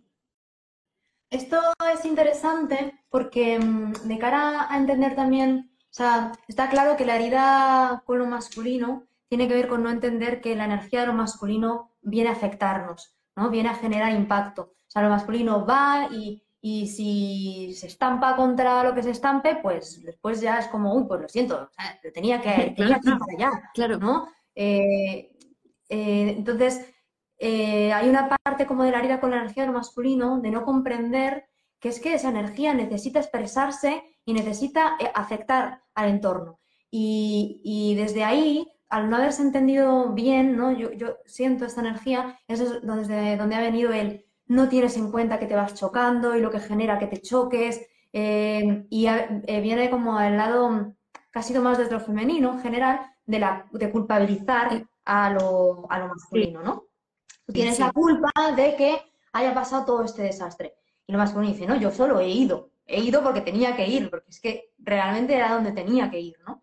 Esto 1.30 1.59
es 1.92 2.05
interesante 2.05 2.94
porque 3.11 3.59
mm, 3.59 3.92
de 4.09 4.18
cara 4.18 4.72
a 4.72 4.76
entender 4.78 5.14
también, 5.14 5.70
o 5.93 5.95
sea, 5.95 6.32
está 6.49 6.70
claro 6.70 6.97
que 6.97 7.05
la 7.05 7.16
herida 7.16 8.03
con 8.07 8.18
lo 8.18 8.24
masculino 8.24 9.05
tiene 9.28 9.47
que 9.47 9.53
ver 9.53 9.68
con 9.68 9.82
no 9.82 9.90
entender 9.90 10.40
que 10.40 10.57
la 10.57 10.64
energía 10.64 11.03
de 11.03 11.09
lo 11.09 11.12
masculino 11.12 11.90
viene 12.01 12.30
a 12.30 12.32
afectarnos, 12.32 13.14
¿no? 13.36 13.51
Viene 13.51 13.68
a 13.68 13.74
generar 13.74 14.11
impacto. 14.11 14.62
O 14.62 14.90
sea, 14.90 15.03
lo 15.03 15.11
masculino 15.11 15.66
va 15.66 16.09
y, 16.11 16.43
y 16.62 16.86
si 16.86 17.74
se 17.74 17.88
estampa 17.88 18.36
contra 18.36 18.82
lo 18.84 18.95
que 18.95 19.03
se 19.03 19.11
estampe, 19.11 19.57
pues 19.57 20.03
después 20.03 20.40
ya 20.40 20.61
es 20.61 20.68
como, 20.68 20.95
uy, 20.95 21.05
pues 21.07 21.20
lo 21.20 21.28
siento, 21.28 21.68
tenía 22.14 22.40
que, 22.40 22.72
tenía 22.74 22.99
que 22.99 23.11
ir 23.11 23.18
para 23.18 23.34
allá, 23.36 23.70
Claro. 23.74 23.99
¿no? 23.99 24.28
Eh, 24.55 25.30
eh, 25.90 26.34
entonces, 26.38 26.86
eh, 27.36 27.93
hay 27.93 28.09
una 28.09 28.30
parte 28.30 28.64
como 28.64 28.82
de 28.82 28.93
la 28.93 29.01
herida 29.01 29.20
con 29.20 29.30
la 29.30 29.36
energía 29.36 29.64
de 29.64 29.66
lo 29.66 29.74
masculino, 29.74 30.40
de 30.40 30.51
no 30.51 30.64
comprender 30.64 31.51
que 31.83 31.91
es 31.91 32.01
que 32.01 32.14
esa 32.14 32.30
energía 32.30 32.74
necesita 32.74 33.20
expresarse 33.20 34.03
y 34.24 34.33
necesita 34.35 34.97
eh, 35.01 35.11
afectar 35.14 35.83
al 35.95 36.09
entorno. 36.11 36.61
Y, 36.91 37.61
y 37.64 37.95
desde 37.97 38.24
ahí, 38.24 38.68
al 38.89 39.11
no 39.11 39.16
haberse 39.16 39.43
entendido 39.43 40.11
bien, 40.14 40.57
¿no? 40.57 40.72
Yo, 40.72 40.93
yo 40.93 41.16
siento 41.26 41.64
esta 41.66 41.80
energía, 41.83 42.39
eso 42.49 42.64
es 42.64 42.83
desde 42.83 43.37
donde 43.37 43.57
ha 43.57 43.61
venido 43.61 43.93
el 43.93 44.24
no 44.47 44.68
tienes 44.68 44.97
en 44.99 45.11
cuenta 45.11 45.39
que 45.39 45.47
te 45.47 45.57
vas 45.57 45.74
chocando 45.74 46.37
y 46.37 46.41
lo 46.41 46.51
que 46.51 46.61
genera 46.61 46.99
que 46.99 47.07
te 47.09 47.20
choques. 47.22 47.80
eh, 48.14 48.87
y 48.91 49.07
eh, 49.09 49.61
viene 49.62 49.91
como 49.91 50.18
al 50.18 50.37
lado, 50.37 50.95
casi 51.30 51.55
más 51.59 51.78
desde 51.78 51.93
lo 51.93 52.01
femenino 52.01 52.53
en 52.53 52.61
general, 52.61 53.01
de, 53.26 53.39
la, 53.39 53.66
de 53.72 53.91
culpabilizar 53.91 54.87
a 55.07 55.30
lo, 55.30 55.87
a 55.91 55.99
lo 55.99 56.09
masculino, 56.09 56.62
¿no? 56.62 56.85
Tú 57.47 57.53
tienes 57.55 57.76
Sí. 57.76 57.83
la 57.83 57.93
culpa 57.93 58.30
de 58.57 58.76
que 58.76 59.01
haya 59.33 59.55
pasado 59.55 59.85
todo 59.87 60.05
este 60.05 60.22
desastre. 60.22 60.74
Y 61.12 61.16
masculino 61.18 61.52
dice, 61.52 61.66
no, 61.66 61.76
yo 61.76 61.90
solo 61.90 62.20
he 62.20 62.28
ido. 62.28 62.70
He 62.86 63.00
ido 63.00 63.22
porque 63.22 63.40
tenía 63.42 63.76
que 63.76 63.86
ir, 63.86 64.10
porque 64.10 64.30
es 64.30 64.40
que 64.40 64.70
realmente 64.78 65.34
era 65.36 65.52
donde 65.54 65.72
tenía 65.72 66.10
que 66.10 66.20
ir, 66.20 66.36
¿no? 66.46 66.62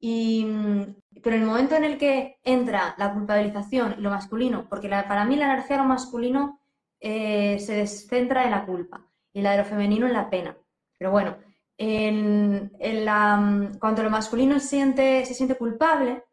Y, 0.00 0.44
mm, 0.44 0.96
pero 1.22 1.36
el 1.36 1.42
momento 1.44 1.74
en 1.74 1.84
el 1.84 1.98
que 1.98 2.38
entra 2.44 2.94
la 2.98 3.12
culpabilización 3.12 3.96
y 3.98 4.00
lo 4.02 4.10
masculino, 4.10 4.68
porque 4.68 4.88
para 4.88 5.24
mí 5.24 5.36
la 5.36 5.46
energía 5.52 5.76
de 5.76 5.82
lo 5.82 5.88
masculino 5.88 6.60
eh, 7.00 7.58
se 7.60 7.74
descentra 7.74 8.44
en 8.44 8.50
la 8.52 8.64
culpa 8.66 9.06
y 9.32 9.42
la 9.42 9.52
de 9.52 9.58
lo 9.58 9.64
femenino 9.64 10.06
en 10.06 10.12
la 10.14 10.30
pena. 10.30 10.56
Pero 10.96 11.10
bueno, 11.10 11.36
en, 11.76 12.72
en 12.78 13.04
mm, 13.04 13.78
cuando 13.78 14.02
lo 14.02 14.10
masculino 14.10 14.58
siente, 14.60 15.24
se 15.24 15.34
siente 15.34 15.56
culpable, 15.56 16.24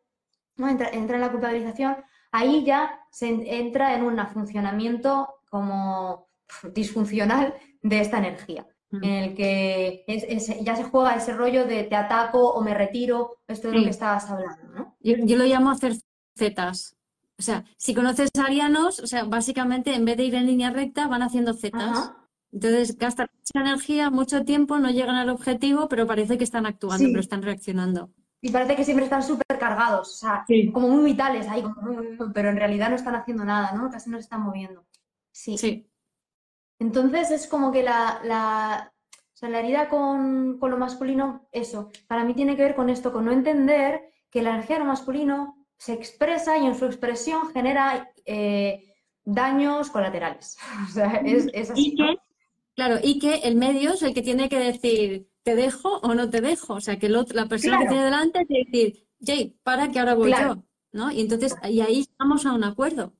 entra, 0.57 0.89
entra 0.89 1.16
en 1.18 1.22
la 1.22 1.32
culpabilización, 1.32 1.97
ahí 2.32 2.63
ya 2.66 2.99
se 3.11 3.30
en- 3.30 3.45
entra 3.47 3.95
en 3.95 4.03
un 4.03 4.18
funcionamiento 4.28 5.36
como 5.49 6.28
disfuncional 6.74 7.54
de 7.82 8.00
esta 8.02 8.18
energía, 8.18 8.66
Mm. 8.91 9.04
en 9.04 9.14
el 9.24 9.36
que 9.36 10.04
es- 10.08 10.26
es- 10.50 10.64
ya 10.64 10.76
se 10.76 10.84
juega 10.84 11.16
ese 11.16 11.34
rollo 11.34 11.66
de 11.66 11.84
te 11.84 11.96
ataco 11.96 12.52
o 12.54 12.62
me 12.62 12.74
retiro, 12.74 13.38
esto 13.48 13.70
de 13.70 13.78
lo 13.78 13.84
que 13.84 13.89
estabas 13.89 14.30
hablando, 14.30 14.68
¿no? 14.74 14.96
Yo, 15.02 15.16
yo 15.20 15.38
lo 15.38 15.46
llamo 15.46 15.72
hacer 15.72 15.93
zetas. 16.38 16.96
O 17.38 17.41
sea, 17.41 17.66
si 17.78 17.93
conoces 17.93 18.30
arianos, 18.41 19.00
o 19.00 19.08
sea, 19.08 19.26
básicamente 19.26 19.93
en 19.93 20.06
vez 20.06 20.16
de 20.18 20.24
ir 20.26 20.36
en 20.36 20.46
línea 20.46 20.70
recta, 20.70 21.08
van 21.08 21.22
haciendo 21.24 21.54
zetas. 21.54 21.84
Ajá. 22.00 22.18
Entonces 22.54 22.98
gastan 22.98 23.28
mucha 23.34 23.68
energía, 23.68 24.10
mucho 24.10 24.46
tiempo, 24.46 24.78
no 24.80 24.89
llegan 24.89 25.16
al 25.16 25.30
objetivo, 25.30 25.89
pero 25.89 26.08
parece 26.08 26.38
que 26.38 26.46
están 26.46 26.66
actuando, 26.66 27.00
Sí. 27.04 27.08
pero 27.08 27.20
están 27.20 27.41
reaccionando. 27.41 28.12
Y 28.39 28.52
parece 28.52 28.76
que 28.78 28.86
siempre 28.86 29.04
están 29.06 29.24
súper 29.24 29.58
cargados, 29.60 30.08
o 30.14 30.18
sea, 30.18 30.46
Sí. 30.48 30.72
como 30.72 30.88
muy 30.88 31.04
vitales 31.04 31.48
ahí, 31.50 31.62
como, 31.64 31.76
pero 32.34 32.50
en 32.50 32.56
realidad 32.58 32.89
no 32.89 32.96
están 32.96 33.16
haciendo 33.16 33.43
nada, 33.43 33.74
¿no? 33.74 33.89
Casi 33.89 34.10
no 34.10 34.18
se 34.18 34.22
están 34.22 34.41
moviendo. 34.41 34.86
Sí. 35.32 35.58
Sí, 35.58 35.89
Entonces 36.80 37.32
es 37.32 37.47
como 37.47 37.71
que 37.71 37.84
la, 37.84 38.19
la, 38.23 38.93
o 39.11 39.38
sea, 39.38 39.49
la 39.49 39.59
herida 39.59 39.89
con, 39.89 40.59
con 40.59 40.71
lo 40.71 40.78
masculino, 40.78 41.47
eso, 41.51 41.89
para 42.07 42.23
mí 42.23 42.34
tiene 42.34 42.55
que 42.55 42.63
ver 42.63 42.76
con 42.76 42.89
esto, 42.89 43.11
con 43.13 43.26
no 43.26 43.32
entender 43.32 44.01
que 44.30 44.41
la 44.41 44.51
energía 44.51 44.76
de 44.78 44.82
lo 44.82 44.88
masculino 44.88 45.65
se 45.78 45.93
expresa 45.93 46.57
y 46.57 46.65
en 46.65 46.76
su 46.76 46.86
expresión 46.86 47.51
genera 47.53 48.09
eh, 48.26 48.93
daños 49.23 49.89
colaterales. 49.89 50.57
O 50.89 50.91
sea, 50.91 51.15
es, 51.26 51.47
es 51.53 51.71
así, 51.71 51.93
Y 51.93 51.95
¿no? 51.95 52.07
que, 52.07 52.17
claro, 52.76 52.97
y 53.01 53.19
que 53.19 53.36
el 53.47 53.55
medio 53.55 53.93
es 53.93 54.01
el 54.03 54.13
que 54.13 54.21
tiene 54.21 54.49
que 54.49 54.59
decir, 54.59 55.30
¿te 55.43 55.55
dejo 55.55 55.97
o 55.99 56.13
no 56.13 56.30
te 56.30 56.41
dejo? 56.41 56.73
O 56.76 56.82
sea, 56.82 56.97
que 56.99 57.05
el 57.07 57.15
otro- 57.15 57.36
la 57.36 57.47
persona 57.47 57.80
que 57.80 57.88
tiene 57.88 58.03
delante 58.05 58.45
tiene 58.45 58.65
que 58.71 58.78
decir, 58.86 59.07
Jay, 59.21 59.57
para 59.63 59.89
que 59.91 59.99
ahora 59.99 60.13
voy 60.15 60.28
Claro. 60.32 60.55
yo, 60.55 60.63
¿no? 60.91 61.11
Y 61.11 61.21
entonces, 61.21 61.55
y 61.69 61.80
ahí 61.82 62.05
vamos 62.19 62.45
a 62.45 62.51
un 62.53 62.63
acuerdo. 62.65 63.13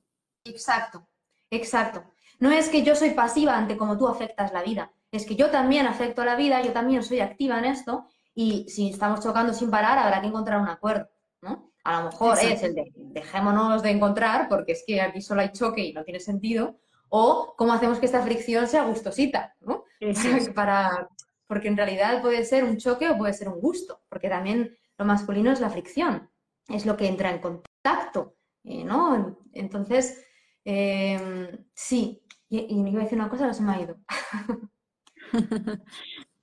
Exacto, 0.44 1.08
exacto. 1.50 2.04
No 2.38 2.50
es 2.50 2.68
que 2.68 2.82
yo 2.82 2.94
soy 2.94 3.10
pasiva 3.10 3.56
ante 3.56 3.76
cómo 3.76 3.96
tú 3.96 4.08
afectas 4.08 4.52
la 4.52 4.62
vida, 4.62 4.92
es 5.10 5.26
que 5.26 5.36
yo 5.36 5.50
también 5.50 5.86
afecto 5.86 6.22
a 6.22 6.26
la 6.26 6.36
vida, 6.36 6.62
yo 6.62 6.72
también 6.72 7.02
soy 7.02 7.20
activa 7.20 7.58
en 7.58 7.66
esto 7.66 8.06
y 8.34 8.68
si 8.68 8.90
estamos 8.90 9.20
chocando 9.20 9.52
sin 9.52 9.70
parar 9.70 9.98
habrá 9.98 10.20
que 10.20 10.26
encontrar 10.26 10.60
un 10.60 10.68
acuerdo, 10.68 11.08
¿no? 11.40 11.72
A 11.84 12.00
lo 12.00 12.10
mejor 12.10 12.36
Exacto. 12.36 12.54
es 12.54 12.62
el 12.64 12.74
de 12.74 12.92
dejémonos 12.94 13.82
de 13.82 13.90
encontrar 13.90 14.48
porque 14.48 14.72
es 14.72 14.84
que 14.86 15.00
aquí 15.00 15.22
solo 15.22 15.40
hay 15.40 15.52
choque 15.52 15.82
y 15.82 15.92
no 15.92 16.04
tiene 16.04 16.20
sentido, 16.20 16.78
o 17.08 17.54
cómo 17.56 17.72
hacemos 17.72 17.98
que 17.98 18.06
esta 18.06 18.22
fricción 18.22 18.66
sea 18.66 18.84
gustosita, 18.84 19.54
¿no? 19.60 19.84
Para, 20.54 21.08
porque 21.46 21.68
en 21.68 21.76
realidad 21.76 22.20
puede 22.20 22.44
ser 22.44 22.64
un 22.64 22.76
choque 22.76 23.08
o 23.08 23.16
puede 23.16 23.32
ser 23.32 23.48
un 23.48 23.60
gusto, 23.60 24.02
porque 24.08 24.28
también 24.28 24.76
lo 24.98 25.04
masculino 25.04 25.52
es 25.52 25.60
la 25.60 25.70
fricción, 25.70 26.28
es 26.68 26.84
lo 26.84 26.96
que 26.96 27.06
entra 27.06 27.30
en 27.30 27.38
contacto, 27.38 28.34
eh, 28.64 28.84
¿no? 28.84 29.38
Entonces, 29.52 30.24
eh, 30.64 31.58
sí, 31.72 32.22
y, 32.48 32.58
y 32.58 32.88
iba 32.88 33.00
a 33.00 33.04
decir 33.04 33.18
una 33.18 33.28
cosa 33.28 33.48
que 33.48 33.54
se 33.54 33.62
me 33.62 33.72
ha 33.72 33.80
ido. 33.80 33.98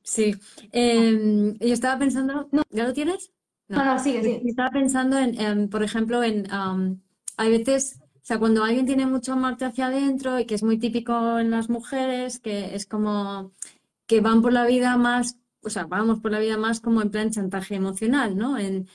Sí. 0.04 0.36
Em, 0.72 1.58
yo 1.60 1.74
estaba 1.74 1.98
pensando, 1.98 2.50
¿ya 2.70 2.86
lo 2.86 2.94
tienes? 2.94 3.32
No, 3.70 3.84
no, 3.84 3.98
sigue, 4.00 4.18
Yo 4.18 4.24
sigue. 4.24 4.50
Estaba 4.50 4.70
pensando 4.70 5.18
en, 5.18 5.70
por 5.70 5.82
ejemplo, 5.82 6.22
en, 6.24 6.46
hay 7.38 7.50
veces, 7.50 8.00
o 8.02 8.20
sea, 8.22 8.38
cuando 8.38 8.64
alguien 8.64 8.86
tiene 8.86 9.06
mucho 9.06 9.36
Marte 9.36 9.66
hacia 9.66 9.88
adentro 9.88 10.40
y 10.40 10.46
que 10.46 10.56
es 10.56 10.64
muy 10.64 10.78
típico 10.78 11.40
en 11.40 11.52
las 11.52 11.70
mujeres, 11.70 12.40
que 12.40 12.76
es 12.76 12.86
como 12.86 13.54
que 14.06 14.22
van 14.22 14.42
por 14.42 14.52
la 14.54 14.66
vida 14.66 14.98
más, 14.98 15.38
o 15.64 15.70
sea, 15.70 15.86
vamos 15.86 16.20
por 16.20 16.32
la 16.32 16.40
vida 16.40 16.58
más 16.58 16.80
como 16.80 17.02
en 17.02 17.10
plan 17.10 17.32
chantaje 17.32 17.76
emocional, 17.76 18.38
¿no? 18.38 18.58
El, 18.58 18.88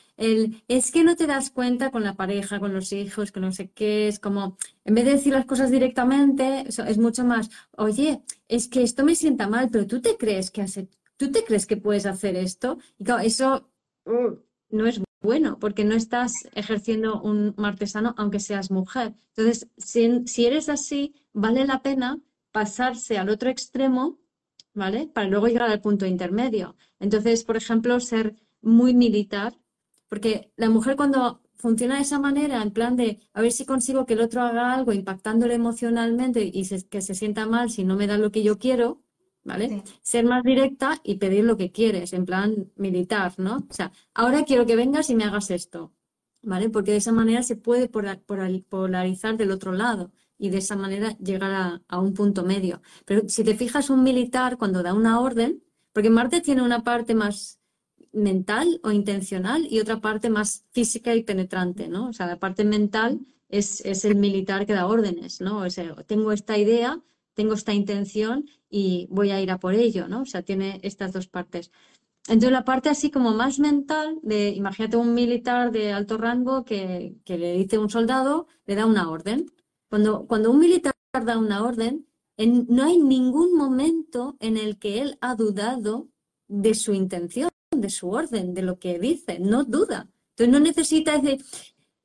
es 0.69 0.91
que 0.91 1.05
no 1.05 1.17
te 1.17 1.27
das 1.27 1.51
cuenta 1.51 1.91
con 1.91 2.03
la 2.03 2.15
pareja, 2.15 2.61
con 2.61 2.73
los 2.73 2.93
hijos, 2.93 3.33
con 3.33 3.43
no 3.43 3.53
sé 3.53 3.71
qué, 3.71 4.09
es 4.09 4.19
como, 4.19 4.57
en 4.85 4.95
vez 4.95 5.05
de 5.05 5.13
decir 5.13 5.33
las 5.33 5.47
cosas 5.47 5.71
directamente, 5.71 6.65
es 6.69 6.99
mucho 6.99 7.25
más, 7.25 7.51
oye, 7.77 8.23
es 8.49 8.69
que 8.69 8.83
esto 8.83 9.05
me 9.05 9.15
sienta 9.15 9.49
mal, 9.49 9.69
pero 9.71 9.87
tú 9.87 10.01
te 10.01 10.17
crees 10.17 10.51
que 10.51 10.63
has, 10.63 10.79
tú 11.17 11.31
te 11.31 11.45
crees 11.45 11.67
que 11.67 11.77
puedes 11.77 12.07
hacer 12.07 12.37
esto, 12.37 12.79
y 12.99 13.05
claro, 13.05 13.23
eso 13.23 13.71
uh, 14.07 14.37
no 14.71 14.87
es 14.87 15.01
bueno, 15.21 15.59
porque 15.59 15.85
no 15.85 15.95
estás 15.95 16.33
ejerciendo 16.53 17.21
un 17.21 17.55
martesano 17.57 18.15
aunque 18.17 18.39
seas 18.39 18.71
mujer. 18.71 19.15
Entonces, 19.37 19.69
si 19.77 20.47
eres 20.47 20.69
así, 20.69 21.15
vale 21.33 21.67
la 21.67 21.83
pena 21.83 22.21
pasarse 22.53 23.19
al 23.19 23.29
otro 23.29 23.51
extremo, 23.51 24.19
¿vale? 24.75 25.09
Para 25.09 25.29
luego 25.29 25.49
llegar 25.49 25.71
al 25.71 25.81
punto 25.81 26.07
intermedio. 26.07 26.77
Entonces, 27.01 27.45
por 27.45 27.57
ejemplo, 27.57 27.99
ser 28.01 28.37
muy 28.61 28.95
militar, 28.95 29.59
porque 30.09 30.53
la 30.57 30.71
mujer 30.71 30.97
cuando 30.97 31.41
funciona 31.57 31.97
de 31.97 32.03
esa 32.03 32.19
manera, 32.19 32.63
en 32.63 32.71
plan 32.73 32.97
de 32.97 33.19
a 33.33 33.43
ver 33.43 33.53
si 33.53 33.65
consigo 33.67 34.07
que 34.07 34.15
el 34.15 34.21
otro 34.21 34.43
haga 34.43 34.73
algo 34.75 34.93
impactándole 34.93 35.55
emocionalmente 35.55 36.49
y 36.53 36.65
se- 36.65 36.87
que 36.89 37.01
se 37.03 37.15
sienta 37.15 37.47
mal 37.47 37.71
si 37.71 37.85
no 37.85 37.97
me 37.97 38.07
da 38.07 38.17
lo 38.19 38.31
que 38.31 38.43
yo 38.43 38.59
quiero, 38.59 39.03
¿vale? 39.45 39.69
Sí. 39.69 39.83
Ser 40.03 40.25
más 40.25 40.43
directa 40.45 41.01
y 41.03 41.17
pedir 41.17 41.45
lo 41.45 41.57
que 41.57 41.73
quieres, 41.73 42.13
en 42.13 42.25
plan 42.27 42.71
militar, 42.77 43.35
¿no? 43.39 43.67
O 43.71 43.73
sea, 43.75 43.93
ahora 44.15 44.45
quiero 44.45 44.67
que 44.67 44.77
vengas 44.77 45.11
y 45.11 45.15
me 45.17 45.25
hagas 45.25 45.51
esto, 45.51 45.93
¿vale? 46.43 46.69
Porque 46.71 46.93
de 46.93 46.99
esa 46.99 47.13
manera 47.13 47.43
se 47.43 47.57
puede 47.57 47.89
pola- 47.89 48.21
pola- 48.21 48.49
polarizar 48.69 49.37
del 49.37 49.51
otro 49.53 49.73
lado 49.73 50.13
y 50.39 50.51
de 50.51 50.59
esa 50.59 50.77
manera 50.77 51.17
llegar 51.19 51.53
a, 51.53 51.83
a 51.89 52.01
un 52.01 52.15
punto 52.15 52.45
medio. 52.45 52.81
Pero 53.05 53.29
si 53.29 53.45
te 53.45 53.55
fijas, 53.55 53.91
un 53.91 54.03
militar 54.03 54.57
cuando 54.57 54.83
da 54.83 54.95
una 54.95 55.21
orden, 55.21 55.63
porque 55.93 56.11
Marte 56.11 56.41
tiene 56.41 56.63
una 56.63 56.85
parte 56.85 57.15
más 57.15 57.59
mental 58.13 58.81
o 58.83 58.91
intencional 58.91 59.67
y 59.69 59.81
otra 59.81 60.01
parte 60.01 60.31
más 60.31 60.65
física 60.71 61.15
y 61.15 61.23
penetrante, 61.23 61.89
¿no? 61.89 62.09
O 62.09 62.13
sea, 62.13 62.27
la 62.27 62.39
parte 62.39 62.65
mental 62.65 63.21
es, 63.49 63.81
es 63.85 64.05
el 64.05 64.17
militar 64.17 64.67
que 64.67 64.75
da 64.75 64.87
órdenes, 64.87 65.41
¿no? 65.41 65.59
O 65.59 65.71
sea, 65.71 65.95
tengo 66.07 66.33
esta 66.33 66.59
idea, 66.59 67.01
tengo 67.35 67.55
esta 67.55 67.75
intención 67.75 68.49
y 68.71 69.07
voy 69.11 69.31
a 69.31 69.41
ir 69.41 69.51
a 69.51 69.59
por 69.59 69.75
ello, 69.75 70.09
¿no? 70.09 70.23
O 70.23 70.27
sea, 70.27 70.43
tiene 70.43 70.81
estas 70.83 71.13
dos 71.13 71.29
partes. 71.29 71.71
Entonces, 72.27 72.53
la 72.53 72.65
parte 72.65 72.91
así 72.91 73.11
como 73.11 73.33
más 73.33 73.59
mental, 73.59 74.19
de 74.23 74.51
imagínate 74.51 74.97
un 74.99 75.15
militar 75.15 75.73
de 75.73 75.93
alto 75.93 76.19
rango 76.19 76.65
que, 76.65 77.17
que 77.25 77.39
le 77.39 77.55
dice 77.55 77.77
a 77.77 77.81
un 77.81 77.89
soldado, 77.89 78.47
le 78.67 78.75
da 78.75 78.85
una 78.85 79.09
orden. 79.11 79.47
Cuando, 79.89 80.27
cuando 80.27 80.51
un 80.51 80.59
militar 80.59 80.93
da 81.25 81.39
una 81.39 81.65
orden, 81.65 82.07
en- 82.37 82.67
no 82.69 82.85
hay 82.85 82.99
ningún 82.99 83.55
momento 83.57 84.37
en 84.41 84.57
el 84.57 84.79
que 84.79 85.01
él 85.01 85.19
ha 85.21 85.35
dudado 85.35 86.09
de 86.49 86.75
su 86.75 86.93
intención, 86.95 87.51
de 87.71 87.91
su 87.91 88.11
orden, 88.11 88.55
de 88.55 88.63
lo 88.63 88.79
que 88.79 88.99
dice, 88.99 89.39
no 89.41 89.65
duda. 89.65 90.09
Entonces 90.31 90.53
no 90.53 90.61
necesita 90.61 91.19
decir, 91.19 91.45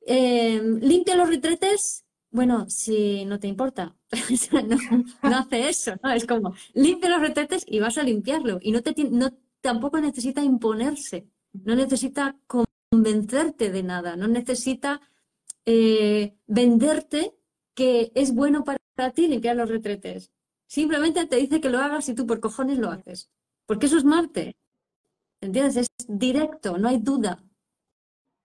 eh, 0.06 0.60
limpia 0.80 1.16
los 1.16 1.28
retretes, 1.28 2.04
bueno, 2.30 2.68
si 2.68 3.24
no 3.26 3.38
te 3.38 3.46
importa. 3.48 3.96
No, 4.68 4.76
no 5.30 5.36
hace 5.36 5.68
eso. 5.68 5.94
Es 6.14 6.26
como, 6.26 6.54
limpia 6.74 7.08
los 7.10 7.20
retretes 7.20 7.64
y 7.66 7.80
vas 7.80 7.98
a 7.98 8.02
limpiarlo. 8.02 8.58
Y 8.60 8.72
no 8.72 8.82
te, 8.82 8.94
no, 9.10 9.32
tampoco 9.60 10.00
necesita 10.00 10.42
imponerse, 10.42 11.26
no 11.52 11.74
necesita 11.74 12.36
convencerte 12.46 13.70
de 13.70 13.82
nada, 13.82 14.16
no 14.16 14.28
necesita 14.28 15.00
eh, 15.66 16.36
venderte 16.46 17.34
que 17.74 18.12
es 18.14 18.34
bueno 18.34 18.64
para 18.64 19.10
ti 19.12 19.28
limpiar 19.28 19.56
los 19.56 19.68
retretes. 19.68 20.30
Simplemente 20.66 21.26
te 21.26 21.36
dice 21.36 21.60
que 21.60 21.70
lo 21.70 21.78
hagas 21.78 22.08
y 22.08 22.14
tú 22.14 22.26
por 22.26 22.40
cojones 22.40 22.78
lo 22.78 22.90
haces. 22.90 23.30
Porque 23.66 23.86
eso 23.86 23.96
es 23.96 24.04
Marte. 24.04 24.56
¿Entiendes? 25.40 25.76
Es 25.76 25.88
directo, 26.08 26.78
no 26.78 26.88
hay 26.88 26.98
duda. 26.98 27.42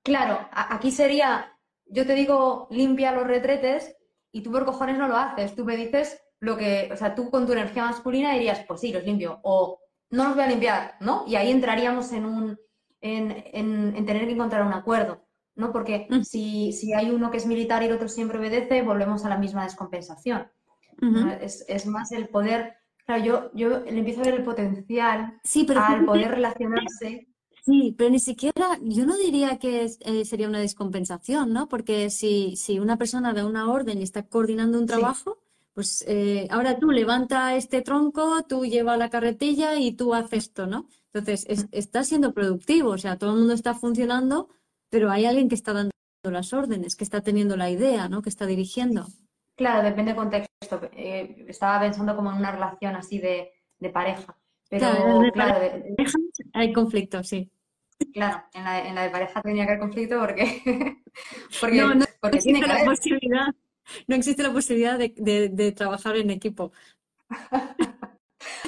Claro, 0.04 0.48
aquí 0.52 0.92
sería, 0.92 1.58
yo 1.86 2.06
te 2.06 2.16
digo 2.16 2.68
limpia 2.72 3.12
los 3.12 3.28
retretes 3.28 3.96
y 4.32 4.42
tú 4.42 4.52
por 4.52 4.66
cojones 4.66 4.98
no 4.98 5.08
lo 5.08 5.18
haces. 5.18 5.56
Tú 5.56 5.66
me 5.66 5.78
dices 5.78 6.22
lo 6.40 6.58
que, 6.58 6.90
o 6.92 6.98
sea, 6.98 7.16
tú 7.16 7.30
con 7.30 7.46
tu 7.46 7.54
energía 7.54 7.86
masculina 7.86 8.34
dirías, 8.34 8.64
pues 8.68 8.82
sí, 8.82 8.92
los 8.92 9.04
limpio. 9.04 9.40
O 9.44 9.80
no 10.12 10.26
los 10.26 10.36
voy 10.36 10.44
a 10.44 10.48
limpiar, 10.48 10.96
¿no? 11.00 11.26
Y 11.28 11.36
ahí 11.36 11.52
entraríamos 11.52 12.12
en 12.12 12.26
un, 12.26 12.60
en, 13.02 14.06
tener 14.06 14.26
que 14.26 14.34
encontrar 14.34 14.64
un 14.64 14.74
acuerdo, 14.74 15.26
¿no? 15.60 15.72
Porque 15.72 16.07
mm. 16.10 16.22
si, 16.24 16.72
si, 16.72 16.93
hay 16.93 17.12
uno 17.12 17.30
que 17.30 17.38
es 17.38 17.45
militar 17.45 17.84
y 17.84 17.88
el 17.88 17.93
otro 17.93 18.07
siempre 18.07 18.39
obedece, 18.39 18.82
volvemos 18.82 19.26
a 19.26 19.30
la 19.30 19.38
misma 19.38 19.64
descompensación. 19.64 20.47
es, 21.41 21.86
más 21.86 22.12
el 22.12 22.30
poder, 22.30 22.78
claro, 23.05 23.24
yo, 23.24 23.51
yo 23.53 23.82
le 23.82 23.99
empiezo 23.99 24.22
a 24.22 24.26
ver 24.26 24.36
el 24.36 24.43
potencial 24.43 25.39
al 25.76 26.05
poder 26.05 26.32
relacionarse. 26.32 27.28
Sí, 27.66 27.93
pero 27.97 28.10
ni 28.10 28.20
siquiera, 28.20 28.80
yo 28.82 29.05
no 29.05 29.18
diría 29.18 29.60
que 29.60 29.86
eh, 29.99 30.26
sería 30.26 30.47
una 30.47 30.60
descompensación, 30.60 31.53
¿no? 31.53 31.68
Porque 31.68 32.10
si, 32.10 32.55
si, 32.55 32.80
una 32.80 32.97
persona 32.97 33.34
da 33.34 33.45
una 33.45 33.70
orden 33.70 33.99
y 33.99 34.03
está 34.03 34.24
coordinando 34.24 34.80
un 34.80 34.88
trabajo, 34.88 35.38
pues 35.74 36.03
eh, 36.07 36.47
ahora 36.49 36.80
tú 36.80 36.89
levanta 36.89 37.55
este 37.55 37.82
tronco, 37.82 38.43
tú 38.47 38.66
lleva 38.66 38.97
la 38.97 39.10
carretilla 39.10 39.76
y 39.76 39.91
tú 39.91 40.14
haces 40.14 40.45
esto, 40.45 40.68
¿no? 40.68 40.88
Entonces, 41.14 41.68
está 41.72 42.03
siendo 42.03 42.34
productivo, 42.34 42.91
o 42.91 42.97
sea, 42.97 43.18
todo 43.18 43.34
el 43.34 43.39
mundo 43.39 43.53
está 43.53 43.74
funcionando, 43.74 44.49
pero 44.90 45.12
hay 45.12 45.26
alguien 45.26 45.50
que 45.50 45.56
está 45.56 45.74
dando 45.74 45.92
las 46.24 46.54
órdenes, 46.54 46.96
que 46.96 47.04
está 47.04 47.22
teniendo 47.22 47.56
la 47.56 47.70
idea, 47.70 48.10
¿no? 48.10 48.22
Que 48.22 48.30
está 48.30 48.46
dirigiendo. 48.46 49.08
Claro, 49.56 49.84
depende 49.84 50.12
del 50.12 50.18
contexto. 50.18 50.82
Eh, 50.94 51.46
estaba 51.48 51.80
pensando 51.82 52.16
como 52.16 52.32
en 52.32 52.38
una 52.38 52.52
relación 52.52 52.96
así 52.96 53.20
de, 53.20 53.52
pareja. 53.92 54.38
Pero 54.70 54.88
claro, 55.34 55.60
hay 56.54 56.74
conflicto, 56.74 57.24
sí. 57.24 57.52
Claro, 58.14 58.44
en 58.54 58.64
la, 58.64 58.88
en 58.88 58.96
la, 58.96 59.04
de 59.04 59.10
pareja 59.10 59.42
tenía 59.42 59.66
que 59.66 59.72
haber 59.72 59.82
conflicto 59.82 60.20
porque, 60.20 60.62
porque, 61.60 61.76
no, 61.76 61.96
no 61.96 62.06
existe 62.32 62.68
la 62.68 62.86
posibilidad, 62.86 63.48
no 64.08 64.16
existe 64.16 64.44
la 64.44 64.54
posibilidad 64.54 64.98
de, 64.98 65.50
de 65.50 65.72
trabajar 65.74 66.16
en 66.16 66.30
equipo. 66.30 66.72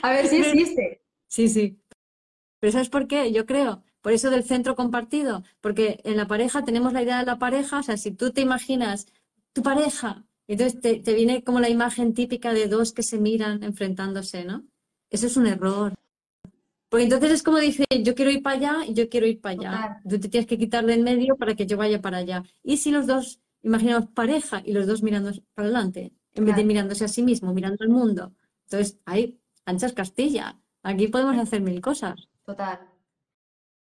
A 0.03 0.11
ver, 0.11 0.27
sí 0.27 0.37
existe. 0.37 1.01
Sí, 1.27 1.47
sí. 1.47 1.81
Pero 2.59 2.73
¿sabes 2.73 2.89
por 2.89 3.07
qué? 3.07 3.31
Yo 3.31 3.45
creo, 3.45 3.83
por 4.01 4.13
eso 4.13 4.29
del 4.29 4.43
centro 4.43 4.75
compartido, 4.75 5.43
porque 5.61 6.01
en 6.03 6.17
la 6.17 6.27
pareja 6.27 6.63
tenemos 6.63 6.93
la 6.93 7.03
idea 7.03 7.19
de 7.19 7.25
la 7.25 7.39
pareja, 7.39 7.79
o 7.79 7.83
sea, 7.83 7.97
si 7.97 8.11
tú 8.11 8.31
te 8.31 8.41
imaginas 8.41 9.07
tu 9.53 9.61
pareja, 9.61 10.25
entonces 10.47 10.79
te, 10.81 10.99
te 10.99 11.13
viene 11.13 11.43
como 11.43 11.59
la 11.59 11.69
imagen 11.69 12.13
típica 12.13 12.53
de 12.53 12.67
dos 12.67 12.91
que 12.93 13.03
se 13.03 13.17
miran 13.17 13.63
enfrentándose, 13.63 14.43
¿no? 14.43 14.65
Eso 15.09 15.27
es 15.27 15.37
un 15.37 15.47
error. 15.47 15.93
Porque 16.89 17.05
entonces 17.05 17.31
es 17.31 17.43
como 17.43 17.57
dice, 17.57 17.85
yo 18.03 18.15
quiero 18.15 18.31
ir 18.31 18.43
para 18.43 18.57
allá 18.57 18.85
y 18.85 18.93
yo 18.93 19.07
quiero 19.07 19.25
ir 19.25 19.39
para 19.39 19.53
allá. 19.53 20.01
Tú 20.09 20.19
te 20.19 20.27
tienes 20.27 20.45
que 20.45 20.57
quitar 20.57 20.85
de 20.85 20.93
en 20.93 21.03
medio 21.03 21.37
para 21.37 21.55
que 21.55 21.65
yo 21.65 21.77
vaya 21.77 22.01
para 22.01 22.17
allá. 22.17 22.43
Y 22.63 22.77
si 22.77 22.91
los 22.91 23.07
dos, 23.07 23.39
imaginamos 23.61 24.09
pareja 24.09 24.61
y 24.65 24.73
los 24.73 24.87
dos 24.87 25.01
mirando 25.01 25.31
para 25.53 25.67
adelante, 25.69 26.11
en 26.33 26.45
vez 26.45 26.55
de 26.57 26.65
mirándose 26.65 27.05
a 27.05 27.07
sí 27.07 27.23
mismo, 27.23 27.53
mirando 27.53 27.77
al 27.81 27.89
mundo. 27.89 28.33
Entonces, 28.65 28.99
hay 29.05 29.39
anchas 29.65 29.93
Castilla. 29.93 30.59
Aquí 30.83 31.07
podemos 31.07 31.37
hacer 31.37 31.61
mil 31.61 31.79
cosas. 31.79 32.27
Total. 32.43 32.90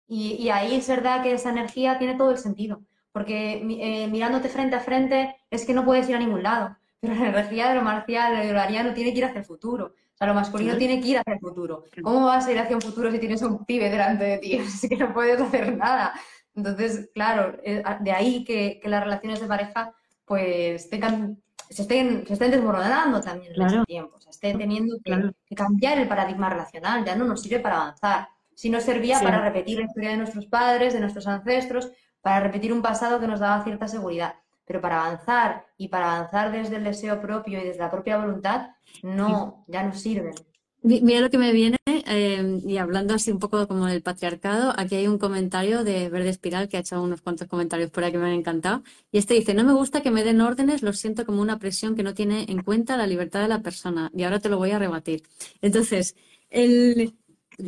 Y, 0.08 0.48
ahí 0.50 0.76
es 0.76 0.88
verdad 0.88 1.22
que 1.22 1.32
esa 1.32 1.50
energía 1.50 1.98
tiene 1.98 2.14
todo 2.14 2.30
el 2.30 2.38
sentido, 2.38 2.82
porque 3.12 3.54
eh, 3.80 4.06
mirándote 4.08 4.48
frente 4.48 4.76
a 4.76 4.80
frente 4.80 5.34
es 5.50 5.64
que 5.64 5.74
no 5.74 5.84
puedes 5.84 6.08
ir 6.08 6.14
a 6.14 6.20
ningún 6.20 6.42
lado, 6.42 6.76
pero 7.00 7.14
la 7.14 7.28
energía 7.28 7.68
de 7.70 7.74
lo 7.74 7.82
marcial, 7.82 8.36
de 8.36 8.52
lo 8.52 8.60
ariano, 8.60 8.94
tiene 8.94 9.12
que 9.12 9.18
ir 9.18 9.24
hacia 9.24 9.40
el 9.40 9.44
futuro. 9.44 9.86
O 9.86 10.16
sea, 10.16 10.28
lo 10.28 10.34
masculino 10.34 10.78
tiene 10.78 10.98
que 10.98 11.08
ir 11.08 11.18
hacia 11.18 11.34
el 11.34 11.40
futuro. 11.40 11.84
¿Cómo 12.02 12.24
vas 12.24 12.46
a 12.46 12.52
ir 12.52 12.58
hacia 12.58 12.74
un 12.74 12.80
futuro 12.80 13.10
si 13.10 13.18
tienes 13.18 13.42
un 13.42 13.66
pibe 13.66 13.90
delante 13.90 14.24
de 14.24 14.38
ti? 14.38 14.58
Así 14.66 14.88
que 14.88 14.96
no 14.96 15.12
puedes 15.12 15.38
hacer 15.38 15.76
nada. 15.76 16.14
Entonces, 16.54 17.10
claro, 17.12 17.58
eh, 17.62 17.82
de 18.00 18.12
ahí 18.12 18.42
que, 18.42 18.80
las 18.84 19.04
relaciones 19.04 19.40
de 19.40 19.46
pareja 19.46 19.94
pues 20.24 20.88
tengan, 20.88 21.42
se, 21.68 21.82
estén, 21.82 22.26
se 22.26 22.32
estén 22.32 22.50
desmoronando 22.50 23.20
también 23.20 23.52
en 23.54 23.62
este 23.62 23.84
tiempo. 23.84 24.16
O 24.16 24.20
sea, 24.20 24.30
estén 24.30 24.56
teniendo 24.56 24.96
que 25.04 25.54
cambiar 25.54 25.98
el 25.98 26.08
paradigma 26.08 26.48
relacional, 26.48 27.04
ya 27.04 27.14
no 27.14 27.26
nos 27.26 27.42
sirve 27.42 27.60
para 27.60 27.76
avanzar 27.76 28.28
si 28.56 28.70
nos 28.70 28.84
servía 28.84 29.20
para 29.20 29.42
repetir 29.42 29.78
la 29.78 29.84
historia 29.84 30.10
de 30.10 30.16
nuestros 30.16 30.46
padres, 30.46 30.94
de 30.94 31.00
nuestros 31.00 31.26
ancestros, 31.26 31.92
para 32.22 32.40
repetir 32.40 32.72
un 32.72 32.80
pasado 32.80 33.20
que 33.20 33.26
nos 33.26 33.38
daba 33.38 33.62
cierta 33.62 33.86
seguridad. 33.86 34.36
Pero 34.64 34.80
para 34.80 35.04
avanzar 35.04 35.66
y 35.76 35.88
para 35.88 36.16
avanzar 36.16 36.50
desde 36.50 36.76
el 36.76 36.84
deseo 36.84 37.20
propio 37.20 37.60
y 37.60 37.64
desde 37.64 37.80
la 37.80 37.90
propia 37.90 38.16
voluntad, 38.16 38.70
no, 39.02 39.64
ya 39.68 39.82
no 39.82 39.92
sirven. 39.92 40.34
Mira 40.82 41.20
lo 41.20 41.30
que 41.30 41.38
me 41.38 41.52
viene, 41.52 41.76
eh, 41.84 42.60
y 42.64 42.78
hablando 42.78 43.12
así 43.12 43.30
un 43.30 43.38
poco 43.38 43.68
como 43.68 43.86
del 43.86 44.02
patriarcado, 44.02 44.72
aquí 44.76 44.94
hay 44.94 45.06
un 45.06 45.18
comentario 45.18 45.84
de 45.84 46.08
Verde 46.08 46.30
Espiral 46.30 46.68
que 46.68 46.78
ha 46.78 46.80
hecho 46.80 47.02
unos 47.02 47.20
cuantos 47.20 47.48
comentarios 47.48 47.90
por 47.90 48.04
ahí 48.04 48.12
que 48.12 48.18
me 48.18 48.26
han 48.26 48.32
encantado. 48.32 48.82
Y 49.12 49.18
este 49.18 49.34
dice, 49.34 49.52
no 49.52 49.64
me 49.64 49.74
gusta 49.74 50.00
que 50.00 50.10
me 50.10 50.24
den 50.24 50.40
órdenes, 50.40 50.82
lo 50.82 50.94
siento 50.94 51.26
como 51.26 51.42
una 51.42 51.58
presión 51.58 51.94
que 51.94 52.02
no 52.02 52.14
tiene 52.14 52.46
en 52.48 52.62
cuenta 52.62 52.96
la 52.96 53.06
libertad 53.06 53.42
de 53.42 53.48
la 53.48 53.60
persona. 53.60 54.10
Y 54.14 54.22
ahora 54.22 54.40
te 54.40 54.48
lo 54.48 54.56
voy 54.56 54.70
a 54.70 54.78
rebatir. 54.78 55.24
Entonces, 55.60 56.16
el, 56.48 57.14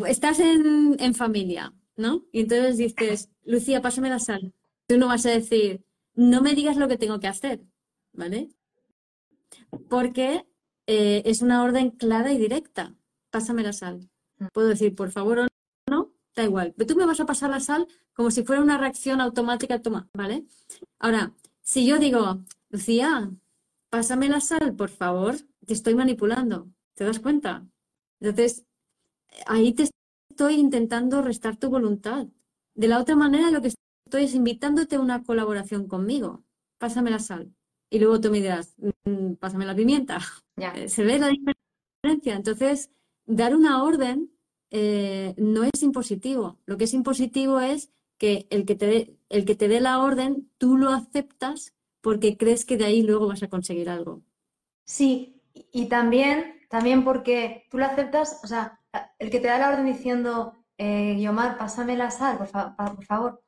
estás 0.07 0.41
en, 0.41 1.15
familia, 1.15 1.75
¿no? 1.97 2.25
Y 2.33 2.41
entonces 2.41 2.77
dices, 2.77 3.31
Lucía, 3.45 3.83
pásame 3.83 4.11
la 4.11 4.19
sal. 4.19 4.53
Tú 4.87 4.99
no 4.99 5.09
vas 5.09 5.27
a 5.27 5.31
decir, 5.31 5.85
no 6.15 6.43
me 6.43 6.55
digas 6.55 6.77
lo 6.77 6.89
que 6.89 6.99
tengo 6.99 7.21
que 7.21 7.29
hacer, 7.29 7.61
¿vale? 8.13 8.49
Porque 9.89 10.47
eh, 10.87 11.23
es 11.25 11.43
una 11.43 11.63
orden 11.63 11.91
clara 11.91 12.33
y 12.33 12.39
directa. 12.39 12.95
Pásame 13.31 13.63
la 13.63 13.73
sal. 13.73 14.09
Puedo 14.53 14.69
decir, 14.69 14.95
por 14.95 15.11
favor 15.11 15.41
o 15.41 15.47
no, 15.91 16.13
da 16.35 16.45
igual. 16.45 16.75
Pero 16.77 16.87
tú 16.87 16.97
me 16.97 17.07
vas 17.07 17.21
a 17.21 17.27
pasar 17.27 17.51
la 17.51 17.61
sal 17.61 17.87
como 18.15 18.31
si 18.31 18.43
fuera 18.43 18.63
una 18.63 18.79
reacción 18.79 19.21
automática, 19.21 19.81
toma, 19.81 20.09
¿vale? 20.13 20.45
Ahora, 20.99 21.35
si 21.61 21.87
yo 21.87 21.99
digo, 21.99 22.43
Lucía, 22.71 23.31
pásame 23.91 24.29
la 24.29 24.41
sal, 24.41 24.75
por 24.75 24.91
favor, 24.91 25.37
te 25.67 25.75
estoy 25.75 25.95
manipulando. 25.95 26.69
¿Te 26.95 27.05
das 27.05 27.21
cuenta? 27.21 27.65
Entonces, 28.21 28.65
ahí 29.47 29.73
te 29.73 29.89
estoy 30.31 30.55
intentando 30.55 31.23
restar 31.23 31.57
tu 31.57 31.71
voluntad. 31.71 32.27
De 32.75 32.89
la 32.89 33.01
otra 33.01 33.17
manera, 33.17 33.51
lo 33.51 33.61
que 33.61 33.73
estoy 34.07 34.25
es 34.25 34.35
invitándote 34.35 34.97
a 34.97 35.01
una 35.01 35.23
colaboración 35.23 35.89
conmigo. 35.89 36.45
Pásame 36.79 37.11
la 37.11 37.19
sal. 37.19 37.53
Y 37.91 37.99
luego 37.99 38.21
tú 38.21 38.31
me 38.31 38.41
dirás, 38.41 38.75
mm, 39.05 39.35
pásame 39.35 39.67
la 39.67 39.75
pimienta. 39.75 40.19
Eh, 40.59 40.89
se 40.89 41.05
ve 41.05 41.21
la 41.21 41.29
diferencia. 41.29 42.35
Entonces, 42.35 42.91
dar 43.27 43.55
una 43.55 43.85
orden 43.85 44.29
eh, 44.73 45.35
no 45.37 45.63
es 45.63 45.83
impositivo. 45.85 46.59
Lo 46.67 46.77
que 46.77 46.85
es 46.85 46.95
impositivo 46.95 47.61
es 47.61 47.91
que 48.19 48.49
el 48.51 48.67
que, 48.67 48.75
te 48.75 48.87
dé, 48.87 49.17
el 49.29 49.45
que 49.45 49.55
te 49.55 49.69
dé 49.69 49.81
la 49.81 50.01
orden, 50.01 50.51
tú 50.59 50.77
lo 50.77 50.91
aceptas 50.91 51.75
porque 52.01 52.37
crees 52.37 52.65
que 52.65 52.77
de 52.77 52.87
ahí 52.87 53.03
luego 53.03 53.29
vas 53.29 53.43
a 53.43 53.49
conseguir 53.49 53.89
algo. 53.89 54.23
Sí, 54.85 55.41
y 55.73 55.87
también, 55.87 56.67
también 56.69 57.05
porque 57.05 57.67
tú 57.71 57.79
lo 57.79 57.87
aceptas, 57.87 58.41
o 58.43 58.47
sea, 58.47 58.81
el 59.19 59.31
que 59.31 59.41
te 59.41 59.49
da 59.49 59.59
la 59.59 59.71
orden 59.71 59.87
diciendo, 59.87 60.55
eh, 60.77 61.15
Guiomar, 61.17 61.59
pásame 61.59 61.97
la 61.97 62.11
sal, 62.11 62.39
por, 62.39 63.05
favor, 63.05 63.43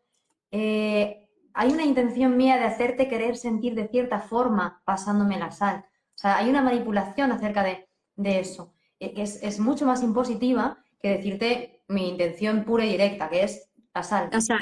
eh, 0.50 1.28
hay 1.54 1.72
una 1.72 1.84
intención 1.84 2.36
mía 2.36 2.56
de 2.56 2.64
hacerte 2.64 3.08
querer 3.08 3.36
sentir 3.36 3.74
de 3.74 3.88
cierta 3.88 4.20
forma 4.20 4.82
pasándome 4.84 5.38
la 5.38 5.50
sal. 5.50 5.84
O 6.14 6.18
sea, 6.18 6.36
hay 6.36 6.50
una 6.50 6.62
manipulación 6.62 7.32
acerca 7.32 7.62
de, 7.62 7.86
eso, 8.16 8.72
eh, 8.98 9.14
que 9.14 9.22
es, 9.22 9.58
mucho 9.58 9.86
más 9.86 10.02
impositiva 10.02 10.78
que 11.00 11.10
decirte 11.10 11.82
mi 11.88 12.08
intención 12.08 12.64
pura 12.64 12.84
y 12.84 12.90
directa, 12.90 13.28
que 13.30 13.44
es 13.44 13.70
la 13.94 14.02
sal. 14.02 14.28
La 14.32 14.40
sal. 14.40 14.60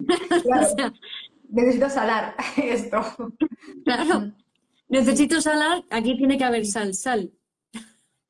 necesito 1.48 1.88
salar 1.88 2.34
esto. 2.56 3.00
Claro. 3.84 4.32
Necesito 4.88 5.40
salar, 5.40 5.84
aquí 5.90 6.16
tiene 6.16 6.38
que 6.38 6.44
haber 6.44 6.64
sal, 6.64 6.94
sal. 6.94 7.30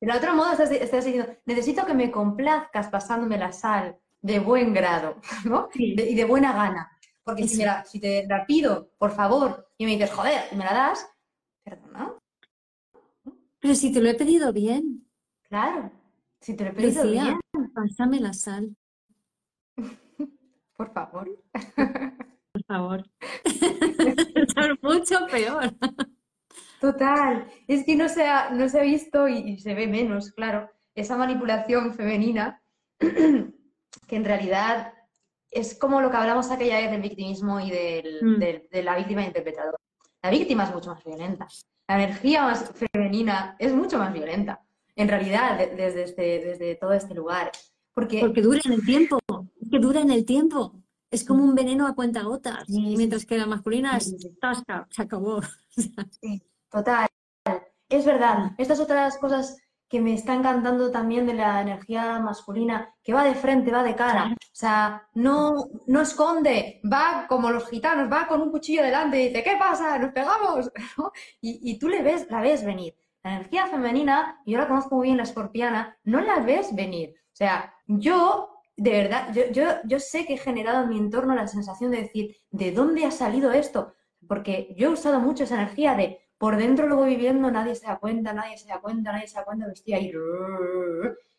De 0.01 0.11
otro 0.13 0.33
modo, 0.33 0.53
estás, 0.53 0.69
diciendo, 0.69 1.35
necesito 1.45 1.85
que 1.85 1.93
me 1.93 2.09
complazcas 2.09 2.87
pasándome 2.87 3.37
la 3.37 3.51
sal 3.51 3.97
de 4.21 4.39
buen 4.39 4.73
grado, 4.73 5.17
¿no? 5.45 5.69
y 5.73 6.15
de 6.15 6.25
buena 6.25 6.53
gana. 6.53 6.89
Porque 7.23 7.47
si, 7.47 7.63
si 7.85 7.99
te 7.99 8.25
la 8.27 8.45
pido, 8.45 8.91
por 8.97 9.11
favor, 9.11 9.69
y 9.77 9.85
me 9.85 9.91
dices, 9.91 10.11
joder, 10.11 10.45
y 10.51 10.55
me 10.55 10.65
la 10.65 10.73
das, 10.73 11.07
perdona. 11.63 12.15
Pero 13.59 13.75
si 13.75 13.91
te 13.91 14.01
lo 14.01 14.09
he 14.09 14.15
pedido 14.15 14.53
bien. 14.53 15.05
Claro, 15.43 15.91
si 16.39 16.55
te 16.55 16.63
lo 16.63 16.69
he 16.71 16.73
pedido 16.73 17.03
bien. 17.03 17.39
Pásame 17.75 18.19
la 18.19 18.33
sal. 18.33 18.75
por 20.77 20.91
favor. 20.93 21.29
Por 22.51 22.63
favor. 22.65 23.03
es 23.43 24.81
mucho 24.81 25.27
peor. 25.29 25.75
Total, 26.79 27.45
es 27.67 27.85
que 27.85 27.95
no 27.95 28.07
se 28.07 28.25
ha, 28.25 28.51
no 28.51 28.69
se 28.69 28.79
ha 28.79 28.83
visto 28.83 29.27
y, 29.27 29.57
se 29.59 29.73
ve 29.73 29.87
menos, 29.87 30.31
claro, 30.31 30.69
esa 30.95 31.17
manipulación 31.17 31.93
femenina 31.93 32.61
que 32.99 34.15
en 34.15 34.25
realidad 34.25 34.93
es 35.51 35.77
como 35.77 36.01
lo 36.01 36.09
que 36.09 36.17
hablamos 36.17 36.51
aquella 36.51 36.79
vez 36.79 36.91
del 36.91 37.01
victimismo 37.01 37.59
y 37.59 37.69
del, 37.71 38.19
mm. 38.21 38.39
de 38.71 38.83
la 38.83 38.95
víctima 38.95 39.25
interpretadora. 39.25 39.77
La 40.21 40.29
víctima 40.29 40.65
es 40.65 40.73
mucho 40.73 40.91
más 40.91 41.03
violenta. 41.03 41.47
la 41.87 42.03
energía 42.03 42.43
más 42.43 42.71
femenina 42.73 43.55
es 43.57 43.73
mucho 43.73 43.97
más 43.97 44.13
violenta, 44.13 44.61
en 44.95 45.07
realidad, 45.07 45.57
desde, 45.57 46.03
este, 46.03 46.21
desde 46.21 46.75
todo 46.75 46.93
este 46.93 47.13
lugar. 47.13 47.51
Porque, 47.93 48.19
Porque 48.19 48.41
dura 48.41 48.59
en 48.65 48.73
el 48.73 48.85
tiempo, 48.85 49.19
que 49.71 49.79
dura 49.79 50.01
en 50.01 50.11
el 50.11 50.25
tiempo. 50.25 50.75
Es 51.11 51.23
como 51.23 51.43
un 51.43 51.55
veneno 51.55 51.87
a 51.87 51.95
cuenta 51.95 52.21
gotas, 52.21 52.69
mientras 52.69 53.25
que 53.25 53.37
la 53.37 53.47
masculina 53.47 53.97
es 53.97 54.15
tasca, 54.39 54.87
se 54.91 55.01
acabó. 55.01 55.41
Total. 56.69 57.07
Es 57.89 58.05
verdad. 58.05 58.51
Estas 58.57 58.79
otras 58.79 59.17
cosas 59.17 59.57
que 59.89 59.99
me 59.99 60.13
está 60.13 60.35
encantando 60.35 60.91
también 60.91 61.25
de 61.25 61.33
la 61.33 61.61
energía 61.61 62.19
masculina, 62.19 62.93
que 63.03 63.11
va 63.11 63.23
de 63.23 63.33
frente, 63.33 63.71
va 63.71 63.81
de 63.83 63.95
cara. 63.95 64.25
O 64.31 64.35
sea, 64.53 65.09
no, 65.15 65.65
no 65.87 66.01
esconde, 66.01 66.79
va 66.91 67.25
como 67.27 67.49
los 67.49 67.67
gitanos, 67.67 68.11
va 68.11 68.27
con 68.27 68.41
un 68.41 68.51
cuchillo 68.51 68.83
delante 68.83 69.19
y 69.19 69.27
dice, 69.29 69.43
¿qué 69.43 69.57
pasa? 69.57 69.97
¿Nos 69.97 70.11
pegamos? 70.11 70.71
Y, 71.41 71.71
y, 71.71 71.79
tú 71.79 71.89
le 71.89 72.03
ves, 72.03 72.27
la 72.29 72.41
ves 72.41 72.63
venir. 72.63 72.95
La 73.23 73.35
energía 73.35 73.65
femenina, 73.65 74.41
yo 74.45 74.57
la 74.59 74.67
conozco 74.67 74.95
muy 74.95 75.07
bien, 75.07 75.17
la 75.17 75.23
escorpiana, 75.23 75.97
no 76.03 76.21
la 76.21 76.39
ves 76.39 76.75
venir. 76.75 77.15
O 77.17 77.35
sea, 77.35 77.73
yo, 77.87 78.61
de 78.77 78.91
verdad, 78.91 79.33
yo, 79.33 79.49
yo, 79.51 79.63
yo 79.85 79.99
sé 79.99 80.25
que 80.25 80.35
he 80.35 80.37
generado 80.37 80.83
en 80.83 80.89
mi 80.89 80.97
entorno 80.99 81.33
la 81.33 81.47
sensación 81.47 81.91
de 81.91 82.01
decir, 82.03 82.37
¿de 82.51 82.71
dónde 82.71 83.05
ha 83.05 83.11
salido 83.11 83.51
esto? 83.51 83.93
Porque 84.27 84.75
yo 84.77 84.89
he 84.89 84.93
usado 84.93 85.19
mucho 85.19 85.45
esa 85.45 85.55
energía 85.55 85.95
de 85.95 86.28
por 86.39 86.55
dentro 86.55 86.87
lo 86.87 86.95
voy 86.95 87.09
viviendo, 87.09 87.51
nadie 87.51 87.75
se 87.75 87.85
da 87.85 87.99
cuenta, 87.99 88.33
nadie 88.33 88.57
se 88.57 88.69
da 88.69 88.79
cuenta, 88.79 89.11
nadie 89.11 89.27
se 89.27 89.35
da 89.35 89.43
cuenta 89.43 89.65
que 89.65 89.73
estoy 89.73 89.93
ahí. 89.93 90.11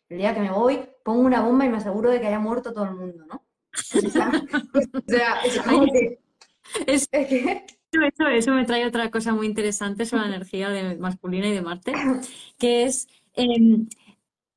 El 0.07 0.17
día 0.17 0.33
que 0.33 0.41
me 0.41 0.51
voy, 0.51 0.79
pongo 1.03 1.21
una 1.21 1.41
bomba 1.41 1.65
y 1.65 1.69
me 1.69 1.77
aseguro 1.77 2.11
de 2.11 2.21
que 2.21 2.27
haya 2.27 2.39
muerto 2.39 2.71
todo 2.71 2.85
el 2.85 2.95
mundo, 2.95 3.25
¿no? 3.25 3.43
O 3.73 4.09
sea, 4.09 4.31
es 5.45 5.59
como 5.59 5.85
que... 5.85 6.19
Eso, 6.85 7.07
eso, 8.29 8.51
me 8.51 8.63
trae 8.63 8.85
otra 8.85 9.09
cosa 9.09 9.33
muy 9.33 9.47
interesante 9.47 10.05
sobre 10.05 10.29
la 10.29 10.35
energía 10.35 10.69
de 10.69 10.95
masculina 10.97 11.47
y 11.47 11.53
de 11.53 11.61
Marte, 11.61 11.93
que 12.57 12.83
es 12.83 13.07
em, 13.33 13.89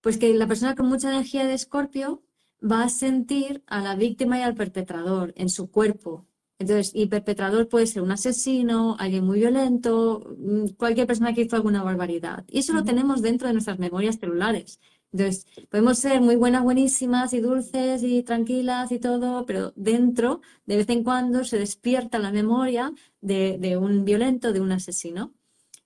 pues 0.02 0.18
que 0.18 0.32
la 0.34 0.46
persona 0.46 0.74
con 0.74 0.86
mucha 0.86 1.10
energía 1.10 1.46
de 1.46 1.54
Escorpio 1.54 2.22
va 2.62 2.84
a 2.84 2.88
sentir 2.90 3.64
a 3.66 3.80
la 3.80 3.96
víctima 3.96 4.38
y 4.38 4.42
al 4.42 4.54
perpetrador 4.54 5.32
en 5.36 5.48
su 5.48 5.70
cuerpo, 5.70 6.26
entonces, 6.64 6.92
y 6.94 7.06
perpetrador 7.06 7.68
puede 7.68 7.86
ser 7.86 8.02
un 8.02 8.10
asesino, 8.10 8.96
alguien 8.98 9.24
muy 9.24 9.38
violento, 9.38 10.34
mm, 10.38 10.68
cualquier 10.76 11.06
persona 11.06 11.34
que 11.34 11.42
hizo 11.42 11.56
alguna 11.56 11.82
barbaridad. 11.82 12.44
Y 12.48 12.60
eso 12.60 12.72
lo 12.72 12.84
tenemos 12.84 13.20
dentro 13.22 13.46
de 13.48 13.54
nuestras 13.54 13.78
memorias 13.78 14.18
celulares. 14.18 14.80
Entonces, 15.12 15.46
podemos 15.70 15.98
ser 15.98 16.20
muy 16.20 16.36
buenas, 16.36 16.64
buenísimas 16.64 17.34
y 17.34 17.40
dulces 17.40 18.02
y 18.02 18.22
tranquilas 18.22 18.90
y 18.92 18.98
todo, 18.98 19.46
pero 19.46 19.72
dentro, 19.76 20.40
de 20.66 20.78
vez 20.78 20.88
en 20.88 21.04
cuando, 21.04 21.44
se 21.44 21.58
despierta 21.58 22.18
la 22.18 22.32
memoria 22.32 22.92
de, 23.20 23.58
de 23.58 23.76
un 23.76 24.04
violento, 24.04 24.52
de 24.52 24.60
un 24.60 24.72
asesino. 24.72 25.34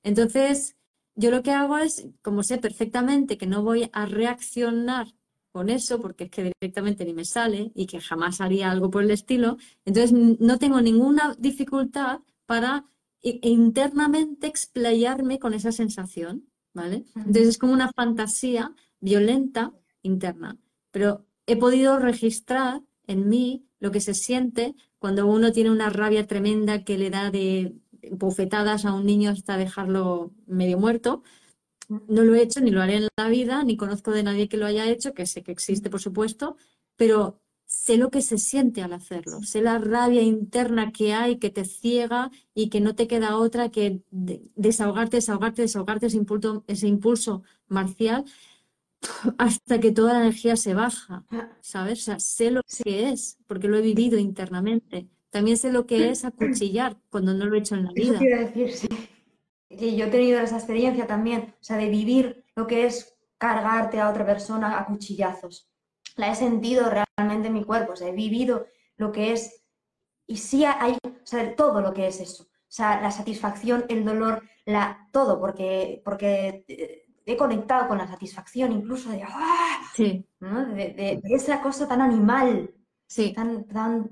Entonces, 0.02 0.76
yo 1.16 1.30
lo 1.30 1.42
que 1.42 1.50
hago 1.50 1.78
es, 1.78 2.06
como 2.22 2.42
sé 2.44 2.58
perfectamente 2.58 3.36
que 3.36 3.46
no 3.46 3.62
voy 3.62 3.90
a 3.92 4.06
reaccionar 4.06 5.08
con 5.52 5.70
eso, 5.70 6.00
porque 6.00 6.24
es 6.24 6.30
que 6.30 6.52
directamente 6.60 7.04
ni 7.04 7.14
me 7.14 7.24
sale 7.24 7.72
y 7.74 7.86
que 7.86 8.00
jamás 8.00 8.40
haría 8.40 8.70
algo 8.70 8.90
por 8.90 9.02
el 9.02 9.10
estilo. 9.10 9.56
Entonces, 9.84 10.12
no 10.12 10.58
tengo 10.58 10.80
ninguna 10.80 11.34
dificultad 11.38 12.20
para 12.46 12.84
internamente 13.22 14.46
explayarme 14.46 15.38
con 15.38 15.54
esa 15.54 15.72
sensación, 15.72 16.48
¿vale? 16.74 17.04
Entonces, 17.16 17.48
es 17.48 17.58
como 17.58 17.72
una 17.72 17.90
fantasía 17.92 18.74
violenta 19.00 19.72
interna. 20.02 20.58
Pero 20.90 21.26
he 21.46 21.56
podido 21.56 21.98
registrar 21.98 22.82
en 23.06 23.28
mí 23.28 23.66
lo 23.80 23.90
que 23.90 24.00
se 24.00 24.14
siente 24.14 24.74
cuando 24.98 25.26
uno 25.26 25.52
tiene 25.52 25.70
una 25.70 25.90
rabia 25.90 26.26
tremenda 26.26 26.84
que 26.84 26.98
le 26.98 27.10
da 27.10 27.30
de 27.30 27.74
bofetadas 28.10 28.84
a 28.84 28.92
un 28.92 29.06
niño 29.06 29.30
hasta 29.30 29.56
dejarlo 29.56 30.32
medio 30.46 30.78
muerto 30.78 31.22
no 31.88 32.22
lo 32.22 32.34
he 32.34 32.42
hecho 32.42 32.60
ni 32.60 32.70
lo 32.70 32.82
haré 32.82 32.96
en 32.96 33.08
la 33.16 33.28
vida, 33.28 33.64
ni 33.64 33.76
conozco 33.76 34.10
de 34.10 34.22
nadie 34.22 34.48
que 34.48 34.56
lo 34.56 34.66
haya 34.66 34.88
hecho, 34.88 35.14
que 35.14 35.26
sé 35.26 35.42
que 35.42 35.52
existe, 35.52 35.90
por 35.90 36.00
supuesto, 36.00 36.56
pero 36.96 37.40
sé 37.64 37.96
lo 37.96 38.10
que 38.10 38.22
se 38.22 38.38
siente 38.38 38.82
al 38.82 38.92
hacerlo, 38.92 39.42
sé 39.42 39.60
la 39.60 39.78
rabia 39.78 40.22
interna 40.22 40.90
que 40.92 41.12
hay, 41.12 41.38
que 41.38 41.50
te 41.50 41.64
ciega 41.64 42.30
y 42.54 42.70
que 42.70 42.80
no 42.80 42.94
te 42.94 43.06
queda 43.06 43.36
otra 43.36 43.70
que 43.70 44.02
desahogarte, 44.10 45.18
desahogarte, 45.18 45.62
desahogarte 45.62 46.06
ese 46.06 46.16
impulso, 46.16 46.64
ese 46.66 46.88
impulso 46.88 47.42
marcial 47.68 48.24
hasta 49.38 49.80
que 49.80 49.92
toda 49.92 50.14
la 50.14 50.20
energía 50.20 50.56
se 50.56 50.74
baja, 50.74 51.24
¿sabes? 51.60 52.00
O 52.00 52.02
sea, 52.02 52.20
sé 52.20 52.50
lo 52.50 52.62
que 52.62 53.10
es, 53.10 53.38
porque 53.46 53.68
lo 53.68 53.76
he 53.76 53.82
vivido 53.82 54.18
internamente. 54.18 55.08
También 55.30 55.58
sé 55.58 55.70
lo 55.70 55.86
que 55.86 56.08
es 56.10 56.24
acuchillar 56.24 56.96
cuando 57.10 57.34
no 57.34 57.44
lo 57.44 57.54
he 57.54 57.58
hecho 57.58 57.74
en 57.74 57.84
la 57.84 57.92
vida. 57.92 58.18
decir, 58.18 58.72
sí 58.72 58.88
y 59.68 59.96
yo 59.96 60.06
he 60.06 60.10
tenido 60.10 60.40
esa 60.40 60.56
experiencia 60.56 61.06
también, 61.06 61.54
o 61.60 61.64
sea, 61.64 61.76
de 61.76 61.88
vivir 61.88 62.44
lo 62.54 62.66
que 62.66 62.86
es 62.86 63.16
cargarte 63.36 64.00
a 64.00 64.10
otra 64.10 64.24
persona 64.24 64.78
a 64.78 64.86
cuchillazos. 64.86 65.70
La 66.16 66.32
he 66.32 66.34
sentido 66.34 66.90
realmente 66.90 67.48
en 67.48 67.54
mi 67.54 67.64
cuerpo, 67.64 67.92
o 67.92 67.96
sea, 67.96 68.08
he 68.08 68.12
vivido 68.12 68.66
lo 68.96 69.12
que 69.12 69.32
es, 69.32 69.62
y 70.26 70.36
sí 70.36 70.64
hay, 70.64 70.96
o 71.04 71.26
sea, 71.26 71.54
todo 71.54 71.80
lo 71.80 71.92
que 71.92 72.08
es 72.08 72.20
eso. 72.20 72.44
O 72.44 72.70
sea, 72.70 73.00
la 73.00 73.10
satisfacción, 73.10 73.84
el 73.88 74.04
dolor, 74.04 74.42
la, 74.64 75.08
todo, 75.12 75.40
porque, 75.40 76.02
porque 76.04 76.64
he 77.24 77.36
conectado 77.36 77.88
con 77.88 77.98
la 77.98 78.06
satisfacción 78.06 78.72
incluso 78.72 79.10
de, 79.10 79.22
¡ah! 79.22 79.80
sí. 79.94 80.26
¿no? 80.40 80.66
de, 80.66 81.20
esa 81.24 81.62
cosa 81.62 81.86
tan 81.86 82.00
animal, 82.00 82.74
sí. 83.06 83.32
tan, 83.32 83.66
tan 83.66 84.10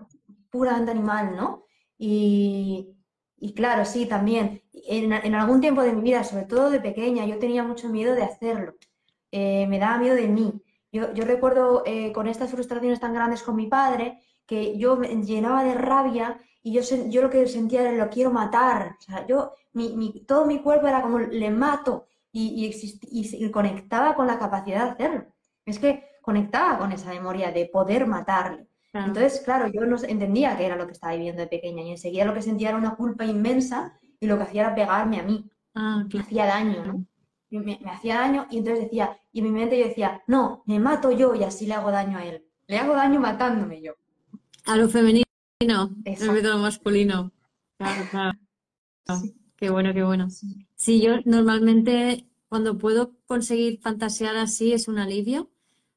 puramente 0.50 0.90
animal, 0.90 1.34
¿no? 1.36 1.64
Y, 1.98 2.94
y 3.38 3.52
claro, 3.54 3.84
sí, 3.84 4.06
también. 4.06 4.62
En, 4.84 5.34
algún 5.34 5.60
tiempo 5.60 5.82
de 5.82 5.92
mi 5.92 6.02
vida, 6.02 6.22
sobre 6.22 6.44
todo 6.44 6.70
de 6.70 6.80
pequeña, 6.80 7.24
yo 7.24 7.38
tenía 7.38 7.62
mucho 7.62 7.88
miedo 7.88 8.14
de 8.14 8.22
hacerlo. 8.22 8.74
Eh, 9.30 9.66
me 9.68 9.78
daba 9.78 9.98
miedo 9.98 10.14
de 10.14 10.28
mí. 10.28 10.62
Yo, 10.92 11.24
recuerdo 11.24 11.82
eh, 11.84 12.12
con 12.12 12.26
estas 12.26 12.50
frustraciones 12.50 13.00
tan 13.00 13.12
grandes 13.12 13.42
con 13.42 13.56
mi 13.56 13.66
padre, 13.66 14.22
que 14.46 14.78
yo 14.78 14.96
me 14.96 15.08
llenaba 15.22 15.64
de 15.64 15.74
rabia 15.74 16.38
y 16.62 16.72
yo, 16.72 16.82
yo 17.08 17.22
lo 17.22 17.30
que 17.30 17.46
sentía 17.46 17.82
era 17.82 17.92
lo 17.92 18.10
quiero 18.10 18.30
matar. 18.30 18.96
O 18.98 19.02
sea, 19.02 19.26
yo, 19.26 19.52
mi, 19.72 20.24
todo 20.26 20.46
mi 20.46 20.60
cuerpo 20.60 20.86
era 20.86 21.02
como 21.02 21.18
le 21.18 21.50
mato 21.50 22.06
y, 22.32 22.70
y 23.12 23.50
conectaba 23.50 24.14
con 24.14 24.26
la 24.26 24.38
capacidad 24.38 24.84
de 24.84 24.90
hacerlo. 24.90 25.26
Es 25.64 25.78
que 25.78 26.04
conectaba 26.22 26.78
con 26.78 26.92
esa 26.92 27.10
memoria 27.10 27.50
de 27.52 27.66
poder 27.66 28.06
matarle. 28.06 28.66
Entonces, 28.92 29.40
claro, 29.44 29.68
yo 29.68 29.84
no 29.84 29.96
entendía 30.02 30.56
qué 30.56 30.66
era 30.66 30.76
lo 30.76 30.86
que 30.86 30.92
estaba 30.92 31.14
viviendo 31.14 31.42
de 31.42 31.48
pequeña 31.48 31.82
y 31.82 31.90
enseguida 31.90 32.24
lo 32.24 32.34
que 32.34 32.42
sentía 32.42 32.70
era 32.70 32.78
una 32.78 32.96
culpa 32.96 33.24
inmensa 33.24 33.98
y 34.20 34.26
lo 34.26 34.36
que 34.36 34.44
hacía 34.44 34.62
era 34.62 34.74
pegarme 34.74 35.20
a 35.20 35.22
mí. 35.22 35.50
Ah, 35.74 36.04
me 36.12 36.20
hacía 36.20 36.46
daño, 36.46 36.84
¿no? 36.84 37.06
Me, 37.50 37.80
hacía 37.86 38.16
daño 38.16 38.46
y 38.50 38.58
entonces 38.58 38.84
decía, 38.84 39.18
y 39.32 39.38
en 39.38 39.44
mi 39.44 39.50
mente 39.50 39.78
yo 39.78 39.86
decía, 39.86 40.22
no, 40.26 40.62
me 40.66 40.78
mato 40.78 41.10
yo 41.10 41.34
y 41.34 41.44
así 41.44 41.66
le 41.66 41.74
hago 41.74 41.90
daño 41.90 42.18
a 42.18 42.24
él. 42.24 42.44
Le 42.66 42.78
hago 42.78 42.94
daño 42.94 43.20
matándome 43.20 43.80
yo. 43.80 43.92
A 44.64 44.76
lo 44.76 44.88
femenino, 44.88 45.24
en 45.60 45.94
vez 46.04 46.42
de 46.42 46.48
lo 46.48 46.58
masculino. 46.58 47.32
Claro, 47.78 48.04
claro. 48.10 48.38
Qué 49.56 49.70
bueno, 49.70 49.94
qué 49.94 50.02
bueno. 50.02 50.28
Sí, 50.74 51.00
yo 51.00 51.20
normalmente 51.24 52.26
cuando 52.48 52.76
puedo 52.76 53.14
conseguir 53.26 53.80
fantasear 53.80 54.36
así 54.36 54.74
es 54.74 54.86
un 54.86 54.98
alivio 54.98 55.50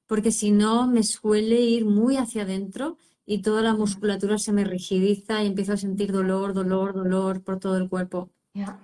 porque 0.08 0.32
si 0.32 0.52
no 0.52 0.88
me 0.88 1.04
suele 1.04 1.60
ir 1.60 1.86
muy 1.86 2.16
hacia 2.16 2.44
adentro 2.44 2.98
y 3.32 3.44
toda 3.44 3.62
la 3.62 3.76
musculatura 3.76 4.40
se 4.40 4.52
me 4.52 4.64
rigidiza 4.64 5.44
y 5.44 5.48
empiezo 5.48 5.74
a 5.74 5.78
sentir 5.78 6.12
dolor, 6.12 6.56
dolor, 6.56 6.96
dolor 6.96 7.44
por 7.44 7.60
todo 7.60 7.78
el 7.78 7.88
cuerpo. 7.88 8.32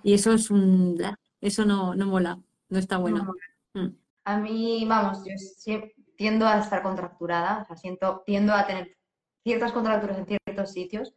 Y 0.04 0.14
eso 0.14 0.34
es 0.34 0.52
un... 0.52 1.02
Eso 1.42 1.66
no, 1.66 1.96
no 1.96 2.06
mola, 2.06 2.38
no 2.70 2.78
está 2.78 2.98
bueno. 2.98 3.34
Mm. 3.74 3.88
A 4.24 4.38
mí, 4.38 4.86
vamos, 4.88 5.24
yo 5.26 5.82
tiendo 6.16 6.46
a 6.46 6.60
estar 6.60 6.84
contracturada, 6.84 7.64
o 7.64 7.66
sea, 7.66 7.76
siento, 7.76 8.22
tiendo 8.24 8.54
a 8.54 8.68
tener 8.68 8.96
ciertas 9.44 9.72
contracturas 9.72 10.20
en 10.20 10.28
ciertos 10.28 10.72
sitios 10.72 11.16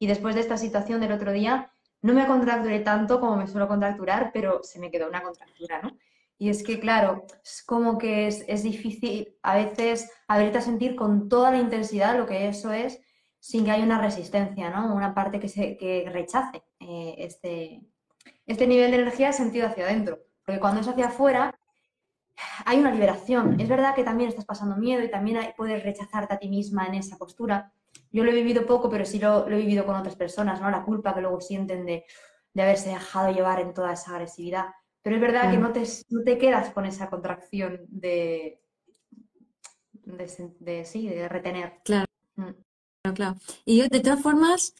y 0.00 0.08
después 0.08 0.34
de 0.34 0.40
esta 0.40 0.56
situación 0.56 1.00
del 1.00 1.12
otro 1.12 1.30
día 1.30 1.70
no 2.02 2.14
me 2.14 2.26
contracturé 2.26 2.80
tanto 2.80 3.20
como 3.20 3.36
me 3.36 3.46
suelo 3.46 3.68
contracturar, 3.68 4.32
pero 4.34 4.64
se 4.64 4.80
me 4.80 4.90
quedó 4.90 5.08
una 5.08 5.22
contractura, 5.22 5.82
¿no? 5.82 5.96
Y 6.38 6.50
es 6.50 6.62
que, 6.62 6.78
claro, 6.78 7.26
es 7.42 7.62
como 7.64 7.96
que 7.98 8.26
es, 8.26 8.62
difícil 8.62 9.36
a 9.42 9.56
veces 9.56 10.10
abrirte 10.28 10.58
a 10.58 10.62
sentir 10.62 10.94
con 10.94 11.28
toda 11.28 11.50
la 11.50 11.58
intensidad 11.58 12.16
lo 12.16 12.26
que 12.26 12.48
eso 12.48 12.72
es 12.72 13.00
sin 13.40 13.64
que 13.64 13.70
haya 13.70 13.84
una 13.84 14.00
resistencia, 14.00 14.70
¿no? 14.70 14.94
Una 14.94 15.14
parte 15.14 15.40
que, 15.40 15.48
se, 15.48 15.76
que 15.76 16.08
rechace 16.12 16.62
eh, 16.80 17.14
este, 17.18 17.80
este 18.44 18.66
nivel 18.66 18.90
de 18.90 18.98
energía 18.98 19.32
sentido 19.32 19.68
hacia 19.68 19.84
adentro. 19.84 20.18
Porque 20.44 20.60
cuando 20.60 20.80
es 20.80 20.88
hacia 20.88 21.06
afuera, 21.06 21.56
hay 22.64 22.78
una 22.78 22.90
liberación. 22.90 23.58
Es 23.60 23.68
verdad 23.68 23.94
que 23.94 24.04
también 24.04 24.28
estás 24.28 24.44
pasando 24.44 24.76
miedo 24.76 25.02
y 25.02 25.10
también 25.10 25.38
puedes 25.56 25.82
rechazarte 25.82 26.34
a 26.34 26.38
ti 26.38 26.48
misma 26.48 26.86
en 26.86 26.94
esa 26.94 27.16
postura. 27.16 27.72
Yo 28.10 28.24
lo 28.24 28.30
he 28.30 28.34
vivido 28.34 28.66
poco, 28.66 28.90
pero 28.90 29.04
sí 29.04 29.18
lo, 29.18 29.48
lo 29.48 29.56
he 29.56 29.60
vivido 29.60 29.86
con 29.86 29.96
otras 29.96 30.16
personas, 30.16 30.60
¿no? 30.60 30.70
La 30.70 30.84
culpa 30.84 31.14
que 31.14 31.20
luego 31.20 31.40
sienten 31.40 31.86
de, 31.86 32.04
de 32.52 32.62
haberse 32.62 32.90
dejado 32.90 33.32
llevar 33.32 33.60
en 33.60 33.74
toda 33.74 33.92
esa 33.92 34.12
agresividad. 34.12 34.66
Pero 35.06 35.18
es 35.18 35.22
verdad 35.22 35.52
que 35.52 35.56
no 35.56 35.72
te, 35.72 35.84
no 36.10 36.24
te, 36.24 36.36
quedas 36.36 36.70
con 36.70 36.84
esa 36.84 37.08
contracción 37.08 37.82
de, 37.86 38.60
de, 40.02 40.84
sí, 40.84 41.06
de 41.06 41.28
retener. 41.28 41.74
Claro. 41.84 42.06
Mm. 42.34 42.42
Claro, 42.42 43.14
claro. 43.14 43.36
Y 43.64 43.76
yo, 43.76 43.86
de 43.86 44.00
todas 44.00 44.20
formas, 44.20 44.74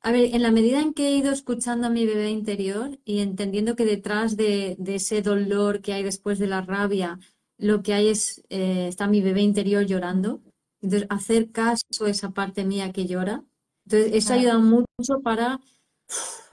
A 0.00 0.10
ver, 0.10 0.34
en 0.34 0.42
la 0.42 0.50
medida 0.50 0.80
en 0.80 0.94
que 0.94 1.06
he 1.06 1.16
ido 1.16 1.30
escuchando 1.30 1.86
a 1.86 1.90
mi 1.90 2.06
bebé 2.06 2.28
interior 2.28 2.98
y 3.04 3.20
entendiendo 3.20 3.76
que 3.76 3.84
detrás 3.84 4.36
de, 4.36 4.76
ese 4.84 5.22
dolor 5.22 5.80
que 5.80 5.92
hay 5.92 6.02
después 6.02 6.40
de 6.40 6.48
la 6.48 6.62
rabia, 6.62 7.20
lo 7.56 7.84
que 7.84 7.94
hay 7.94 8.08
es, 8.08 8.42
eh, 8.48 8.88
está 8.88 9.06
mi 9.06 9.20
bebé 9.20 9.42
interior 9.42 9.86
llorando, 9.86 10.42
entonces 10.82 11.06
hacer 11.08 11.52
caso 11.52 11.84
a 12.04 12.10
esa 12.10 12.30
parte 12.30 12.64
mía 12.64 12.90
que 12.92 13.06
llora, 13.06 13.44
entonces 13.86 14.10
eso 14.12 14.32
ayuda 14.32 14.58
mucho 14.58 15.20
para 15.22 15.60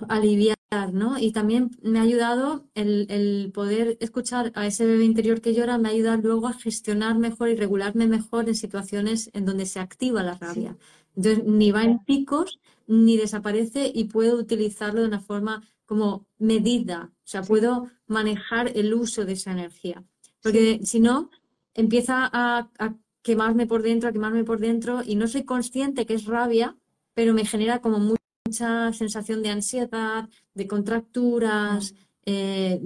aliviar, 0.09 0.57
¿no? 0.93 1.17
Y 1.17 1.31
también 1.31 1.71
me 1.81 1.99
ha 1.99 2.03
ayudado 2.03 2.67
el, 2.75 3.51
poder 3.53 3.97
escuchar 3.99 4.51
a 4.55 4.67
ese 4.67 4.85
bebé 4.85 5.05
interior 5.05 5.41
que 5.41 5.53
llora, 5.53 5.77
me 5.77 5.89
ha 5.89 5.91
ayudado 5.91 6.21
luego 6.21 6.47
a 6.47 6.53
gestionar 6.53 7.17
mejor 7.17 7.49
y 7.49 7.55
regularme 7.55 8.07
mejor 8.07 8.47
en 8.47 8.55
situaciones 8.55 9.29
en 9.33 9.45
donde 9.45 9.65
se 9.65 9.79
activa 9.79 10.23
la 10.23 10.35
rabia. 10.35 10.77
Entonces, 11.15 11.45
ni 11.45 11.71
va 11.71 11.83
en 11.83 11.99
picos, 11.99 12.59
ni 12.87 13.17
desaparece 13.17 13.91
y 13.93 14.05
puedo 14.05 14.37
utilizarlo 14.37 15.01
de 15.01 15.07
una 15.07 15.21
forma 15.21 15.63
como 15.85 16.25
medida, 16.39 17.11
o 17.13 17.27
sea, 17.27 17.43
puedo 17.43 17.87
manejar 18.07 18.71
el 18.75 18.93
uso 18.93 19.23
de 19.23 19.33
esa 19.33 19.51
energía. 19.51 20.03
Porque 20.41 20.79
si 20.83 20.99
no, 20.99 21.29
empieza 21.73 22.29
a, 22.31 22.69
a 22.79 22.95
quemarme 23.21 23.65
por 23.67 23.81
dentro, 23.81 24.09
a 24.09 24.11
quemarme 24.11 24.43
por 24.43 24.59
dentro 24.59 25.01
y 25.05 25.15
no 25.15 25.27
soy 25.27 25.43
consciente 25.43 26.05
que 26.05 26.15
es 26.15 26.25
rabia, 26.25 26.75
pero 27.13 27.33
me 27.33 27.45
genera 27.45 27.79
como 27.79 27.99
mucha 28.45 28.93
sensación 28.93 29.41
de 29.41 29.49
ansiedad, 29.49 30.29
de 30.53 30.67
contracturas, 30.67 31.95
eh, 32.25 32.79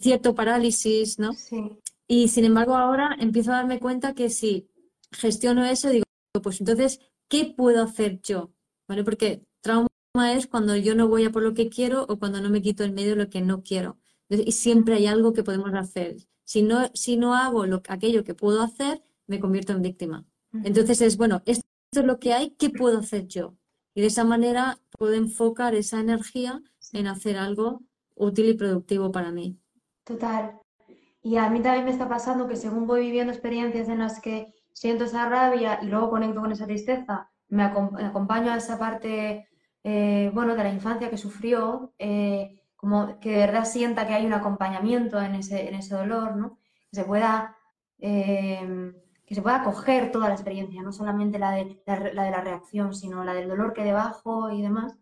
cierto 0.00 0.34
parálisis, 0.34 1.18
¿no? 1.18 1.32
Sí. 1.34 1.78
Y 2.06 2.28
sin 2.28 2.44
embargo 2.44 2.74
ahora 2.74 3.16
empiezo 3.20 3.52
a 3.52 3.56
darme 3.56 3.80
cuenta 3.80 4.14
que 4.14 4.30
si 4.30 4.68
gestiono 5.12 5.64
eso, 5.64 5.90
digo, 5.90 6.04
pues 6.42 6.60
entonces, 6.60 7.00
¿qué 7.28 7.54
puedo 7.56 7.82
hacer 7.82 8.20
yo? 8.22 8.50
¿Vale? 8.88 9.04
Porque 9.04 9.42
trauma 9.60 9.88
es 10.32 10.46
cuando 10.46 10.74
yo 10.76 10.94
no 10.94 11.08
voy 11.08 11.24
a 11.24 11.30
por 11.30 11.42
lo 11.42 11.54
que 11.54 11.68
quiero 11.68 12.06
o 12.08 12.18
cuando 12.18 12.40
no 12.40 12.48
me 12.48 12.62
quito 12.62 12.82
en 12.84 12.94
medio 12.94 13.14
lo 13.14 13.28
que 13.28 13.42
no 13.42 13.62
quiero. 13.62 13.98
Y 14.30 14.52
siempre 14.52 14.94
hay 14.94 15.06
algo 15.06 15.32
que 15.32 15.42
podemos 15.42 15.72
hacer. 15.74 16.16
Si 16.44 16.62
no, 16.62 16.90
si 16.94 17.16
no 17.16 17.34
hago 17.34 17.66
lo, 17.66 17.82
aquello 17.88 18.24
que 18.24 18.34
puedo 18.34 18.62
hacer, 18.62 19.02
me 19.26 19.38
convierto 19.38 19.72
en 19.72 19.82
víctima. 19.82 20.24
Entonces 20.64 21.02
es, 21.02 21.18
bueno, 21.18 21.42
esto 21.44 21.64
es 21.92 22.04
lo 22.04 22.18
que 22.18 22.32
hay, 22.32 22.50
¿qué 22.50 22.70
puedo 22.70 22.98
hacer 22.98 23.26
yo? 23.26 23.54
Y 23.98 24.00
de 24.00 24.06
esa 24.06 24.22
manera 24.22 24.78
puedo 24.96 25.14
enfocar 25.14 25.74
esa 25.74 25.98
energía 25.98 26.62
en 26.92 27.08
hacer 27.08 27.36
algo 27.36 27.80
útil 28.14 28.50
y 28.50 28.54
productivo 28.54 29.10
para 29.10 29.32
mí. 29.32 29.58
Total. 30.04 30.52
Y 31.20 31.36
a 31.36 31.50
mí 31.50 31.60
también 31.60 31.84
me 31.84 31.90
está 31.90 32.08
pasando 32.08 32.46
que 32.46 32.54
según 32.54 32.86
voy 32.86 33.00
viviendo 33.00 33.32
experiencias 33.32 33.88
en 33.88 33.98
las 33.98 34.20
que 34.20 34.54
siento 34.72 35.02
esa 35.02 35.28
rabia 35.28 35.80
y 35.82 35.86
luego 35.86 36.10
conecto 36.10 36.40
con 36.40 36.52
esa 36.52 36.66
tristeza, 36.66 37.28
me, 37.48 37.64
acompaño 37.64 38.52
a 38.52 38.58
esa 38.58 38.78
parte, 38.78 39.48
eh, 39.82 40.30
bueno, 40.32 40.54
de 40.54 40.62
la 40.62 40.72
infancia 40.72 41.10
que 41.10 41.18
sufrió, 41.18 41.92
eh, 41.98 42.62
como 42.76 43.18
que 43.18 43.30
de 43.30 43.38
verdad 43.38 43.64
sienta 43.64 44.06
que 44.06 44.14
hay 44.14 44.26
un 44.26 44.32
acompañamiento 44.32 45.20
en 45.20 45.34
ese, 45.34 45.68
en 45.68 45.74
ese 45.74 45.96
dolor, 45.96 46.36
¿no? 46.36 46.60
Que 46.88 47.00
se 47.00 47.04
pueda 47.04 47.56
eh, 47.98 48.92
que 49.28 49.34
se 49.34 49.42
pueda 49.42 49.62
coger 49.62 50.10
toda 50.10 50.28
la 50.28 50.34
experiencia, 50.34 50.82
no 50.82 50.90
solamente 50.90 51.38
la 51.38 51.50
de 51.50 51.82
la, 51.84 51.98
de 52.00 52.30
la 52.30 52.40
reacción, 52.40 52.94
sino 52.94 53.24
la 53.24 53.34
del 53.34 53.46
dolor 53.46 53.74
que 53.74 53.84
debajo 53.84 54.50
y 54.50 54.62
demás, 54.62 54.96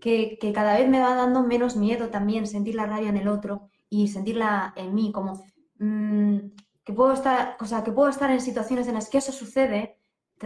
que, 0.00 0.38
cada 0.54 0.78
vez 0.78 0.88
me 0.88 1.00
va 1.00 1.14
dando 1.14 1.42
menos 1.42 1.76
miedo 1.76 2.08
también 2.08 2.46
sentir 2.46 2.74
la 2.74 2.86
rabia 2.86 3.10
en 3.10 3.18
el 3.18 3.28
otro 3.28 3.68
y 3.90 4.08
sentirla 4.08 4.72
en 4.74 4.94
mí, 4.94 5.12
como 5.12 5.44
mm, 5.80 6.38
que, 6.82 6.92
puedo 6.94 7.12
estar, 7.12 7.58
o 7.60 7.84
que 7.84 7.92
puedo 7.92 8.08
estar 8.08 8.30
en 8.30 8.40
situaciones 8.40 8.88
en 8.88 8.94
las 8.94 9.10
que 9.10 9.18
eso 9.18 9.32
sucede 9.32 9.98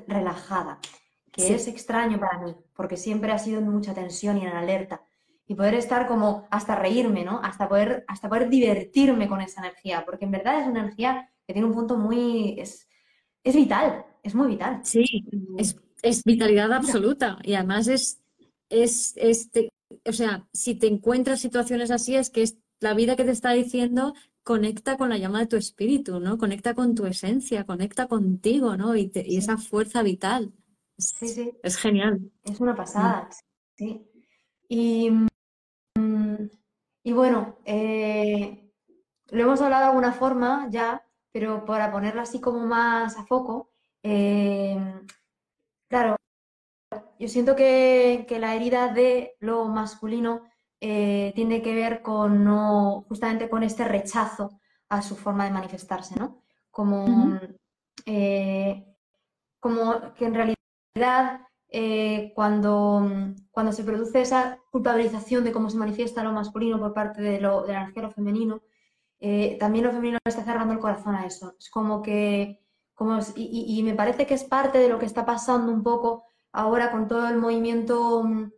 relajada, 0.09 0.81
que 1.31 1.55
es 1.55 1.69
extraño 1.69 2.19
para 2.19 2.41
mí, 2.41 2.57
porque 2.75 2.97
siempre 2.97 3.31
ha 3.31 3.39
sido 3.39 3.61
en 3.61 3.69
mucha 3.69 3.95
tensión 3.95 4.37
y 4.39 4.47
en 4.47 4.53
alerta. 4.53 5.01
Y 5.47 5.55
poder 5.55 5.75
estar 5.75 6.09
como 6.09 6.49
hasta 6.51 6.75
reírme, 6.75 7.25
¿no? 7.25 7.41
Hasta 7.43 7.69
poder, 7.69 8.05
hasta 8.09 8.29
poder 8.29 8.49
divertirme 8.49 9.29
con 9.29 9.41
esa 9.41 9.61
energía, 9.61 10.05
porque 10.05 10.25
en 10.25 10.33
verdad 10.33 10.61
es 10.61 10.67
una 10.67 10.81
energía 10.81 11.29
que 11.47 11.53
tiene 11.53 11.69
un 11.69 11.75
punto 11.75 11.97
muy, 11.97 12.59
es 12.59 12.89
vital, 13.45 14.05
es 14.23 14.35
muy 14.35 14.49
vital. 14.49 14.81
Sí, 14.85 15.05
es, 15.59 16.25
vitalidad 16.25 16.73
absoluta 16.73 17.39
y 17.43 17.55
además 17.55 17.89
es, 17.89 18.21
es, 18.69 19.15
o 20.05 20.13
sea, 20.13 20.47
si 20.53 20.75
te 20.75 20.87
encuentras 20.87 21.41
situaciones 21.41 21.91
así 21.91 22.17
es 22.17 22.31
que 22.31 22.43
es 22.43 22.59
la 22.81 22.95
vida 22.95 23.17
que 23.17 23.25
te 23.25 23.31
está 23.31 23.53
diciendo 23.53 24.15
conecta 24.43 24.97
con 24.97 25.09
la 25.09 25.19
llama 25.19 25.41
de 25.41 25.47
tu 25.47 25.57
espíritu, 25.57 26.19
¿no? 26.19 26.39
Conecta 26.39 26.75
con 26.75 26.95
tu 26.95 27.07
esencia, 27.07 27.65
conecta 27.65 28.09
contigo, 28.09 28.77
¿no? 28.77 28.97
Y, 28.97 29.11
esa 29.15 29.57
fuerza 29.57 30.03
vital. 30.03 30.53
Sí, 30.99 31.29
sí. 31.29 31.53
Es 31.63 31.77
genial. 31.77 32.21
Es 32.43 32.61
una 32.61 32.75
pasada, 32.75 33.29
sí. 33.77 34.05
Y, 34.69 35.11
mm, 35.95 36.51
y 37.05 37.13
bueno, 37.13 37.59
eh, 37.65 38.73
lo 39.31 39.43
hemos 39.43 39.61
hablado 39.61 39.83
de 39.83 39.89
alguna 39.89 40.13
forma 40.13 40.69
ya, 40.71 41.05
pero 41.33 41.65
para 41.65 41.91
ponerlo 41.91 42.21
así 42.21 42.41
como 42.41 42.61
más 42.67 43.17
a 43.17 43.25
foco, 43.25 43.71
eh, 44.03 44.77
claro, 45.89 46.17
yo 47.19 47.29
siento 47.29 47.57
que, 47.57 48.27
la 48.39 48.55
herida 48.55 48.93
de 48.93 49.37
lo 49.41 49.67
masculino 49.67 50.43
eh, 50.81 51.33
tiene 51.35 51.63
que 51.63 51.75
ver 51.75 52.03
con 52.03 52.45
no, 52.45 53.05
justamente 53.09 53.49
con 53.49 53.63
este 53.63 53.85
rechazo 53.85 54.61
a 54.89 55.01
su 55.01 55.17
forma 55.17 55.45
de 55.45 55.53
manifestarse, 55.53 56.19
¿no? 56.19 56.43
Como, 56.71 57.41
eh, 58.07 58.85
como 59.61 60.15
que 60.15 60.27
en 60.27 60.35
realidad 60.35 61.41
cuando, 62.35 63.09
cuando 63.51 63.73
se 63.73 63.85
produce 63.85 64.21
esa 64.21 64.59
culpabilización 64.71 65.45
de 65.45 65.53
cómo 65.53 65.71
se 65.71 65.79
manifiesta 65.79 66.23
lo 66.23 66.33
masculino 66.33 66.79
por 66.79 66.93
parte 66.93 67.23
de, 67.23 67.41
lo, 67.41 67.63
de 67.63 67.73
la 67.73 67.83
energía 67.83 68.03
lo 68.03 68.11
femenino, 68.11 68.63
eh, 69.25 69.57
también 69.61 69.85
lo 69.85 69.93
femenino 69.93 70.19
está 70.25 70.43
cerrando 70.43 70.75
el 70.75 70.81
corazón 70.81 71.15
a 71.15 71.27
eso. 71.27 71.55
Es 71.57 71.71
como 71.71 72.03
que, 72.03 72.61
como, 72.93 73.21
y, 73.37 73.81
me 73.85 73.95
parece 73.95 74.27
que 74.27 74.35
es 74.35 74.43
parte 74.43 74.79
de 74.79 74.89
lo 74.89 74.99
que 74.99 75.07
está 75.07 75.25
pasando 75.25 75.73
un 75.73 75.85
poco 75.85 76.25
ahora 76.53 76.91
con 76.91 77.07
todo 77.07 77.29
el 77.29 77.37
movimiento, 77.37 78.25
mm, 78.25 78.51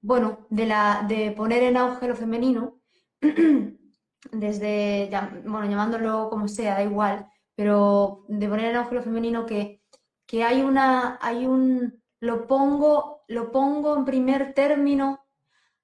bueno, 0.00 0.46
de, 0.50 0.66
la, 0.66 1.04
de 1.08 1.30
poner 1.30 1.62
en 1.62 1.76
auge 1.76 2.08
lo 2.08 2.16
femenino, 2.16 2.80
desde, 4.32 5.08
bueno, 5.44 5.66
llamándolo 5.70 6.28
como 6.30 6.48
sea, 6.48 6.74
da 6.74 6.82
igual, 6.82 7.30
pero 7.54 8.24
de 8.28 8.48
poner 8.48 8.66
en 8.70 8.76
auge 8.76 8.96
lo 8.96 9.02
femenino 9.02 9.46
que, 9.46 9.82
que 10.26 10.42
hay 10.42 10.62
una, 10.62 11.18
hay 11.22 11.46
un, 11.46 12.02
lo 12.20 12.48
pongo, 12.48 13.22
lo 13.28 13.52
pongo 13.52 13.96
en 13.96 14.04
primer 14.04 14.52
término 14.52 15.24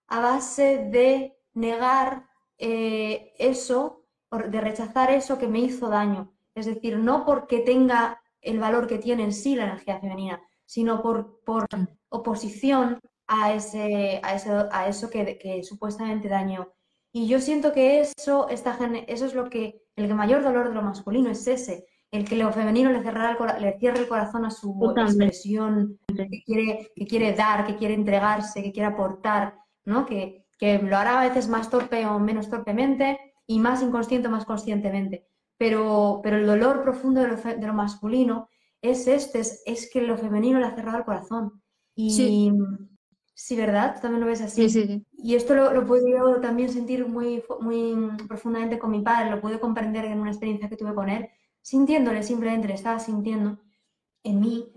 a 0.08 0.20
base 0.20 0.88
de 0.90 1.38
negar 1.54 2.26
eh, 2.58 3.32
eso 3.38 4.03
de 4.38 4.60
rechazar 4.60 5.10
eso 5.10 5.38
que 5.38 5.48
me 5.48 5.60
hizo 5.60 5.88
daño. 5.88 6.32
Es 6.54 6.66
decir, 6.66 6.98
no 6.98 7.24
porque 7.24 7.60
tenga 7.60 8.20
el 8.40 8.58
valor 8.58 8.86
que 8.86 8.98
tiene 8.98 9.24
en 9.24 9.32
sí 9.32 9.56
la 9.56 9.64
energía 9.64 9.98
femenina, 9.98 10.40
sino 10.66 11.02
por, 11.02 11.40
por 11.44 11.66
oposición 12.08 12.98
a, 13.26 13.54
ese, 13.54 14.20
a, 14.22 14.68
a 14.70 14.88
eso 14.88 15.10
que, 15.10 15.62
supuestamente 15.62 16.28
dañó. 16.28 16.72
Y 17.12 17.26
yo 17.28 17.40
siento 17.40 17.72
que 17.72 18.00
eso, 18.00 18.48
está, 18.48 18.76
eso 19.06 19.26
es 19.26 19.34
lo 19.34 19.48
que, 19.48 19.82
el 19.96 20.12
mayor 20.14 20.42
dolor 20.42 20.68
de 20.68 20.74
lo 20.74 20.82
masculino 20.82 21.30
es 21.30 21.46
ese, 21.46 21.86
el 22.10 22.24
que 22.24 22.36
lo 22.36 22.52
femenino 22.52 22.90
le, 22.90 23.02
cerrara 23.02 23.36
le 23.58 23.78
cierre 23.78 24.00
el 24.00 24.08
corazón 24.08 24.44
a 24.44 24.50
su 24.50 24.94
expresión, 24.96 25.98
que 26.06 26.42
quiere, 26.44 26.90
que 26.94 27.06
quiere 27.06 27.32
dar, 27.32 27.66
que 27.66 27.76
quiere 27.76 27.94
entregarse, 27.94 28.62
que 28.62 28.72
quiere 28.72 28.88
aportar, 28.88 29.56
¿no? 29.84 30.06
que, 30.06 30.46
que 30.58 30.78
lo 30.78 30.96
hará 30.96 31.20
a 31.20 31.28
veces 31.28 31.48
más 31.48 31.70
torpe 31.70 32.06
o 32.06 32.18
menos 32.18 32.48
torpemente, 32.48 33.18
y 33.46 33.58
más 33.58 33.82
inconsciente 33.82 34.28
más 34.28 34.44
conscientemente. 34.44 35.26
Pero, 35.58 36.20
pero 36.22 36.36
el 36.36 36.46
dolor 36.46 36.82
profundo 36.82 37.20
de 37.20 37.66
lo, 37.66 37.74
masculino 37.74 38.48
es 38.82 39.06
este, 39.06 39.40
es, 39.40 39.90
que 39.92 40.02
lo 40.02 40.16
femenino 40.18 40.58
le 40.58 40.66
ha 40.66 40.74
cerrado 40.74 40.98
el 40.98 41.04
corazón. 41.04 41.62
Y 41.94 42.50
sí, 43.34 43.56
¿verdad? 43.56 43.94
Tú 43.94 44.02
también 44.02 44.20
lo 44.20 44.26
ves 44.26 44.40
así. 44.40 44.68
Sí, 44.68 45.06
y 45.12 45.34
esto 45.34 45.54
lo, 45.54 45.72
lo 45.72 45.86
puedo 45.86 46.40
también 46.40 46.70
sentir 46.70 47.06
muy, 47.06 47.42
muy 47.60 47.94
profundamente 48.28 48.78
con 48.78 48.90
mi 48.90 49.00
padre, 49.00 49.30
lo 49.30 49.40
pude 49.40 49.60
comprender 49.60 50.04
en 50.06 50.20
una 50.20 50.30
experiencia 50.30 50.68
que 50.68 50.76
tuve 50.76 50.94
con 50.94 51.08
él, 51.08 51.28
sintiéndole 51.60 52.22
simplemente, 52.22 52.68
le 52.68 52.74
estaba 52.74 52.98
sintiendo 52.98 53.58
en 54.22 54.40
mí. 54.40 54.72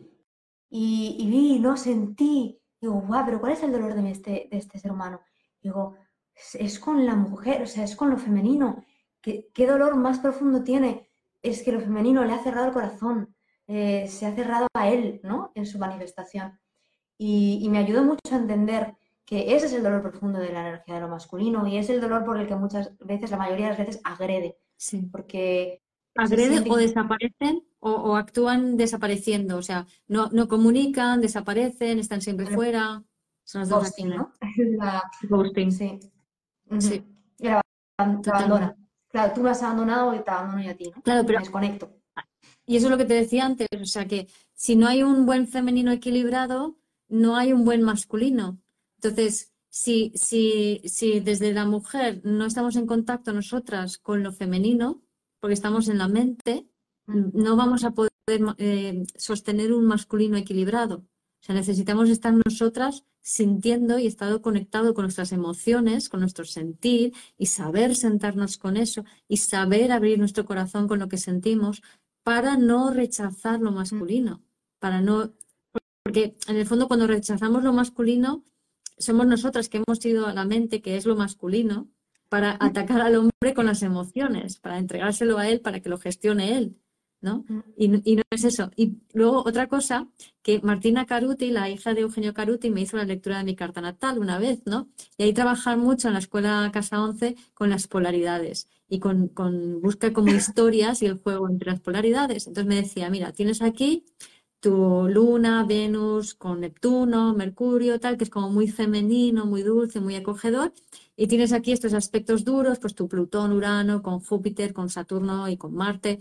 Y, 0.69 1.15
y 1.19 1.29
vi, 1.29 1.59
no 1.59 1.77
sentí, 1.77 2.61
digo, 2.79 3.01
guau, 3.01 3.25
pero 3.25 3.39
¿cuál 3.39 3.53
es 3.53 3.63
el 3.63 3.71
dolor 3.71 3.95
de 3.95 4.11
este, 4.11 4.47
de 4.51 4.57
este 4.57 4.79
ser 4.79 4.91
humano? 4.91 5.21
Digo, 5.61 5.95
es 6.59 6.79
con 6.79 7.05
la 7.05 7.15
mujer, 7.15 7.63
o 7.63 7.67
sea, 7.67 7.83
es 7.83 7.95
con 7.95 8.09
lo 8.09 8.17
femenino. 8.17 8.83
¿Qué, 9.21 9.49
qué 9.53 9.67
dolor 9.67 9.95
más 9.95 10.19
profundo 10.19 10.63
tiene? 10.63 11.09
Es 11.41 11.63
que 11.63 11.71
lo 11.71 11.79
femenino 11.79 12.23
le 12.23 12.33
ha 12.33 12.43
cerrado 12.43 12.67
el 12.67 12.73
corazón, 12.73 13.35
eh, 13.67 14.07
se 14.07 14.25
ha 14.25 14.35
cerrado 14.35 14.67
a 14.73 14.89
él, 14.89 15.19
¿no? 15.23 15.51
En 15.55 15.65
su 15.65 15.77
manifestación. 15.77 16.59
Y, 17.17 17.67
me 17.69 17.79
ayudó 17.79 18.03
mucho 18.03 18.19
a 18.31 18.37
entender 18.37 18.95
que 19.25 19.55
ese 19.55 19.65
es 19.65 19.73
el 19.73 19.83
dolor 19.83 20.01
profundo 20.01 20.39
de 20.39 20.53
la 20.53 20.61
energía 20.61 20.95
de 20.95 21.01
lo 21.01 21.09
masculino 21.09 21.67
y 21.67 21.77
es 21.77 21.89
el 21.89 21.99
dolor 21.99 22.23
por 22.23 22.39
el 22.39 22.47
que 22.47 22.55
muchas 22.55 22.95
veces, 22.99 23.31
la 23.31 23.37
mayoría 23.37 23.65
de 23.65 23.71
las 23.71 23.79
veces, 23.79 24.01
agrede. 24.03 24.57
Sí. 24.77 25.09
Porque 25.11 25.81
agreden 26.15 26.71
o 26.71 26.77
desaparecen 26.77 27.63
o, 27.79 28.15
actúan 28.15 28.77
desapareciendo, 28.77 29.57
o 29.57 29.61
sea, 29.61 29.85
no, 30.07 30.29
no 30.31 30.47
comunican, 30.47 31.21
desaparecen, 31.21 31.99
están 31.99 32.21
siempre 32.21 32.47
fuera. 32.47 33.03
Son 33.43 33.61
las 33.61 33.69
dos 33.69 33.83
ghosting, 33.83 34.09
¿no? 34.09 34.31
La- 34.77 35.03
Ghosting. 35.29 35.71
sí. 35.71 35.99
Sí. 36.79 37.03
Y 37.39 37.47
la 37.47 37.61
te 38.21 38.29
abandona. 38.29 38.75
Claro, 39.09 39.33
tú 39.33 39.41
me 39.41 39.49
has 39.49 39.63
abandonado 39.63 40.13
y 40.13 40.19
te 40.23 40.31
abandono 40.31 40.63
yo 40.63 40.71
a 40.71 40.75
ti, 40.75 40.91
¿no? 40.93 41.01
Claro, 41.01 41.25
pero 41.25 41.39
Me 41.39 41.43
desconecto. 41.43 41.93
Y 42.65 42.75
eso 42.75 42.87
es 42.87 42.91
lo 42.91 42.97
que 42.97 43.05
te 43.05 43.13
decía 43.13 43.45
antes, 43.45 43.67
o 43.79 43.85
sea 43.85 44.07
que 44.07 44.27
si 44.53 44.75
no 44.75 44.87
hay 44.87 45.01
un 45.01 45.25
buen 45.25 45.47
femenino 45.47 45.91
equilibrado, 45.91 46.77
no 47.07 47.37
hay 47.37 47.53
un 47.53 47.63
buen 47.63 47.81
masculino. 47.81 48.59
Entonces, 48.97 49.53
si, 49.69 50.11
si, 50.15 50.81
si 50.85 51.19
desde 51.21 51.53
la 51.53 51.65
mujer 51.65 52.21
no 52.23 52.45
estamos 52.45 52.75
en 52.75 52.85
contacto 52.85 53.31
nosotras 53.31 53.97
con 53.97 54.21
lo 54.23 54.33
femenino, 54.33 55.01
porque 55.39 55.53
estamos 55.53 55.87
en 55.87 55.97
la 55.97 56.07
mente, 56.07 56.67
no 57.05 57.55
vamos 57.55 57.85
a 57.85 57.91
poder 57.91 58.11
eh, 58.57 59.03
sostener 59.15 59.71
un 59.71 59.85
masculino 59.85 60.35
equilibrado. 60.35 61.05
O 61.47 61.49
sea, 61.49 61.55
necesitamos 61.55 62.09
estar 62.09 62.33
nosotras 62.33 63.05
sintiendo 63.21 63.99
y 63.99 64.05
estado 64.05 64.41
conectado 64.41 64.93
con 64.93 65.03
nuestras 65.03 65.31
emociones, 65.31 66.09
con 66.09 66.19
nuestro 66.19 66.43
sentir 66.43 67.13
y 67.37 67.45
saber 67.45 67.95
sentarnos 67.95 68.57
con 68.57 68.75
eso 68.75 69.05
y 69.29 69.37
saber 69.37 69.93
abrir 69.93 70.19
nuestro 70.19 70.43
corazón 70.43 70.89
con 70.89 70.99
lo 70.99 71.07
que 71.07 71.17
sentimos 71.17 71.81
para 72.23 72.57
no 72.57 72.91
rechazar 72.91 73.61
lo 73.61 73.71
masculino, 73.71 74.43
para 74.79 74.99
no, 74.99 75.31
porque 76.03 76.35
en 76.49 76.57
el 76.57 76.65
fondo 76.65 76.89
cuando 76.89 77.07
rechazamos 77.07 77.63
lo 77.63 77.71
masculino, 77.71 78.43
somos 78.97 79.25
nosotras 79.25 79.69
que 79.69 79.81
hemos 79.87 80.05
ido 80.05 80.27
a 80.27 80.33
la 80.33 80.43
mente, 80.43 80.81
que 80.81 80.97
es 80.97 81.05
lo 81.05 81.15
masculino, 81.15 81.87
para 82.27 82.57
atacar 82.59 82.99
al 82.99 83.15
hombre 83.15 83.53
con 83.55 83.67
las 83.67 83.83
emociones, 83.83 84.57
para 84.57 84.79
entregárselo 84.79 85.37
a 85.37 85.47
él, 85.47 85.61
para 85.61 85.79
que 85.79 85.87
lo 85.87 85.97
gestione 85.97 86.57
él, 86.57 86.75
¿no? 87.21 87.45
Y, 87.75 87.87
no- 87.89 88.01
y 88.03 88.15
no 88.17 88.23
es 88.29 88.43
eso. 88.43 88.71
Y 88.75 88.97
luego 89.13 89.39
otra 89.45 89.67
cosa, 89.67 90.07
que 90.41 90.61
Martina 90.61 91.05
Caruti, 91.05 91.51
la 91.51 91.69
hija 91.69 91.93
de 91.93 92.01
Eugenio 92.01 92.33
Caruti, 92.33 92.69
me 92.69 92.81
hizo 92.81 92.97
la 92.97 93.03
lectura 93.05 93.37
de 93.39 93.43
mi 93.43 93.55
carta 93.55 93.81
natal 93.81 94.19
una 94.19 94.39
vez, 94.39 94.61
¿no? 94.65 94.87
Y 95.17 95.23
ahí 95.23 95.33
trabajar 95.33 95.77
mucho 95.77 96.07
en 96.07 96.13
la 96.13 96.19
escuela 96.19 96.69
Casa 96.73 97.01
11 97.01 97.35
con 97.53 97.69
las 97.69 97.87
polaridades 97.87 98.67
y 98.89 98.99
con, 98.99 99.27
con 99.29 99.81
busca 99.81 100.13
como 100.13 100.31
historias 100.33 101.01
y 101.01 101.05
el 101.07 101.17
juego 101.19 101.49
entre 101.49 101.71
las 101.71 101.79
polaridades. 101.81 102.47
Entonces 102.47 102.67
me 102.69 102.75
decía, 102.81 103.09
mira, 103.09 103.31
tienes 103.33 103.61
aquí 103.61 104.05
tu 104.59 105.07
Luna, 105.07 105.63
Venus 105.65 106.33
con 106.33 106.61
Neptuno, 106.61 107.33
Mercurio, 107.33 107.99
tal, 107.99 108.17
que 108.17 108.23
es 108.23 108.29
como 108.29 108.49
muy 108.49 108.67
femenino, 108.67 109.45
muy 109.45 109.61
dulce, 109.63 109.99
muy 109.99 110.15
acogedor. 110.15 110.73
Y 111.15 111.27
tienes 111.27 111.53
aquí 111.53 111.71
estos 111.71 111.93
aspectos 111.93 112.43
duros, 112.43 112.79
pues 112.79 112.95
tu 112.95 113.07
Plutón, 113.07 113.51
Urano, 113.53 114.01
con 114.01 114.19
Júpiter, 114.19 114.73
con 114.73 114.89
Saturno 114.89 115.47
y 115.47 115.57
con 115.57 115.73
Marte, 115.75 116.19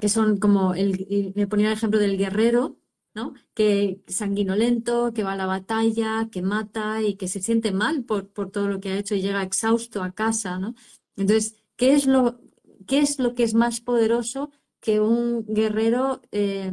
que 0.00 0.08
son 0.08 0.38
como 0.38 0.74
el, 0.74 1.32
me 1.34 1.46
ponía 1.46 1.68
el 1.68 1.72
ejemplo 1.74 1.98
del 1.98 2.18
guerrero, 2.18 2.78
¿no? 3.14 3.34
Que 3.54 4.02
sanguinolento, 4.06 5.12
que 5.12 5.24
va 5.24 5.32
a 5.32 5.36
la 5.36 5.46
batalla, 5.46 6.28
que 6.30 6.42
mata 6.42 7.02
y 7.02 7.16
que 7.16 7.28
se 7.28 7.40
siente 7.42 7.72
mal 7.72 8.04
por, 8.04 8.28
por 8.28 8.50
todo 8.50 8.68
lo 8.68 8.80
que 8.80 8.90
ha 8.90 8.98
hecho 8.98 9.14
y 9.14 9.22
llega 9.22 9.42
exhausto 9.42 10.02
a 10.02 10.12
casa, 10.12 10.58
¿no? 10.58 10.74
Entonces, 11.16 11.56
¿qué 11.76 11.94
es 11.94 12.06
lo, 12.06 12.40
qué 12.86 13.00
es 13.00 13.18
lo 13.18 13.34
que 13.34 13.42
es 13.44 13.54
más 13.54 13.80
poderoso 13.80 14.50
que 14.80 15.00
un 15.00 15.44
guerrero 15.46 16.22
eh, 16.30 16.70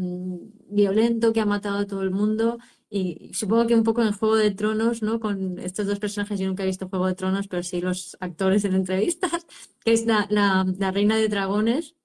violento 0.69 1.34
que 1.34 1.41
ha 1.41 1.45
matado 1.45 1.80
a 1.80 1.88
todo 1.88 2.03
el 2.03 2.11
mundo? 2.11 2.59
Y 2.89 3.32
supongo 3.34 3.65
que 3.67 3.76
un 3.76 3.84
poco 3.84 4.03
en 4.03 4.13
Juego 4.13 4.36
de 4.36 4.51
Tronos, 4.51 5.01
¿no? 5.01 5.19
Con 5.19 5.57
estos 5.59 5.88
dos 5.88 5.99
personajes, 5.99 6.39
yo 6.39 6.47
nunca 6.47 6.63
he 6.63 6.67
visto 6.67 6.88
Juego 6.89 7.07
de 7.07 7.15
Tronos, 7.15 7.47
pero 7.47 7.63
sí 7.63 7.82
los 7.82 8.15
actores 8.19 8.63
en 8.65 8.76
entrevistas, 8.76 9.47
que 9.84 9.93
es 9.93 10.05
la, 10.05 10.28
la 10.30 10.91
reina 10.91 11.17
de 11.17 11.28
dragones, 11.28 11.95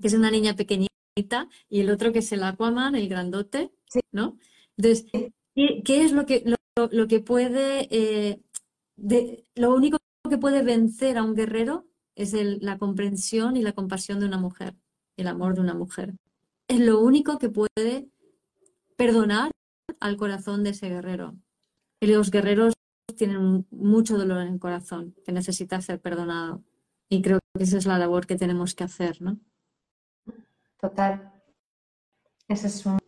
que 0.00 0.08
es 0.08 0.14
una 0.14 0.30
niña 0.30 0.54
pequeñita, 0.56 1.48
y 1.68 1.80
el 1.80 1.90
otro 1.90 2.12
que 2.12 2.20
es 2.20 2.32
el 2.32 2.42
Aquaman, 2.42 2.94
el 2.94 3.08
grandote, 3.08 3.72
Sí. 3.88 4.00
¿no? 4.12 4.38
Entonces, 4.76 5.06
¿qué, 5.54 5.82
qué 5.84 6.04
es 6.04 6.12
lo 6.12 6.24
que, 6.26 6.42
lo, 6.46 6.88
lo 6.92 7.08
que 7.08 7.20
puede, 7.20 7.88
eh, 7.90 8.40
de, 8.96 9.44
lo 9.54 9.74
único 9.74 9.98
que 10.28 10.38
puede 10.38 10.62
vencer 10.62 11.18
a 11.18 11.22
un 11.24 11.34
guerrero 11.34 11.86
es 12.14 12.34
el- 12.34 12.58
la 12.62 12.78
comprensión 12.78 13.56
y 13.56 13.62
la 13.62 13.72
compasión 13.72 14.20
de 14.20 14.26
una 14.26 14.38
mujer, 14.38 14.74
el 15.16 15.26
amor 15.28 15.54
de 15.54 15.60
una 15.62 15.74
mujer. 15.74 16.14
Es 16.68 16.78
lo 16.80 17.00
único 17.00 17.38
que 17.38 17.48
puede 17.50 18.08
perdonar 18.96 19.50
al 20.00 20.16
corazón 20.16 20.62
de 20.62 20.70
ese 20.70 20.88
guerrero. 20.88 21.36
Y 22.00 22.06
los 22.06 22.30
guerreros 22.30 22.74
tienen 23.16 23.66
mucho 23.70 24.16
dolor 24.16 24.40
en 24.42 24.54
el 24.54 24.58
corazón 24.60 25.14
que 25.24 25.32
necesita 25.32 25.80
ser 25.80 26.00
perdonado. 26.00 26.62
Y 27.08 27.22
creo 27.22 27.40
que 27.56 27.64
esa 27.64 27.78
es 27.78 27.86
la 27.86 27.98
labor 27.98 28.26
que 28.26 28.36
tenemos 28.36 28.74
que 28.74 28.84
hacer, 28.84 29.20
¿no? 29.20 29.38
Total. 30.80 31.32
Ese 32.48 32.66
es 32.68 32.86
un, 32.86 32.98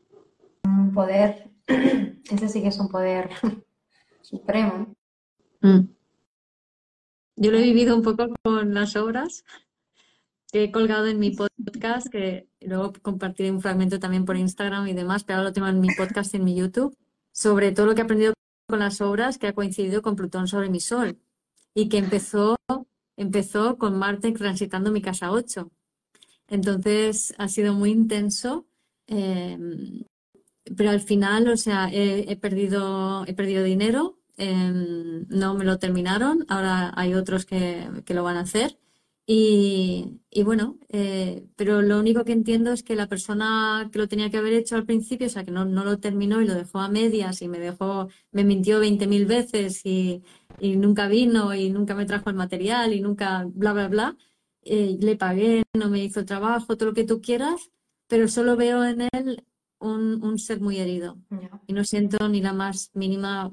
poder, 0.93 1.51
ese 1.67 2.49
sí 2.49 2.63
que 2.63 2.69
es 2.69 2.79
un 2.79 2.89
poder 2.89 3.31
supremo. 4.23 4.95
Mm. 5.61 5.81
Yo 7.37 7.51
lo 7.51 7.59
he 7.59 7.63
vivido 7.63 7.97
un 7.97 8.03
poco 8.03 8.29
con 8.43 8.75
las 8.75 8.95
obras 8.95 9.45
que 10.53 10.65
he 10.65 10.71
colgado 10.71 11.07
en 11.07 11.19
mi 11.19 11.31
podcast, 11.31 12.09
que 12.09 12.47
luego 12.61 12.93
compartiré 13.01 13.51
un 13.51 13.63
fragmento 13.63 13.99
también 13.99 14.27
por 14.27 14.37
Instagram 14.37 14.87
y 14.87 14.93
demás, 14.93 15.25
pero 15.25 15.39
ahora 15.39 15.49
lo 15.49 15.53
tengo 15.55 15.69
en 15.69 15.81
mi 15.81 15.89
podcast 15.97 16.35
y 16.35 16.37
en 16.37 16.45
mi 16.45 16.55
YouTube, 16.55 16.97
sobre 17.33 17.73
todo 17.73 17.87
lo 17.87 17.95
que 17.95 18.03
he 18.03 18.05
aprendido 18.05 18.35
con 18.69 18.81
las 18.81 19.01
obras 19.01 19.39
que 19.39 19.47
ha 19.47 19.55
coincidido 19.55 20.03
con 20.03 20.15
Plutón 20.15 20.47
sobre 20.47 20.69
mi 20.69 20.79
Sol 20.79 21.19
y 21.75 21.89
que 21.89 21.99
empezó, 21.99 22.57
empezó 23.17 23.79
con 23.79 23.99
Marte 23.99 24.31
transitando 24.33 24.93
mi 24.93 25.01
casa 25.01 25.33
8. 25.33 25.71
Entonces 26.53 27.35
ha 27.39 27.49
sido 27.49 27.73
muy 27.73 27.91
intenso, 27.93 28.67
eh, 29.07 29.59
pero 30.77 30.91
al 30.91 31.01
final, 31.01 31.49
o 31.49 31.57
sea, 31.57 31.89
he, 31.91 32.37
perdido, 32.37 33.25
he 33.27 33.33
perdido 33.33 33.65
dinero, 33.65 34.19
eh, 34.37 34.71
no 35.29 35.55
me 35.55 35.65
lo 35.65 35.79
terminaron, 35.79 36.45
ahora 36.49 36.93
hay 36.95 37.15
otros 37.15 37.47
que, 37.47 37.89
que 38.05 38.13
lo 38.13 38.23
van 38.23 38.37
a 38.37 38.41
hacer. 38.41 38.79
Y, 39.25 40.21
y 40.31 40.43
bueno, 40.43 40.79
eh, 40.91 41.47
pero 41.57 41.81
lo 41.81 41.99
único 41.99 42.25
que 42.25 42.33
entiendo 42.33 42.73
es 42.73 42.83
que 42.83 42.97
la 42.97 43.07
persona 43.09 43.89
que 43.91 43.99
lo 43.99 44.09
tenía 44.09 44.31
que 44.31 44.37
haber 44.37 44.53
hecho 44.53 44.77
al 44.77 44.85
principio, 44.85 45.29
o 45.29 45.31
sea, 45.31 45.45
que 45.45 45.53
no, 45.53 45.65
no 45.65 45.85
lo 45.85 46.01
terminó 46.01 46.43
y 46.43 46.47
lo 46.47 46.55
dejó 46.55 46.81
a 46.81 46.89
medias 46.91 47.41
y 47.41 47.49
me 47.49 47.61
dejó, 47.61 48.09
me 48.33 48.45
mintió 48.45 48.79
20.000 48.81 49.27
veces 49.27 49.87
y, 49.87 50.23
y 50.59 50.77
nunca 50.77 51.09
vino 51.09 51.55
y 51.55 51.71
nunca 51.71 51.95
me 51.95 52.05
trajo 52.05 52.29
el 52.31 52.37
material 52.37 52.93
y 52.93 53.01
nunca 53.01 53.47
bla, 53.49 53.73
bla, 53.73 53.89
bla, 53.89 54.17
eh, 54.63 54.97
le 55.01 55.17
pagué, 55.17 55.65
no 55.75 55.89
me 55.91 56.05
hizo 56.05 56.25
trabajo, 56.25 56.77
todo 56.77 56.91
lo 56.91 56.95
que 56.95 57.05
tú 57.05 57.21
quieras, 57.21 57.71
pero 58.07 58.29
solo 58.29 58.57
veo 58.57 58.85
en 58.85 59.09
él 59.13 59.45
un, 59.79 60.23
un 60.25 60.39
ser 60.39 60.61
muy 60.61 60.79
herido. 60.79 61.19
Y 61.67 61.73
no 61.73 61.85
siento 61.85 62.29
ni 62.29 62.41
la 62.41 62.53
más 62.53 62.91
mínima 62.95 63.53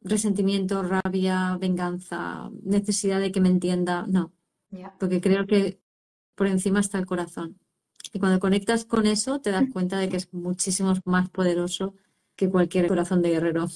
resentimiento, 0.00 0.82
rabia, 0.82 1.56
venganza, 1.60 2.50
necesidad 2.62 3.20
de 3.20 3.32
que 3.32 3.40
me 3.40 3.48
entienda, 3.48 4.06
no. 4.06 4.32
Porque 4.98 5.20
creo 5.20 5.46
que 5.46 5.80
por 6.34 6.46
encima 6.46 6.80
está 6.80 6.98
el 6.98 7.06
corazón. 7.06 7.58
Y 8.12 8.18
cuando 8.18 8.38
conectas 8.38 8.84
con 8.84 9.06
eso, 9.06 9.40
te 9.40 9.50
das 9.50 9.64
cuenta 9.72 9.98
de 9.98 10.08
que 10.08 10.16
es 10.16 10.32
muchísimo 10.32 10.94
más 11.04 11.28
poderoso 11.30 11.94
que 12.36 12.48
cualquier 12.48 12.86
corazón 12.88 13.22
de 13.22 13.30
guerrero. 13.30 13.66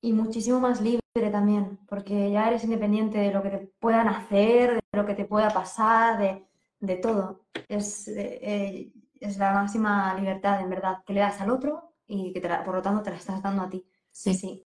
Y 0.00 0.12
muchísimo 0.12 0.60
más 0.60 0.82
libre 0.82 1.03
también, 1.20 1.78
porque 1.88 2.32
ya 2.32 2.48
eres 2.48 2.64
independiente 2.64 3.18
de 3.18 3.32
lo 3.32 3.40
que 3.40 3.50
te 3.50 3.70
puedan 3.78 4.08
hacer, 4.08 4.74
de 4.74 4.98
lo 4.98 5.06
que 5.06 5.14
te 5.14 5.24
pueda 5.24 5.48
pasar, 5.50 6.18
de, 6.18 6.44
de 6.80 6.96
todo. 6.96 7.42
Es, 7.68 8.08
eh, 8.08 8.90
es 9.20 9.38
la 9.38 9.52
máxima 9.54 10.12
libertad, 10.18 10.60
en 10.60 10.70
verdad, 10.70 10.98
que 11.06 11.12
le 11.12 11.20
das 11.20 11.40
al 11.40 11.50
otro 11.50 11.92
y 12.08 12.32
que 12.32 12.40
te 12.40 12.48
la- 12.48 12.64
por 12.64 12.74
lo 12.74 12.82
tanto 12.82 13.02
te 13.02 13.10
la 13.10 13.16
estás 13.16 13.40
dando 13.42 13.62
a 13.62 13.70
ti. 13.70 13.84
Sí. 14.10 14.34
Sí. 14.34 14.64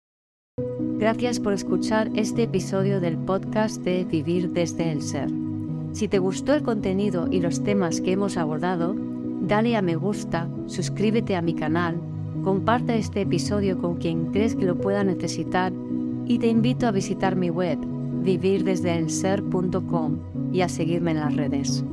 Gracias 0.99 1.41
por 1.41 1.53
escuchar 1.53 2.11
este 2.15 2.45
episodio 2.45 3.01
del 3.01 3.19
podcast 3.19 3.83
de 3.83 4.05
Vivir 4.05 4.51
desde 4.51 4.93
el 4.93 5.03
Ser. 5.03 5.29
Si 5.93 6.07
te 6.07 6.21
gustó 6.21 6.55
el 6.55 6.63
contenido 6.63 7.27
y 7.29 7.41
los 7.41 7.65
temas 7.65 8.01
que 8.01 8.13
hemos 8.13 8.37
abordado, 8.37 8.95
dale 8.97 9.77
a 9.77 9.83
me 9.83 9.97
gusta, 9.97 10.49
suscríbete 10.67 11.35
a 11.35 11.43
mi 11.43 11.55
canal, 11.55 12.01
comparte 12.45 12.97
este 12.97 13.23
episodio 13.23 13.79
con 13.79 13.97
quien 13.97 14.27
crees 14.31 14.55
que 14.55 14.65
lo 14.65 14.77
pueda 14.77 15.03
necesitar 15.03 15.73
y 16.27 16.39
te 16.39 16.49
invito 16.49 16.87
a 16.87 16.91
visitar 16.91 17.37
mi 17.37 17.51
web 17.51 17.79
vivirdesdeelser.com 18.23 20.19
y 20.53 20.61
a 20.61 20.69
seguirme 20.69 21.13
en 21.13 21.21
las 21.21 21.35
redes. 21.37 21.85